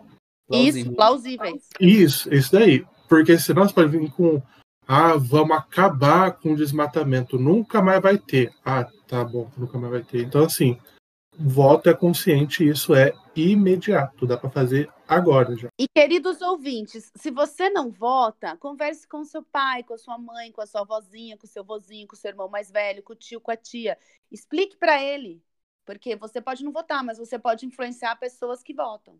isso, 0.51 0.93
plausíveis. 0.93 1.63
Isso, 1.79 2.31
isso 2.31 2.51
daí. 2.51 2.85
Porque 3.09 3.39
senão 3.39 3.67
você 3.67 3.73
pode 3.73 3.97
vir 3.97 4.11
com 4.11 4.43
ah, 4.87 5.17
vamos 5.17 5.57
acabar 5.57 6.33
com 6.33 6.53
o 6.53 6.55
desmatamento, 6.55 7.39
nunca 7.39 7.81
mais 7.81 7.99
vai 7.99 8.19
ter. 8.19 8.53
Ah, 8.63 8.87
tá 9.07 9.23
bom, 9.25 9.49
nunca 9.57 9.79
mais 9.79 9.91
vai 9.91 10.03
ter. 10.03 10.21
Então, 10.21 10.45
assim, 10.45 10.77
voto 11.39 11.89
é 11.89 11.93
consciente, 11.93 12.67
isso 12.67 12.95
é 12.95 13.13
imediato, 13.35 14.25
dá 14.25 14.37
para 14.37 14.49
fazer 14.49 14.89
agora 15.07 15.55
já. 15.55 15.69
E 15.77 15.87
queridos 15.87 16.41
ouvintes, 16.41 17.11
se 17.15 17.29
você 17.29 17.69
não 17.69 17.91
vota, 17.91 18.57
converse 18.57 19.07
com 19.07 19.23
seu 19.23 19.43
pai, 19.43 19.83
com 19.83 19.93
a 19.93 19.97
sua 19.97 20.17
mãe, 20.17 20.51
com 20.51 20.61
a 20.61 20.65
sua 20.65 20.81
avózinha, 20.81 21.37
com 21.37 21.45
o 21.45 21.49
seu 21.49 21.63
vozinho, 21.63 22.07
com 22.07 22.15
o 22.15 22.17
seu 22.17 22.29
irmão 22.29 22.49
mais 22.49 22.71
velho, 22.71 23.03
com 23.03 23.13
o 23.13 23.15
tio, 23.15 23.39
com 23.39 23.51
a 23.51 23.55
tia. 23.55 23.97
Explique 24.31 24.75
para 24.77 25.01
ele, 25.01 25.41
porque 25.85 26.15
você 26.15 26.41
pode 26.41 26.63
não 26.63 26.71
votar, 26.71 27.03
mas 27.03 27.17
você 27.17 27.37
pode 27.37 27.65
influenciar 27.65 28.15
pessoas 28.15 28.63
que 28.63 28.73
votam. 28.73 29.19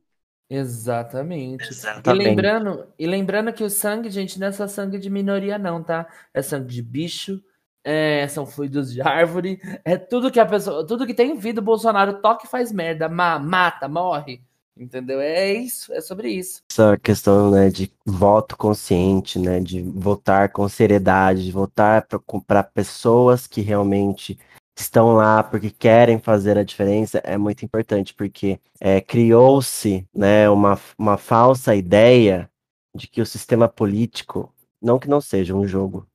Exatamente. 0.49 1.69
Exatamente. 1.69 2.23
E 2.23 2.27
lembrando, 2.27 2.87
e 2.97 3.05
lembrando 3.05 3.53
que 3.53 3.63
o 3.63 3.69
sangue, 3.69 4.09
gente, 4.09 4.39
não 4.39 4.47
é 4.47 4.51
só 4.51 4.67
sangue 4.67 4.97
de 4.97 5.09
minoria 5.09 5.57
não, 5.57 5.83
tá? 5.83 6.07
É 6.33 6.41
sangue 6.41 6.73
de 6.73 6.81
bicho, 6.81 7.43
é, 7.89 8.27
são 8.27 8.45
fluidos 8.45 8.91
de 8.91 9.01
árvore, 9.01 9.61
é 9.85 9.95
tudo 9.95 10.29
que 10.29 10.41
a 10.41 10.45
pessoa, 10.45 10.85
tudo 10.85 11.07
que 11.07 11.13
tem 11.13 11.37
vida, 11.37 11.61
o 11.61 11.63
Bolsonaro 11.63 12.21
toca 12.21 12.45
e 12.45 12.49
faz 12.49 12.69
merda, 12.69 13.07
ma, 13.07 13.39
mata, 13.39 13.87
morre. 13.87 14.41
Entendeu? 14.75 15.21
É 15.21 15.53
isso, 15.53 15.91
é 15.93 16.01
sobre 16.01 16.29
isso. 16.29 16.61
Essa 16.69 16.97
questão 16.97 17.49
né, 17.49 17.69
de 17.69 17.89
voto 18.05 18.57
consciente, 18.57 19.39
né, 19.39 19.61
de 19.61 19.81
votar 19.81 20.51
com 20.51 20.67
seriedade, 20.67 21.45
de 21.45 21.51
votar 21.51 22.05
para 22.45 22.61
pessoas 22.61 23.47
que 23.47 23.61
realmente 23.61 24.37
estão 24.77 25.15
lá 25.15 25.41
porque 25.41 25.71
querem 25.71 26.19
fazer 26.19 26.57
a 26.57 26.63
diferença 26.63 27.19
é 27.23 27.37
muito 27.37 27.63
importante, 27.63 28.13
porque 28.13 28.59
é, 28.81 28.99
criou-se 28.99 30.05
né, 30.13 30.49
uma, 30.49 30.77
uma 30.99 31.17
falsa 31.17 31.73
ideia 31.73 32.51
de 32.93 33.07
que 33.07 33.21
o 33.21 33.25
sistema 33.25 33.69
político, 33.69 34.53
não 34.81 34.99
que 34.99 35.07
não 35.07 35.21
seja 35.21 35.55
um 35.55 35.65
jogo, 35.65 36.05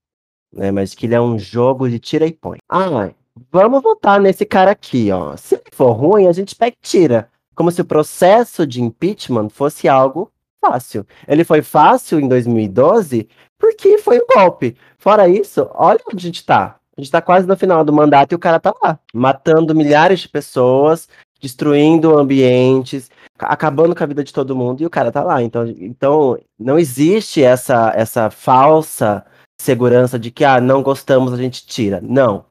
né? 0.53 0.71
Mas 0.71 0.95
que 0.95 1.07
ele 1.07 1.15
é 1.15 1.21
um 1.21 1.39
jogo 1.39 1.89
de 1.89 1.99
tira 1.99 2.27
e 2.27 2.33
põe. 2.33 2.59
Ah, 2.69 3.11
vamos 3.51 3.83
votar 3.83 4.21
nesse 4.21 4.45
cara 4.45 4.73
aqui, 4.73 5.11
ó. 5.11 5.37
Se 5.37 5.61
for 5.73 5.93
ruim, 5.93 6.27
a 6.27 6.33
gente 6.33 6.55
pega 6.55 6.77
e 6.77 6.87
tira. 6.87 7.29
Como 7.55 7.71
se 7.71 7.81
o 7.81 7.85
processo 7.85 8.67
de 8.67 8.83
impeachment 8.83 9.49
fosse 9.51 9.89
algo 9.89 10.31
fácil. 10.61 11.07
Ele 11.27 11.45
foi 11.45 11.61
fácil 11.61 12.21
em 12.21 12.29
2012 12.29 13.29
porque 13.59 13.99
foi 13.99 14.19
um 14.19 14.27
golpe. 14.35 14.77
Fora 14.99 15.29
isso, 15.29 15.69
olha 15.75 16.01
onde 16.09 16.25
a 16.25 16.29
gente 16.29 16.45
tá. 16.45 16.77
A 16.97 17.01
gente 17.01 17.11
tá 17.11 17.23
quase 17.23 17.47
no 17.47 17.57
final 17.57 17.85
do 17.85 17.93
mandato 17.93 18.33
e 18.33 18.35
o 18.35 18.39
cara 18.39 18.61
tá 18.61 18.73
lá, 18.83 18.99
matando 19.15 19.75
milhares 19.75 20.21
de 20.21 20.29
pessoas, 20.29 21.09
destruindo 21.41 22.19
ambientes, 22.19 23.11
acabando 23.39 23.95
com 23.95 24.05
a 24.05 24.07
vida 24.07 24.23
de 24.23 24.33
todo 24.33 24.55
mundo 24.55 24.83
e 24.83 24.87
o 24.87 24.91
cara 24.91 25.11
tá 25.11 25.23
lá. 25.23 25.43
Então, 25.43 25.67
então 25.79 26.39
não 26.59 26.79
existe 26.79 27.43
essa 27.43 27.93
essa 27.97 28.31
falsa 28.31 29.25
segurança 29.63 30.19
de 30.19 30.31
que, 30.31 30.45
ah, 30.45 30.61
não 30.61 30.83
gostamos, 30.83 31.33
a 31.33 31.37
gente 31.37 31.67
tira. 31.67 32.01
Não. 32.03 32.45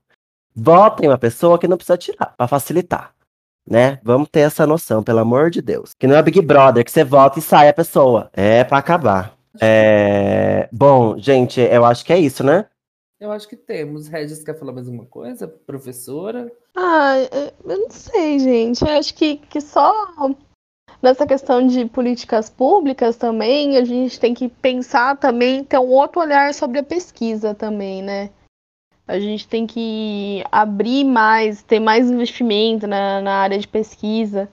Votem 0.55 1.07
uma 1.07 1.17
pessoa 1.17 1.59
que 1.59 1.67
não 1.67 1.77
precisa 1.77 1.97
tirar, 1.97 2.33
para 2.35 2.47
facilitar. 2.47 3.13
Né? 3.69 3.99
Vamos 4.03 4.27
ter 4.29 4.41
essa 4.41 4.65
noção, 4.65 5.03
pelo 5.03 5.19
amor 5.19 5.51
de 5.51 5.61
Deus. 5.61 5.93
Que 5.97 6.07
não 6.07 6.15
é 6.15 6.23
Big 6.23 6.41
Brother, 6.41 6.83
que 6.83 6.91
você 6.91 7.03
vota 7.03 7.39
e 7.39 7.41
sai 7.41 7.69
a 7.69 7.73
pessoa. 7.73 8.29
É 8.33 8.63
para 8.63 8.79
acabar. 8.79 9.35
É... 9.59 10.67
Bom, 10.71 11.17
gente, 11.17 11.61
eu 11.61 11.85
acho 11.85 12.03
que 12.03 12.11
é 12.11 12.17
isso, 12.17 12.43
né? 12.43 12.65
Eu 13.19 13.31
acho 13.31 13.47
que 13.47 13.55
temos. 13.55 14.07
Regis 14.07 14.43
quer 14.43 14.57
falar 14.57 14.73
mais 14.73 14.87
alguma 14.87 15.05
coisa? 15.05 15.47
Professora? 15.47 16.51
Ah, 16.75 17.13
eu 17.65 17.77
não 17.77 17.89
sei, 17.91 18.39
gente. 18.39 18.81
Eu 18.81 18.97
acho 18.97 19.13
que, 19.13 19.37
que 19.37 19.61
só 19.61 19.93
nessa 21.01 21.25
questão 21.25 21.65
de 21.65 21.85
políticas 21.85 22.49
públicas 22.49 23.17
também, 23.17 23.77
a 23.77 23.83
gente 23.83 24.19
tem 24.19 24.33
que 24.33 24.47
pensar 24.47 25.17
também, 25.17 25.63
ter 25.63 25.79
um 25.79 25.89
outro 25.89 26.21
olhar 26.21 26.53
sobre 26.53 26.79
a 26.79 26.83
pesquisa 26.83 27.55
também, 27.55 28.01
né? 28.01 28.29
A 29.07 29.19
gente 29.19 29.47
tem 29.47 29.65
que 29.65 30.43
abrir 30.51 31.03
mais, 31.03 31.61
ter 31.63 31.79
mais 31.79 32.09
investimento 32.09 32.87
na, 32.87 33.19
na 33.19 33.35
área 33.35 33.57
de 33.57 33.67
pesquisa. 33.67 34.49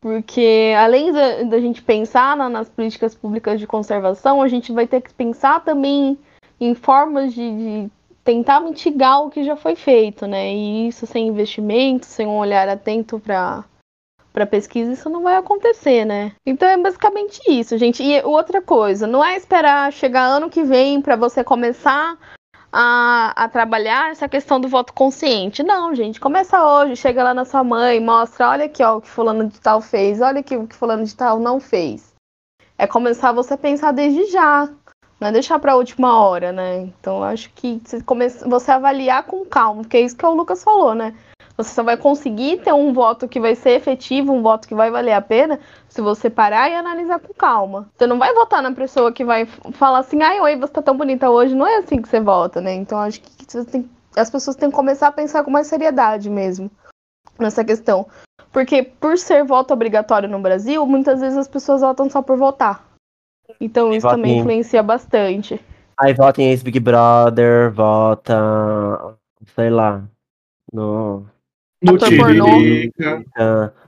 Porque 0.00 0.74
além 0.76 1.12
da, 1.12 1.42
da 1.44 1.60
gente 1.60 1.82
pensar 1.82 2.36
na, 2.36 2.48
nas 2.48 2.68
políticas 2.68 3.14
públicas 3.14 3.58
de 3.58 3.66
conservação, 3.66 4.42
a 4.42 4.48
gente 4.48 4.72
vai 4.72 4.86
ter 4.86 5.00
que 5.00 5.14
pensar 5.14 5.64
também 5.64 6.18
em 6.60 6.74
formas 6.74 7.32
de, 7.32 7.40
de 7.50 7.90
tentar 8.22 8.60
mitigar 8.60 9.22
o 9.22 9.30
que 9.30 9.44
já 9.44 9.56
foi 9.56 9.74
feito, 9.74 10.26
né? 10.26 10.52
E 10.52 10.88
isso 10.88 11.06
sem 11.06 11.28
investimento, 11.28 12.06
sem 12.06 12.26
um 12.26 12.38
olhar 12.38 12.68
atento 12.68 13.18
para 13.18 13.64
para 14.36 14.44
pesquisa, 14.44 14.92
isso 14.92 15.08
não 15.08 15.22
vai 15.22 15.36
acontecer, 15.36 16.04
né? 16.04 16.32
Então 16.44 16.68
é 16.68 16.76
basicamente 16.76 17.40
isso, 17.48 17.78
gente. 17.78 18.02
E 18.02 18.20
outra 18.22 18.60
coisa, 18.60 19.06
não 19.06 19.24
é 19.24 19.34
esperar 19.34 19.90
chegar 19.90 20.26
ano 20.26 20.50
que 20.50 20.62
vem 20.62 21.00
para 21.00 21.16
você 21.16 21.42
começar 21.42 22.18
a, 22.70 23.32
a, 23.34 23.48
trabalhar 23.48 24.10
essa 24.10 24.28
questão 24.28 24.60
do 24.60 24.68
voto 24.68 24.92
consciente. 24.92 25.62
Não, 25.62 25.94
gente, 25.94 26.20
começa 26.20 26.62
hoje, 26.62 26.96
chega 26.96 27.24
lá 27.24 27.32
na 27.32 27.46
sua 27.46 27.64
mãe, 27.64 27.98
mostra, 27.98 28.50
olha 28.50 28.66
aqui 28.66 28.82
ó, 28.82 28.98
o 28.98 29.00
que 29.00 29.08
fulano 29.08 29.48
de 29.48 29.58
tal 29.58 29.80
fez, 29.80 30.20
olha 30.20 30.40
aqui 30.40 30.54
o 30.54 30.66
que 30.66 30.76
fulano 30.76 31.02
de 31.02 31.16
tal 31.16 31.38
não 31.38 31.58
fez. 31.58 32.12
É 32.76 32.86
começar 32.86 33.32
você 33.32 33.54
a 33.54 33.58
pensar 33.58 33.92
desde 33.92 34.26
já, 34.26 34.68
não 35.18 35.28
é 35.28 35.32
deixar 35.32 35.58
para 35.58 35.72
a 35.72 35.76
última 35.76 36.20
hora, 36.20 36.52
né? 36.52 36.80
Então 36.80 37.22
acho 37.22 37.48
que 37.54 37.80
você, 37.82 38.02
come... 38.02 38.28
você 38.28 38.70
avaliar 38.70 39.22
com 39.22 39.46
calma, 39.46 39.80
porque 39.80 39.96
é 39.96 40.02
isso 40.02 40.14
que 40.14 40.26
o 40.26 40.34
Lucas 40.34 40.62
falou, 40.62 40.94
né? 40.94 41.14
Você 41.56 41.74
só 41.74 41.82
vai 41.82 41.96
conseguir 41.96 42.58
ter 42.58 42.72
um 42.74 42.92
voto 42.92 43.26
que 43.26 43.40
vai 43.40 43.54
ser 43.54 43.70
efetivo, 43.70 44.32
um 44.32 44.42
voto 44.42 44.68
que 44.68 44.74
vai 44.74 44.90
valer 44.90 45.12
a 45.12 45.22
pena, 45.22 45.58
se 45.88 46.02
você 46.02 46.28
parar 46.28 46.68
e 46.68 46.74
analisar 46.74 47.18
com 47.18 47.32
calma. 47.32 47.88
Você 47.96 48.06
não 48.06 48.18
vai 48.18 48.34
votar 48.34 48.62
na 48.62 48.72
pessoa 48.72 49.10
que 49.10 49.24
vai 49.24 49.46
falar 49.46 50.00
assim, 50.00 50.22
ai, 50.22 50.38
oi, 50.40 50.56
você 50.56 50.72
tá 50.72 50.82
tão 50.82 50.96
bonita 50.96 51.30
hoje. 51.30 51.54
Não 51.54 51.66
é 51.66 51.78
assim 51.78 52.02
que 52.02 52.08
você 52.08 52.20
vota, 52.20 52.60
né? 52.60 52.74
Então 52.74 52.98
acho 52.98 53.22
que 53.22 53.46
tem... 53.64 53.88
as 54.14 54.28
pessoas 54.28 54.56
têm 54.56 54.68
que 54.68 54.76
começar 54.76 55.08
a 55.08 55.12
pensar 55.12 55.42
com 55.44 55.50
mais 55.50 55.66
seriedade 55.66 56.28
mesmo 56.28 56.70
nessa 57.38 57.64
questão. 57.64 58.06
Porque 58.52 58.82
por 58.82 59.16
ser 59.16 59.44
voto 59.44 59.72
obrigatório 59.72 60.28
no 60.28 60.38
Brasil, 60.38 60.84
muitas 60.86 61.20
vezes 61.20 61.38
as 61.38 61.48
pessoas 61.48 61.80
votam 61.80 62.10
só 62.10 62.20
por 62.20 62.36
votar. 62.36 62.84
Então 63.58 63.92
isso 63.92 64.08
também 64.08 64.38
influencia 64.40 64.82
bastante. 64.82 65.58
Aí 65.98 66.12
vota 66.12 66.42
em 66.42 66.50
ex-Big 66.50 66.80
Brother, 66.80 67.72
vota, 67.72 69.16
sei 69.54 69.70
lá, 69.70 70.02
no... 70.70 71.24
No 71.82 71.94
ator 71.94 72.16
pornô. 72.16 72.46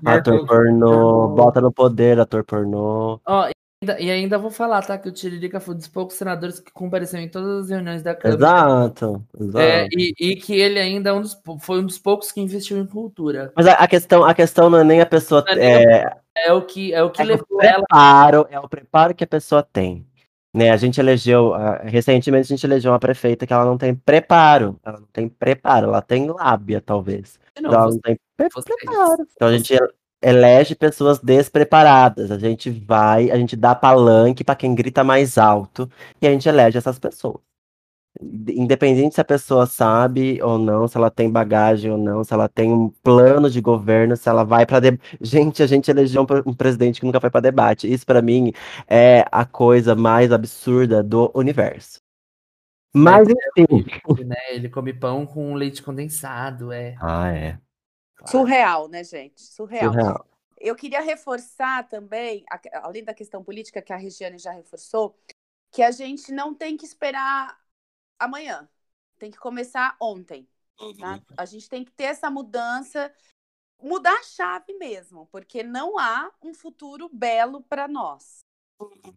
Ator 0.05 0.47
pornô, 0.47 1.29
bota 1.29 1.61
no 1.61 1.73
poder, 1.73 2.21
ator 2.21 2.45
pornô. 2.45 3.21
Ó, 3.27 3.49
oh, 3.49 3.53
e 3.81 4.11
ainda 4.11 4.39
vou 4.39 4.51
falar, 4.51 4.85
tá? 4.85 4.99
Que 4.99 5.09
o 5.09 5.13
Tiririca 5.13 5.61
foi 5.61 5.75
um 5.75 5.79
dos 5.79 5.87
poucos 5.87 6.17
senadores 6.17 6.59
que 6.59 6.73
compareceu 6.73 7.21
em 7.21 7.29
todas 7.29 7.65
as 7.65 7.71
reuniões 7.71 8.03
da 8.03 8.13
Câmara. 8.13 8.37
Exato, 8.37 9.25
exato. 9.41 9.59
É, 9.59 9.87
e, 9.93 10.13
e, 10.19 10.37
que 10.37 10.53
ele 10.53 10.81
ainda 10.81 11.11
é 11.11 11.13
um 11.13 11.21
dos, 11.21 11.41
foi 11.61 11.79
um 11.79 11.87
dos 11.87 11.97
poucos 11.97 12.33
que 12.33 12.41
investiu 12.41 12.77
em 12.77 12.87
cultura. 12.87 13.53
Mas 13.55 13.69
a, 13.69 13.75
a 13.75 13.87
questão, 13.87 14.25
a 14.25 14.35
questão 14.35 14.69
não 14.69 14.79
é 14.79 14.85
nem 14.85 15.01
a 15.01 15.07
pessoa. 15.07 15.45
É, 15.47 16.03
é, 16.03 16.13
é 16.47 16.53
o 16.53 16.63
que, 16.63 16.93
é 16.93 17.01
o 17.05 17.11
que 17.11 17.23
é 17.23 17.25
levou 17.25 17.47
o 17.49 17.57
preparo, 17.57 18.39
ela. 18.39 18.49
É 18.51 18.59
o 18.59 18.69
preparo 18.69 19.15
que 19.15 19.23
a 19.23 19.29
pessoa 19.29 19.63
tem. 19.63 20.05
Né, 20.53 20.71
a 20.71 20.77
gente 20.77 20.99
elegeu, 20.99 21.53
recentemente 21.85 22.47
a 22.47 22.57
gente 22.57 22.65
elegeu 22.65 22.91
uma 22.91 22.99
prefeita 22.99 23.47
que 23.47 23.53
ela 23.53 23.67
não 23.67 23.77
tem 23.77 23.95
preparo, 23.95 24.81
ela 24.83 24.99
não 24.99 25.07
tem 25.13 25.29
preparo, 25.29 25.89
ela 25.89 26.01
tem 26.01 26.27
lábia, 26.27 26.81
talvez. 26.81 27.39
Não, 27.61 27.71
ela 27.71 27.91
não 27.91 27.99
tem 27.99 28.19
preparo. 28.37 29.27
Então 29.35 29.49
a 29.49 29.57
gente 29.57 29.75
elege 30.23 30.75
pessoas 30.75 31.19
despreparadas. 31.19 32.31
A 32.31 32.39
gente 32.39 32.71
vai, 32.71 33.31
a 33.31 33.37
gente 33.37 33.57
dá 33.57 33.75
palanque 33.75 34.45
para 34.45 34.57
quem 34.57 34.75
grita 34.75 35.05
mais 35.05 35.39
alto 35.39 35.91
e 36.21 36.27
a 36.27 36.31
gente 36.31 36.49
elege 36.49 36.79
essas 36.79 36.99
pessoas. 36.99 37.41
Independente 38.21 39.15
se 39.15 39.21
a 39.21 39.25
pessoa 39.25 39.65
sabe 39.67 40.43
ou 40.43 40.59
não, 40.59 40.89
se 40.89 40.97
ela 40.97 41.11
tem 41.11 41.31
bagagem 41.31 41.93
ou 41.93 41.99
não, 41.99 42.25
se 42.25 42.35
ela 42.35 42.49
tem 42.49 42.73
um 42.73 42.89
plano 43.03 43.49
de 43.49 43.61
governo, 43.61 44.17
se 44.17 44.29
ela 44.29 44.43
vai 44.45 44.67
para 44.67 44.81
de... 44.81 44.99
gente, 45.21 45.63
a 45.63 45.67
gente 45.69 45.89
elegeu 45.89 46.27
um, 46.45 46.55
presidente 46.55 46.99
que 46.99 47.07
nunca 47.07 47.21
foi 47.21 47.31
para 47.31 47.41
debate. 47.41 47.91
Isso 47.93 48.05
para 48.05 48.21
mim 48.21 48.53
é 48.89 49.25
a 49.31 49.45
coisa 49.45 49.95
mais 49.95 50.33
absurda 50.33 51.03
do 51.03 51.31
universo. 51.35 52.01
Mas 52.95 53.29
enfim, 53.29 54.25
né? 54.25 54.37
Ele 54.51 54.69
come 54.69 54.93
pão 54.93 55.27
com 55.27 55.55
leite 55.55 55.83
condensado, 55.83 56.73
é. 56.73 56.97
Ah, 57.01 57.31
é. 57.31 57.61
Surreal, 58.27 58.89
né, 58.89 59.05
gente? 59.05 59.41
Surreal. 59.43 59.93
Surreal. 59.93 60.27
Eu 60.57 60.75
queria 60.75 61.01
reforçar 61.01 61.89
também, 61.89 62.45
além 62.83 63.05
da 63.05 63.15
questão 63.15 63.45
política 63.45 63.81
que 63.81 63.93
a 63.93 63.97
Regiane 63.97 64.39
já 64.39 64.51
reforçou, 64.51 65.17
que 65.71 65.83
a 65.83 65.91
gente 65.91 66.33
não 66.33 66.53
tem 66.55 66.77
que 66.77 66.85
esperar 66.85 67.59
amanhã. 68.19 68.69
Tem 69.19 69.31
que 69.31 69.39
começar 69.39 69.97
ontem. 70.01 70.49
Tá? 70.99 71.15
Uhum. 71.15 71.23
A 71.37 71.45
gente 71.45 71.69
tem 71.69 71.85
que 71.85 71.93
ter 71.93 72.05
essa 72.05 72.31
mudança, 72.31 73.13
mudar 73.81 74.15
a 74.15 74.23
chave 74.23 74.73
mesmo, 74.75 75.27
porque 75.27 75.63
não 75.63 75.99
há 75.99 76.33
um 76.43 76.55
futuro 76.55 77.09
belo 77.13 77.63
para 77.63 77.87
nós. 77.87 78.41
Uhum. 78.81 79.15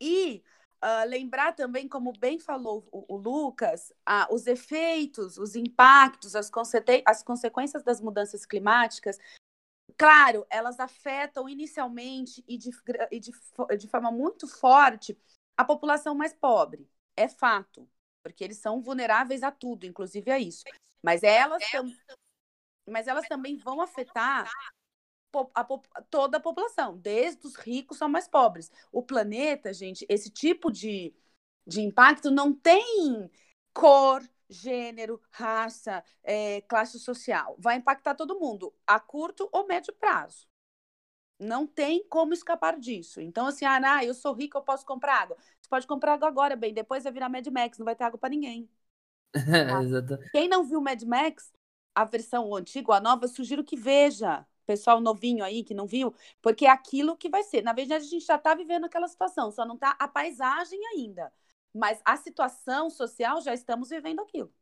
E 0.00 0.42
Uh, 0.82 1.08
lembrar 1.08 1.54
também, 1.56 1.88
como 1.88 2.12
bem 2.12 2.38
falou 2.38 2.86
o, 2.92 3.14
o 3.14 3.16
Lucas, 3.16 3.92
uh, 4.08 4.32
os 4.32 4.46
efeitos, 4.46 5.36
os 5.36 5.56
impactos, 5.56 6.36
as, 6.36 6.50
as 7.04 7.22
consequências 7.22 7.82
das 7.82 8.00
mudanças 8.00 8.46
climáticas. 8.46 9.18
Claro, 9.96 10.46
elas 10.48 10.78
afetam 10.78 11.48
inicialmente 11.48 12.44
e, 12.46 12.56
de, 12.56 12.70
e 13.10 13.18
de, 13.18 13.32
de 13.76 13.88
forma 13.88 14.12
muito 14.12 14.46
forte 14.46 15.18
a 15.56 15.64
população 15.64 16.14
mais 16.14 16.32
pobre. 16.32 16.88
É 17.16 17.26
fato, 17.26 17.88
porque 18.22 18.44
eles 18.44 18.58
são 18.58 18.80
vulneráveis 18.80 19.42
a 19.42 19.50
tudo, 19.50 19.84
inclusive 19.84 20.30
a 20.30 20.38
isso. 20.38 20.62
Mas 21.02 21.24
elas, 21.24 21.68
tam, 21.72 21.92
mas 22.88 23.08
elas 23.08 23.26
também 23.26 23.56
vão 23.56 23.80
afetar 23.80 24.48
a, 25.54 25.64
toda 26.10 26.38
a 26.38 26.40
população, 26.40 26.96
desde 26.96 27.46
os 27.46 27.56
ricos 27.56 28.00
aos 28.00 28.10
mais 28.10 28.28
pobres. 28.28 28.70
O 28.90 29.02
planeta, 29.02 29.72
gente, 29.72 30.06
esse 30.08 30.30
tipo 30.30 30.70
de, 30.70 31.14
de 31.66 31.80
impacto 31.80 32.30
não 32.30 32.52
tem 32.52 33.30
cor, 33.72 34.22
gênero, 34.48 35.20
raça, 35.30 36.02
é, 36.22 36.62
classe 36.62 36.98
social. 36.98 37.56
Vai 37.58 37.76
impactar 37.76 38.14
todo 38.14 38.38
mundo, 38.38 38.74
a 38.86 38.98
curto 38.98 39.48
ou 39.52 39.66
médio 39.66 39.94
prazo. 39.94 40.46
Não 41.38 41.66
tem 41.66 42.04
como 42.08 42.32
escapar 42.32 42.78
disso. 42.78 43.20
Então, 43.20 43.46
assim, 43.46 43.64
ah, 43.64 44.04
eu 44.04 44.12
sou 44.12 44.32
rico, 44.32 44.58
eu 44.58 44.62
posso 44.62 44.84
comprar 44.84 45.22
água. 45.22 45.36
Você 45.60 45.68
pode 45.68 45.86
comprar 45.86 46.14
água 46.14 46.26
agora, 46.26 46.56
bem, 46.56 46.74
depois 46.74 47.04
vai 47.04 47.12
virar 47.12 47.28
Mad 47.28 47.46
Max, 47.46 47.78
não 47.78 47.84
vai 47.84 47.94
ter 47.94 48.04
água 48.04 48.18
para 48.18 48.30
ninguém. 48.30 48.68
Tá? 50.08 50.18
Quem 50.32 50.48
não 50.48 50.64
viu 50.64 50.80
Mad 50.80 51.00
Max, 51.02 51.52
a 51.94 52.04
versão 52.04 52.52
antiga, 52.54 52.94
a 52.94 53.00
nova, 53.00 53.28
sugiro 53.28 53.62
que 53.62 53.76
veja 53.76 54.44
pessoal 54.68 55.00
novinho 55.00 55.42
aí 55.42 55.64
que 55.64 55.72
não 55.72 55.86
viu, 55.86 56.14
porque 56.42 56.66
é 56.66 56.70
aquilo 56.70 57.16
que 57.16 57.30
vai 57.30 57.42
ser. 57.42 57.62
Na 57.62 57.72
verdade, 57.72 58.04
a 58.04 58.08
gente 58.08 58.26
já 58.26 58.36
está 58.36 58.54
vivendo 58.54 58.84
aquela 58.84 59.08
situação, 59.08 59.50
só 59.50 59.64
não 59.64 59.76
está 59.76 59.96
a 59.98 60.06
paisagem 60.06 60.78
ainda. 60.92 61.32
Mas 61.74 62.00
a 62.04 62.16
situação 62.18 62.90
social 62.90 63.40
já 63.40 63.54
estamos 63.54 63.88
vivendo 63.88 64.20
aquilo. 64.20 64.52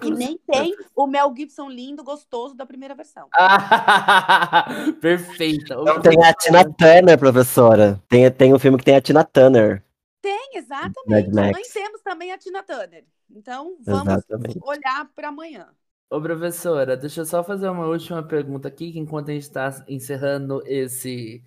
E 0.00 0.10
nem 0.12 0.38
tem 0.38 0.76
o 0.94 1.08
Mel 1.08 1.34
Gibson 1.36 1.68
lindo, 1.68 2.04
gostoso 2.04 2.54
da 2.54 2.64
primeira 2.64 2.94
versão. 2.94 3.28
Perfeito. 5.00 5.74
Não 5.82 6.00
tem 6.00 6.22
a 6.24 6.32
Tina 6.32 6.64
Turner, 6.64 7.18
professora. 7.18 8.00
Tem, 8.08 8.30
tem 8.30 8.54
um 8.54 8.58
filme 8.60 8.78
que 8.78 8.84
tem 8.84 8.94
a 8.94 9.00
Tina 9.00 9.24
Turner. 9.24 9.82
Tem, 10.22 10.50
exatamente. 10.54 11.30
Nós 11.30 11.68
temos 11.68 12.00
também 12.02 12.30
a 12.30 12.38
Tina 12.38 12.62
Turner. 12.62 13.04
Então, 13.28 13.76
vamos 13.80 14.12
exatamente. 14.12 14.60
olhar 14.62 15.10
para 15.16 15.28
amanhã. 15.28 15.68
Ô, 16.10 16.22
professora, 16.22 16.96
deixa 16.96 17.20
eu 17.20 17.26
só 17.26 17.44
fazer 17.44 17.68
uma 17.68 17.86
última 17.86 18.22
pergunta 18.22 18.66
aqui, 18.66 18.92
que 18.92 18.98
enquanto 18.98 19.30
a 19.30 19.34
gente 19.34 19.42
está 19.42 19.84
encerrando 19.86 20.62
esse, 20.66 21.44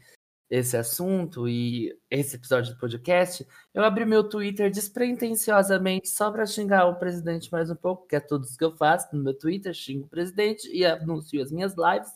esse 0.52 0.78
assunto 0.78 1.50
e 1.50 1.98
esse 2.12 2.36
episódio 2.36 2.74
do 2.76 2.80
podcast, 2.80 3.48
eu 3.74 3.84
abri 3.84 4.06
meu 4.06 4.24
Twitter 4.30 4.70
despretensiosamente 4.70 6.10
só 6.10 6.32
para 6.32 6.46
xingar 6.46 6.86
o 6.86 7.00
presidente 7.00 7.52
mais 7.52 7.72
um 7.72 7.76
pouco, 7.76 8.06
que 8.06 8.16
é 8.16 8.20
tudo 8.20 8.46
que 8.56 8.64
eu 8.64 8.78
faço 8.78 9.08
no 9.16 9.24
meu 9.24 9.34
Twitter, 9.36 9.74
xingo 9.74 10.06
o 10.06 10.10
presidente 10.10 10.70
e 10.72 10.86
anuncio 10.86 11.42
as 11.42 11.52
minhas 11.52 11.74
lives, 11.76 12.12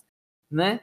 né? 0.51 0.81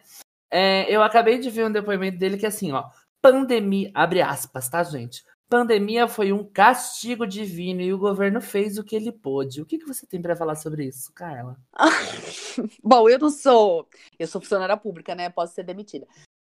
É, 0.51 0.93
eu 0.93 1.01
acabei 1.01 1.39
de 1.39 1.49
ver 1.49 1.67
um 1.67 1.73
depoimento 1.73 2.19
dele 2.19 2.39
que 2.39 2.45
é 2.45 2.49
assim, 2.49 2.73
ó, 2.73 2.91
pandemia, 3.23 3.93
abre 3.95 4.21
aspas, 4.21 4.69
tá, 4.69 4.83
gente? 4.83 5.23
Pandemia 5.53 6.09
foi 6.09 6.33
um 6.33 6.43
castigo 6.43 7.27
divino 7.27 7.83
e 7.83 7.93
o 7.93 7.99
governo 7.99 8.41
fez 8.41 8.79
o 8.79 8.83
que 8.83 8.97
ele 8.97 9.13
pôde. 9.13 9.61
O 9.61 9.67
que, 9.67 9.77
que 9.77 9.85
você 9.85 10.07
tem 10.07 10.23
para 10.23 10.35
falar 10.35 10.55
sobre 10.55 10.87
isso, 10.87 11.13
Carla? 11.13 11.61
Bom, 12.83 13.07
eu 13.07 13.19
não 13.19 13.29
sou. 13.29 13.87
Eu 14.19 14.27
sou 14.27 14.41
funcionária 14.41 14.79
pública, 14.79 15.15
né? 15.15 15.29
Posso 15.29 15.53
ser 15.55 15.65
demitida. 15.65 16.09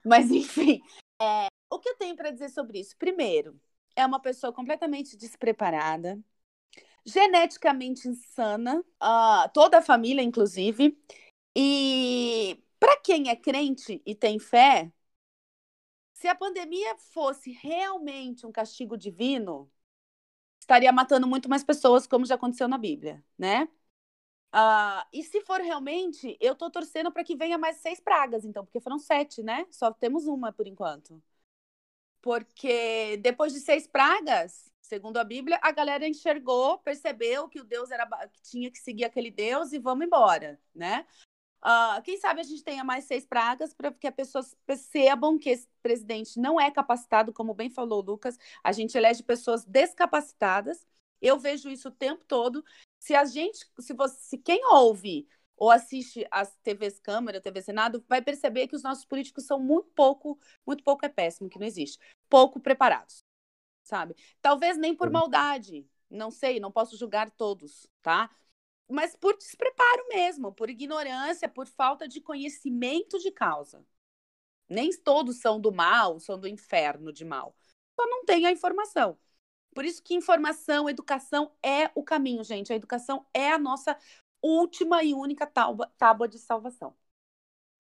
Mas, 0.04 0.32
enfim, 0.32 0.82
é... 1.22 1.46
o 1.72 1.78
que 1.78 1.90
eu 1.90 1.96
tenho 1.96 2.16
para 2.16 2.32
dizer 2.32 2.50
sobre 2.50 2.80
isso? 2.80 2.98
Primeiro, 2.98 3.62
é 3.96 4.04
uma 4.04 4.20
pessoa 4.20 4.52
completamente 4.52 5.16
despreparada, 5.16 6.20
geneticamente 7.06 8.08
insana, 8.08 8.84
uh, 9.00 9.48
toda 9.54 9.78
a 9.78 9.84
família, 9.84 10.24
inclusive. 10.24 10.98
E 11.56 12.64
para 12.80 12.98
quem 13.02 13.30
é 13.30 13.36
crente 13.36 14.02
e 14.04 14.16
tem 14.16 14.40
fé, 14.40 14.92
se 16.20 16.28
a 16.28 16.34
pandemia 16.34 16.96
fosse 16.98 17.52
realmente 17.52 18.46
um 18.46 18.52
castigo 18.52 18.98
divino, 18.98 19.72
estaria 20.60 20.92
matando 20.92 21.28
muito 21.28 21.48
mais 21.48 21.64
pessoas, 21.64 22.08
como 22.08 22.26
já 22.26 22.36
aconteceu 22.36 22.68
na 22.68 22.78
Bíblia, 22.78 23.24
né? 23.38 23.70
Uh, 24.54 25.06
e 25.14 25.24
se 25.24 25.42
for 25.42 25.62
realmente, 25.62 26.36
eu 26.42 26.56
tô 26.56 26.72
torcendo 26.72 27.12
para 27.12 27.24
que 27.24 27.36
venha 27.36 27.58
mais 27.58 27.78
seis 27.78 28.00
pragas, 28.00 28.46
então, 28.46 28.66
porque 28.66 28.80
foram 28.80 28.98
sete, 28.98 29.44
né? 29.44 29.68
Só 29.70 29.92
temos 29.94 30.26
uma 30.26 30.52
por 30.52 30.66
enquanto. 30.66 31.22
Porque 32.20 33.18
depois 33.18 33.54
de 33.54 33.60
seis 33.60 33.86
pragas, 33.88 34.72
segundo 34.82 35.18
a 35.18 35.24
Bíblia, 35.24 35.60
a 35.62 35.72
galera 35.72 36.08
enxergou, 36.08 36.80
percebeu 36.80 37.48
que 37.48 37.62
o 37.62 37.64
Deus 37.64 37.92
era 37.92 38.08
que 38.30 38.42
tinha 38.42 38.72
que 38.72 38.80
seguir 38.80 39.06
aquele 39.06 39.30
Deus 39.30 39.72
e 39.72 39.78
vamos 39.78 40.08
embora, 40.08 40.60
né? 40.74 41.06
Uh, 41.68 42.02
quem 42.02 42.18
sabe 42.18 42.40
a 42.40 42.44
gente 42.44 42.64
tenha 42.64 42.82
mais 42.82 43.04
seis 43.04 43.26
pragas 43.26 43.74
para 43.74 43.92
que 43.92 44.08
as 44.08 44.16
pessoas 44.16 44.56
percebam 44.66 45.38
que 45.38 45.50
esse 45.50 45.68
presidente 45.84 46.40
não 46.40 46.58
é 46.58 46.72
capacitado, 46.72 47.34
como 47.34 47.54
bem 47.54 47.70
falou 47.70 48.02
o 48.02 48.06
Lucas. 48.06 48.38
A 48.64 48.72
gente 48.72 48.98
elege 48.98 49.22
pessoas 49.22 49.66
descapacitadas. 49.66 50.88
Eu 51.22 51.38
vejo 51.38 51.70
isso 51.70 51.90
o 51.90 51.92
tempo 51.92 52.24
todo. 52.26 52.64
Se 52.98 53.14
a 53.14 53.26
gente, 53.26 53.70
se 53.80 53.94
você, 53.94 54.18
se 54.18 54.38
quem 54.38 54.64
ouve 54.66 55.28
ou 55.58 55.70
assiste 55.70 56.26
as 56.32 56.56
TVs 56.64 57.02
Câmara, 57.02 57.42
TV 57.42 57.62
Senado, 57.62 58.02
vai 58.08 58.22
perceber 58.22 58.68
que 58.68 58.76
os 58.76 58.84
nossos 58.84 59.04
políticos 59.04 59.46
são 59.46 59.60
muito 59.60 59.90
pouco, 59.90 60.40
muito 60.66 60.84
pouco 60.86 61.06
é 61.06 61.10
péssimo, 61.10 61.50
que 61.50 61.60
não 61.60 61.68
existe, 61.68 62.00
pouco 62.30 62.62
preparados, 62.62 63.26
sabe? 63.84 64.16
Talvez 64.42 64.78
nem 64.78 64.96
por 64.96 65.10
maldade, 65.10 65.86
não 66.10 66.32
sei, 66.32 66.60
não 66.60 66.72
posso 66.72 66.96
julgar 66.96 67.30
todos, 67.32 67.90
tá? 68.02 68.30
Mas 68.90 69.16
por 69.16 69.36
despreparo 69.38 70.08
mesmo, 70.10 70.54
por 70.54 70.70
ignorância, 70.70 71.50
por 71.50 71.68
falta 71.68 72.08
de 72.08 72.22
conhecimento 72.22 73.20
de 73.20 73.32
causa. 73.32 73.86
Nem 74.70 74.92
todos 74.92 75.40
são 75.40 75.60
do 75.60 75.72
mal, 75.72 76.20
são 76.20 76.40
do 76.40 76.48
inferno 76.48 77.12
de 77.12 77.26
mal. 77.26 77.56
Só 78.00 78.08
não 78.08 78.26
tem 78.26 78.46
a 78.46 78.52
informação. 78.52 79.18
Por 79.74 79.86
isso 79.86 80.02
que 80.04 80.16
informação, 80.16 80.90
educação 80.90 81.52
é 81.64 81.92
o 81.96 82.04
caminho, 82.04 82.44
gente. 82.44 82.74
A 82.74 82.76
educação 82.76 83.26
é 83.34 83.52
a 83.52 83.60
nossa 83.60 83.98
última 84.42 85.04
e 85.04 85.14
única 85.14 85.46
tábua, 85.46 85.92
tábua 85.98 86.28
de 86.28 86.40
salvação. 86.40 86.96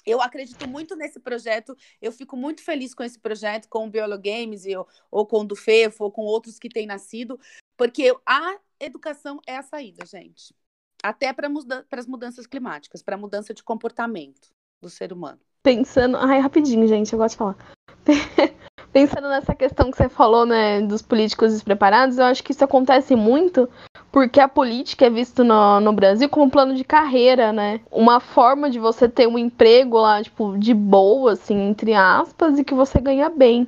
eu 0.05 0.21
acredito 0.21 0.67
muito 0.67 0.95
nesse 0.95 1.19
projeto, 1.19 1.75
eu 2.01 2.11
fico 2.11 2.37
muito 2.37 2.63
feliz 2.63 2.93
com 2.93 3.03
esse 3.03 3.19
projeto, 3.19 3.67
com 3.69 3.87
o 3.87 3.89
Biolo 3.89 4.17
Games, 4.17 4.65
ou, 4.65 4.87
ou 5.11 5.27
com 5.27 5.41
o 5.41 5.45
do 5.45 5.55
FEFO, 5.55 6.05
ou 6.05 6.11
com 6.11 6.21
outros 6.21 6.59
que 6.59 6.69
têm 6.69 6.87
nascido, 6.87 7.39
porque 7.75 8.15
a 8.25 8.59
educação 8.79 9.39
é 9.45 9.57
a 9.57 9.63
saída, 9.63 10.05
gente. 10.05 10.55
Até 11.03 11.31
para 11.33 11.49
muda 11.49 11.85
as 11.91 12.07
mudanças 12.07 12.45
climáticas, 12.45 13.01
para 13.01 13.15
a 13.15 13.19
mudança 13.19 13.53
de 13.53 13.63
comportamento 13.63 14.49
do 14.81 14.89
ser 14.89 15.13
humano. 15.13 15.39
Pensando. 15.63 16.17
Ai, 16.17 16.39
rapidinho, 16.39 16.87
gente, 16.87 17.13
eu 17.13 17.19
gosto 17.19 17.33
de 17.33 17.37
falar. 17.37 17.57
Pensando 18.91 19.27
nessa 19.27 19.53
questão 19.53 19.91
que 19.91 19.97
você 19.97 20.09
falou, 20.09 20.45
né, 20.45 20.81
dos 20.81 21.01
políticos 21.01 21.53
despreparados, 21.53 22.17
eu 22.17 22.25
acho 22.25 22.43
que 22.43 22.51
isso 22.51 22.63
acontece 22.63 23.15
muito 23.15 23.69
porque 24.11 24.39
a 24.39 24.47
política 24.47 25.05
é 25.05 25.09
vista 25.09 25.43
no, 25.43 25.79
no 25.79 25.93
Brasil 25.93 26.27
como 26.29 26.45
um 26.45 26.49
plano 26.49 26.73
de 26.73 26.83
carreira, 26.83 27.53
né? 27.53 27.81
Uma 27.91 28.19
forma 28.19 28.69
de 28.69 28.79
você 28.79 29.07
ter 29.07 29.27
um 29.27 29.37
emprego 29.37 29.99
lá, 29.99 30.23
tipo, 30.23 30.57
de 30.57 30.73
boa, 30.73 31.33
assim, 31.33 31.59
entre 31.61 31.93
aspas, 31.93 32.57
e 32.57 32.63
que 32.63 32.73
você 32.73 32.99
ganha 32.99 33.29
bem. 33.29 33.67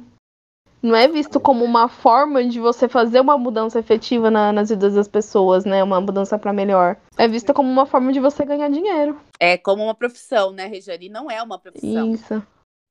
Não 0.82 0.96
é 0.96 1.08
visto 1.08 1.40
como 1.40 1.66
uma 1.66 1.90
forma 1.90 2.44
de 2.46 2.60
você 2.60 2.88
fazer 2.88 3.20
uma 3.20 3.38
mudança 3.38 3.80
efetiva 3.80 4.32
na, 4.32 4.52
nas 4.52 4.70
vidas 4.70 4.94
das 4.94 5.08
pessoas, 5.08 5.66
né? 5.66 5.84
Uma 5.84 6.00
mudança 6.00 6.40
para 6.40 6.54
melhor. 6.54 6.96
É 7.18 7.28
vista 7.28 7.54
como 7.54 7.70
uma 7.70 7.86
forma 7.86 8.14
de 8.14 8.20
você 8.20 8.46
ganhar 8.46 8.70
dinheiro. 8.70 9.20
É 9.40 9.58
como 9.58 9.84
uma 9.84 9.94
profissão, 9.94 10.52
né, 10.52 10.68
Regiane? 10.68 11.10
Não 11.10 11.30
é 11.30 11.42
uma 11.44 11.60
profissão. 11.60 12.14
Isso. 12.14 12.42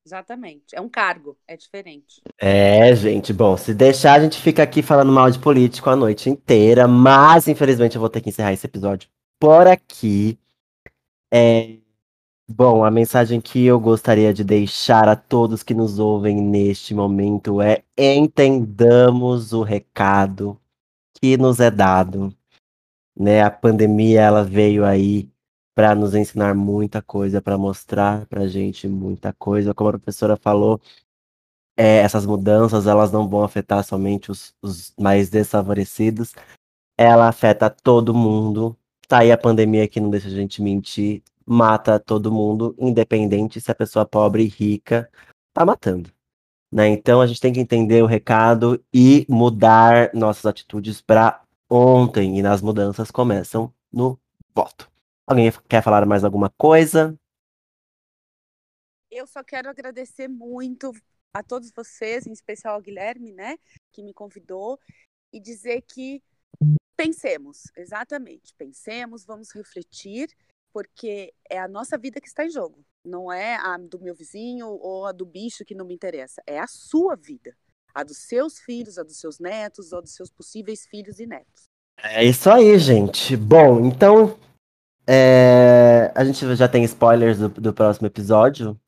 Exatamente. 0.05 0.75
É 0.75 0.81
um 0.81 0.89
cargo, 0.89 1.37
é 1.47 1.55
diferente. 1.55 2.21
É, 2.39 2.95
gente, 2.95 3.33
bom, 3.33 3.55
se 3.57 3.73
deixar, 3.73 4.13
a 4.13 4.19
gente 4.19 4.39
fica 4.41 4.63
aqui 4.63 4.81
falando 4.81 5.11
mal 5.11 5.29
de 5.29 5.37
político 5.37 5.89
a 5.89 5.95
noite 5.95 6.29
inteira, 6.29 6.87
mas 6.87 7.47
infelizmente 7.47 7.95
eu 7.95 7.99
vou 7.99 8.09
ter 8.09 8.21
que 8.21 8.29
encerrar 8.29 8.53
esse 8.53 8.65
episódio 8.65 9.09
por 9.39 9.67
aqui. 9.67 10.39
É... 11.31 11.77
Bom, 12.51 12.83
a 12.83 12.89
mensagem 12.89 13.39
que 13.39 13.63
eu 13.63 13.79
gostaria 13.79 14.33
de 14.33 14.43
deixar 14.43 15.07
a 15.07 15.15
todos 15.15 15.61
que 15.61 15.75
nos 15.75 15.99
ouvem 15.99 16.41
neste 16.41 16.95
momento 16.95 17.61
é: 17.61 17.83
entendamos 17.95 19.53
o 19.53 19.61
recado 19.61 20.59
que 21.21 21.37
nos 21.37 21.59
é 21.59 21.69
dado. 21.69 22.35
Né? 23.15 23.43
A 23.43 23.51
pandemia 23.51 24.21
ela 24.21 24.43
veio 24.43 24.83
aí 24.83 25.29
para 25.75 25.93
nos 25.93 26.15
ensinar 26.15 26.55
muita 26.55 27.03
coisa, 27.03 27.39
para 27.41 27.55
mostrar 27.57 28.25
para 28.25 28.47
gente 28.47 28.87
muita 28.87 29.31
coisa. 29.33 29.73
Como 29.73 29.89
a 29.91 29.93
professora 29.93 30.35
falou, 30.35 30.81
é, 31.77 31.97
essas 31.99 32.25
mudanças 32.25 32.87
elas 32.87 33.11
não 33.11 33.29
vão 33.29 33.43
afetar 33.43 33.83
somente 33.83 34.31
os, 34.31 34.55
os 34.61 34.91
mais 34.99 35.29
desfavorecidos, 35.29 36.33
ela 36.97 37.27
afeta 37.27 37.69
todo 37.69 38.13
mundo. 38.13 38.75
Tá 39.07 39.19
aí 39.19 39.31
a 39.31 39.37
pandemia 39.37 39.87
que 39.87 39.99
não 39.99 40.09
deixa 40.09 40.27
a 40.29 40.31
gente 40.31 40.61
mentir, 40.61 41.23
mata 41.49 41.99
todo 41.99 42.31
mundo, 42.31 42.75
independente 42.77 43.59
se 43.59 43.71
a 43.71 43.75
pessoa 43.75 44.05
pobre 44.05 44.43
e 44.43 44.47
rica 44.47 45.09
tá 45.51 45.65
matando. 45.65 46.11
Né? 46.71 46.87
Então 46.89 47.19
a 47.19 47.25
gente 47.27 47.41
tem 47.41 47.51
que 47.51 47.59
entender 47.59 48.03
o 48.03 48.05
recado 48.05 48.83
e 48.93 49.25
mudar 49.27 50.13
nossas 50.13 50.45
atitudes 50.45 51.01
para 51.01 51.41
ontem. 51.67 52.37
E 52.37 52.41
nas 52.43 52.61
mudanças 52.61 53.09
começam 53.09 53.73
no 53.91 54.19
voto. 54.53 54.89
Alguém 55.25 55.51
quer 55.67 55.83
falar 55.83 56.05
mais 56.05 56.23
alguma 56.23 56.51
coisa? 56.51 57.17
Eu 59.09 59.25
só 59.25 59.43
quero 59.43 59.69
agradecer 59.69 60.27
muito 60.27 60.91
a 61.33 61.41
todos 61.41 61.71
vocês, 61.71 62.27
em 62.27 62.31
especial 62.31 62.75
ao 62.75 62.81
Guilherme, 62.81 63.31
né, 63.31 63.57
que 63.91 64.03
me 64.03 64.13
convidou, 64.13 64.79
e 65.33 65.39
dizer 65.39 65.81
que 65.81 66.21
pensemos, 66.95 67.63
exatamente, 67.77 68.53
pensemos, 68.55 69.23
vamos 69.25 69.51
refletir, 69.51 70.29
porque 70.73 71.33
é 71.49 71.59
a 71.59 71.67
nossa 71.67 71.97
vida 71.97 72.21
que 72.21 72.27
está 72.27 72.45
em 72.45 72.49
jogo, 72.49 72.83
não 73.03 73.31
é 73.31 73.55
a 73.55 73.77
do 73.77 73.99
meu 73.99 74.13
vizinho 74.13 74.67
ou 74.67 75.05
a 75.05 75.11
do 75.11 75.25
bicho 75.25 75.65
que 75.65 75.75
não 75.75 75.85
me 75.85 75.93
interessa, 75.93 76.41
é 76.45 76.59
a 76.59 76.67
sua 76.67 77.15
vida, 77.15 77.55
a 77.93 78.03
dos 78.03 78.17
seus 78.17 78.59
filhos, 78.59 78.97
a 78.97 79.03
dos 79.03 79.19
seus 79.19 79.39
netos, 79.39 79.91
ou 79.91 80.01
dos 80.01 80.13
seus 80.13 80.29
possíveis 80.29 80.85
filhos 80.85 81.19
e 81.19 81.25
netos. 81.25 81.69
É 82.01 82.23
isso 82.23 82.49
aí, 82.49 82.77
gente. 82.79 83.35
Bom, 83.35 83.85
então 83.85 84.37
é, 85.11 86.11
a 86.13 86.23
gente 86.23 86.55
já 86.55 86.67
tem 86.67 86.83
spoilers 86.83 87.39
do, 87.39 87.49
do 87.49 87.73
próximo 87.73 88.05
episódio? 88.05 88.79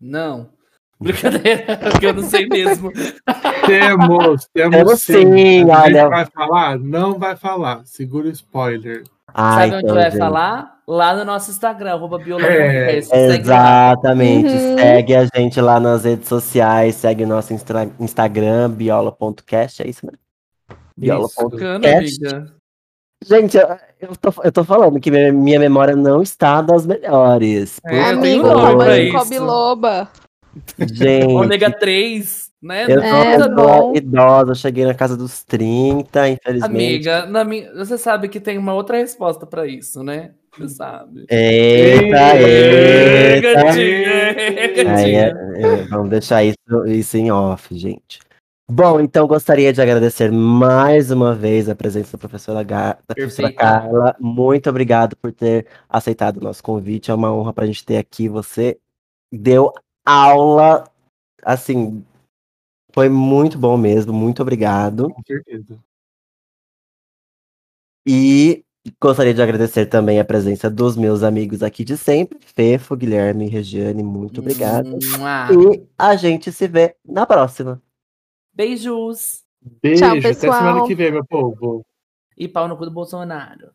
Não. 0.00 0.48
Brincadeira, 1.00 1.76
porque 1.90 2.06
eu 2.06 2.14
não 2.14 2.22
sei 2.22 2.46
mesmo. 2.46 2.92
temos, 3.66 4.46
temos, 4.52 4.76
temos 4.76 5.02
sim. 5.02 5.32
sim 5.34 5.70
a 5.70 5.82
olha. 5.82 6.08
vai 6.08 6.26
falar? 6.26 6.78
Não 6.78 7.18
vai 7.18 7.36
falar. 7.36 7.84
Segura 7.84 8.28
o 8.28 8.30
spoiler. 8.30 9.02
Ah, 9.34 9.54
Sabe 9.54 9.66
então, 9.66 9.78
onde 9.78 9.92
vai 9.92 10.10
gente. 10.10 10.18
falar? 10.18 10.80
Lá 10.86 11.14
no 11.14 11.24
nosso 11.24 11.50
Instagram, 11.50 11.92
arroba 11.92 12.18
é, 12.40 12.96
Exatamente. 12.96 14.52
Uhum. 14.52 14.76
Segue 14.76 15.14
a 15.14 15.28
gente 15.36 15.60
lá 15.60 15.78
nas 15.78 16.04
redes 16.04 16.28
sociais, 16.28 16.96
segue 16.96 17.24
nosso 17.24 17.52
Instagram, 17.52 18.70
biola.cast, 18.70 19.82
é 19.82 19.88
isso, 19.88 20.04
né? 20.04 20.12
Biola.cast. 20.96 22.20
Gente, 23.22 23.56
eu, 23.56 23.68
eu, 24.00 24.16
tô, 24.16 24.42
eu 24.42 24.50
tô 24.50 24.64
falando 24.64 24.98
que 24.98 25.10
minha, 25.10 25.32
minha 25.32 25.60
memória 25.60 25.94
não 25.94 26.22
está 26.22 26.62
das 26.62 26.86
melhores. 26.86 27.78
É, 27.84 28.10
Amigo, 28.10 28.48
toma 28.48 28.94
de 28.94 29.12
Kobe 29.12 29.38
Loba. 29.38 30.08
Gente. 30.78 31.26
Ômega 31.26 31.70
3, 31.70 32.49
né? 32.62 32.86
Eu 32.88 33.00
é, 33.00 33.96
idosa, 33.96 34.54
cheguei 34.54 34.84
na 34.84 34.94
casa 34.94 35.16
dos 35.16 35.42
30, 35.44 36.28
infelizmente. 36.28 36.74
Amiga, 36.74 37.26
na 37.26 37.44
minha, 37.44 37.72
você 37.74 37.96
sabe 37.96 38.28
que 38.28 38.38
tem 38.38 38.58
uma 38.58 38.74
outra 38.74 38.98
resposta 38.98 39.46
pra 39.46 39.66
isso, 39.66 40.02
né? 40.02 40.32
Você 40.56 40.68
sabe. 40.68 41.26
Eita, 41.30 42.36
eita. 42.38 43.78
eita. 43.78 44.90
Aí, 44.96 45.14
é, 45.14 45.28
é, 45.28 45.76
vamos 45.88 46.10
deixar 46.10 46.44
isso, 46.44 46.56
isso 46.86 47.16
em 47.16 47.30
off, 47.30 47.74
gente. 47.76 48.18
Bom, 48.72 49.00
então 49.00 49.26
gostaria 49.26 49.72
de 49.72 49.82
agradecer 49.82 50.30
mais 50.30 51.10
uma 51.10 51.34
vez 51.34 51.68
a 51.68 51.74
presença 51.74 52.12
da 52.12 52.18
professora, 52.18 52.62
Ga 52.62 52.98
da 53.08 53.14
professora 53.16 53.52
Carla. 53.52 54.16
Muito 54.20 54.70
obrigado 54.70 55.16
por 55.16 55.32
ter 55.32 55.66
aceitado 55.88 56.36
o 56.36 56.44
nosso 56.44 56.62
convite. 56.62 57.10
É 57.10 57.14
uma 57.14 57.32
honra 57.32 57.52
para 57.52 57.64
a 57.64 57.66
gente 57.66 57.84
ter 57.84 57.96
aqui. 57.96 58.28
Você 58.28 58.78
deu 59.32 59.72
aula, 60.06 60.84
assim, 61.42 62.04
foi 62.92 63.08
muito 63.08 63.58
bom 63.58 63.76
mesmo. 63.76 64.12
Muito 64.12 64.42
obrigado. 64.42 65.10
Com 65.10 65.22
certeza. 65.26 65.78
E 68.06 68.64
gostaria 69.00 69.34
de 69.34 69.42
agradecer 69.42 69.86
também 69.86 70.18
a 70.18 70.24
presença 70.24 70.70
dos 70.70 70.96
meus 70.96 71.22
amigos 71.22 71.62
aqui 71.62 71.84
de 71.84 71.96
sempre, 71.96 72.38
Fefo, 72.40 72.96
Guilherme 72.96 73.46
e 73.46 73.50
Regiane. 73.50 74.02
Muito 74.02 74.40
obrigado. 74.40 74.98
E 75.52 75.86
a 75.98 76.16
gente 76.16 76.50
se 76.50 76.66
vê 76.66 76.96
na 77.06 77.26
próxima. 77.26 77.80
Beijos. 78.52 79.44
Beijo. 79.82 80.00
Tchau, 80.00 80.14
pessoal. 80.20 80.52
Até 80.52 80.64
semana 80.64 80.86
que 80.86 80.94
vem, 80.94 81.12
meu 81.12 81.24
povo. 81.24 81.84
E 82.36 82.48
pau 82.48 82.66
no 82.66 82.76
cu 82.76 82.86
do 82.86 82.90
Bolsonaro. 82.90 83.68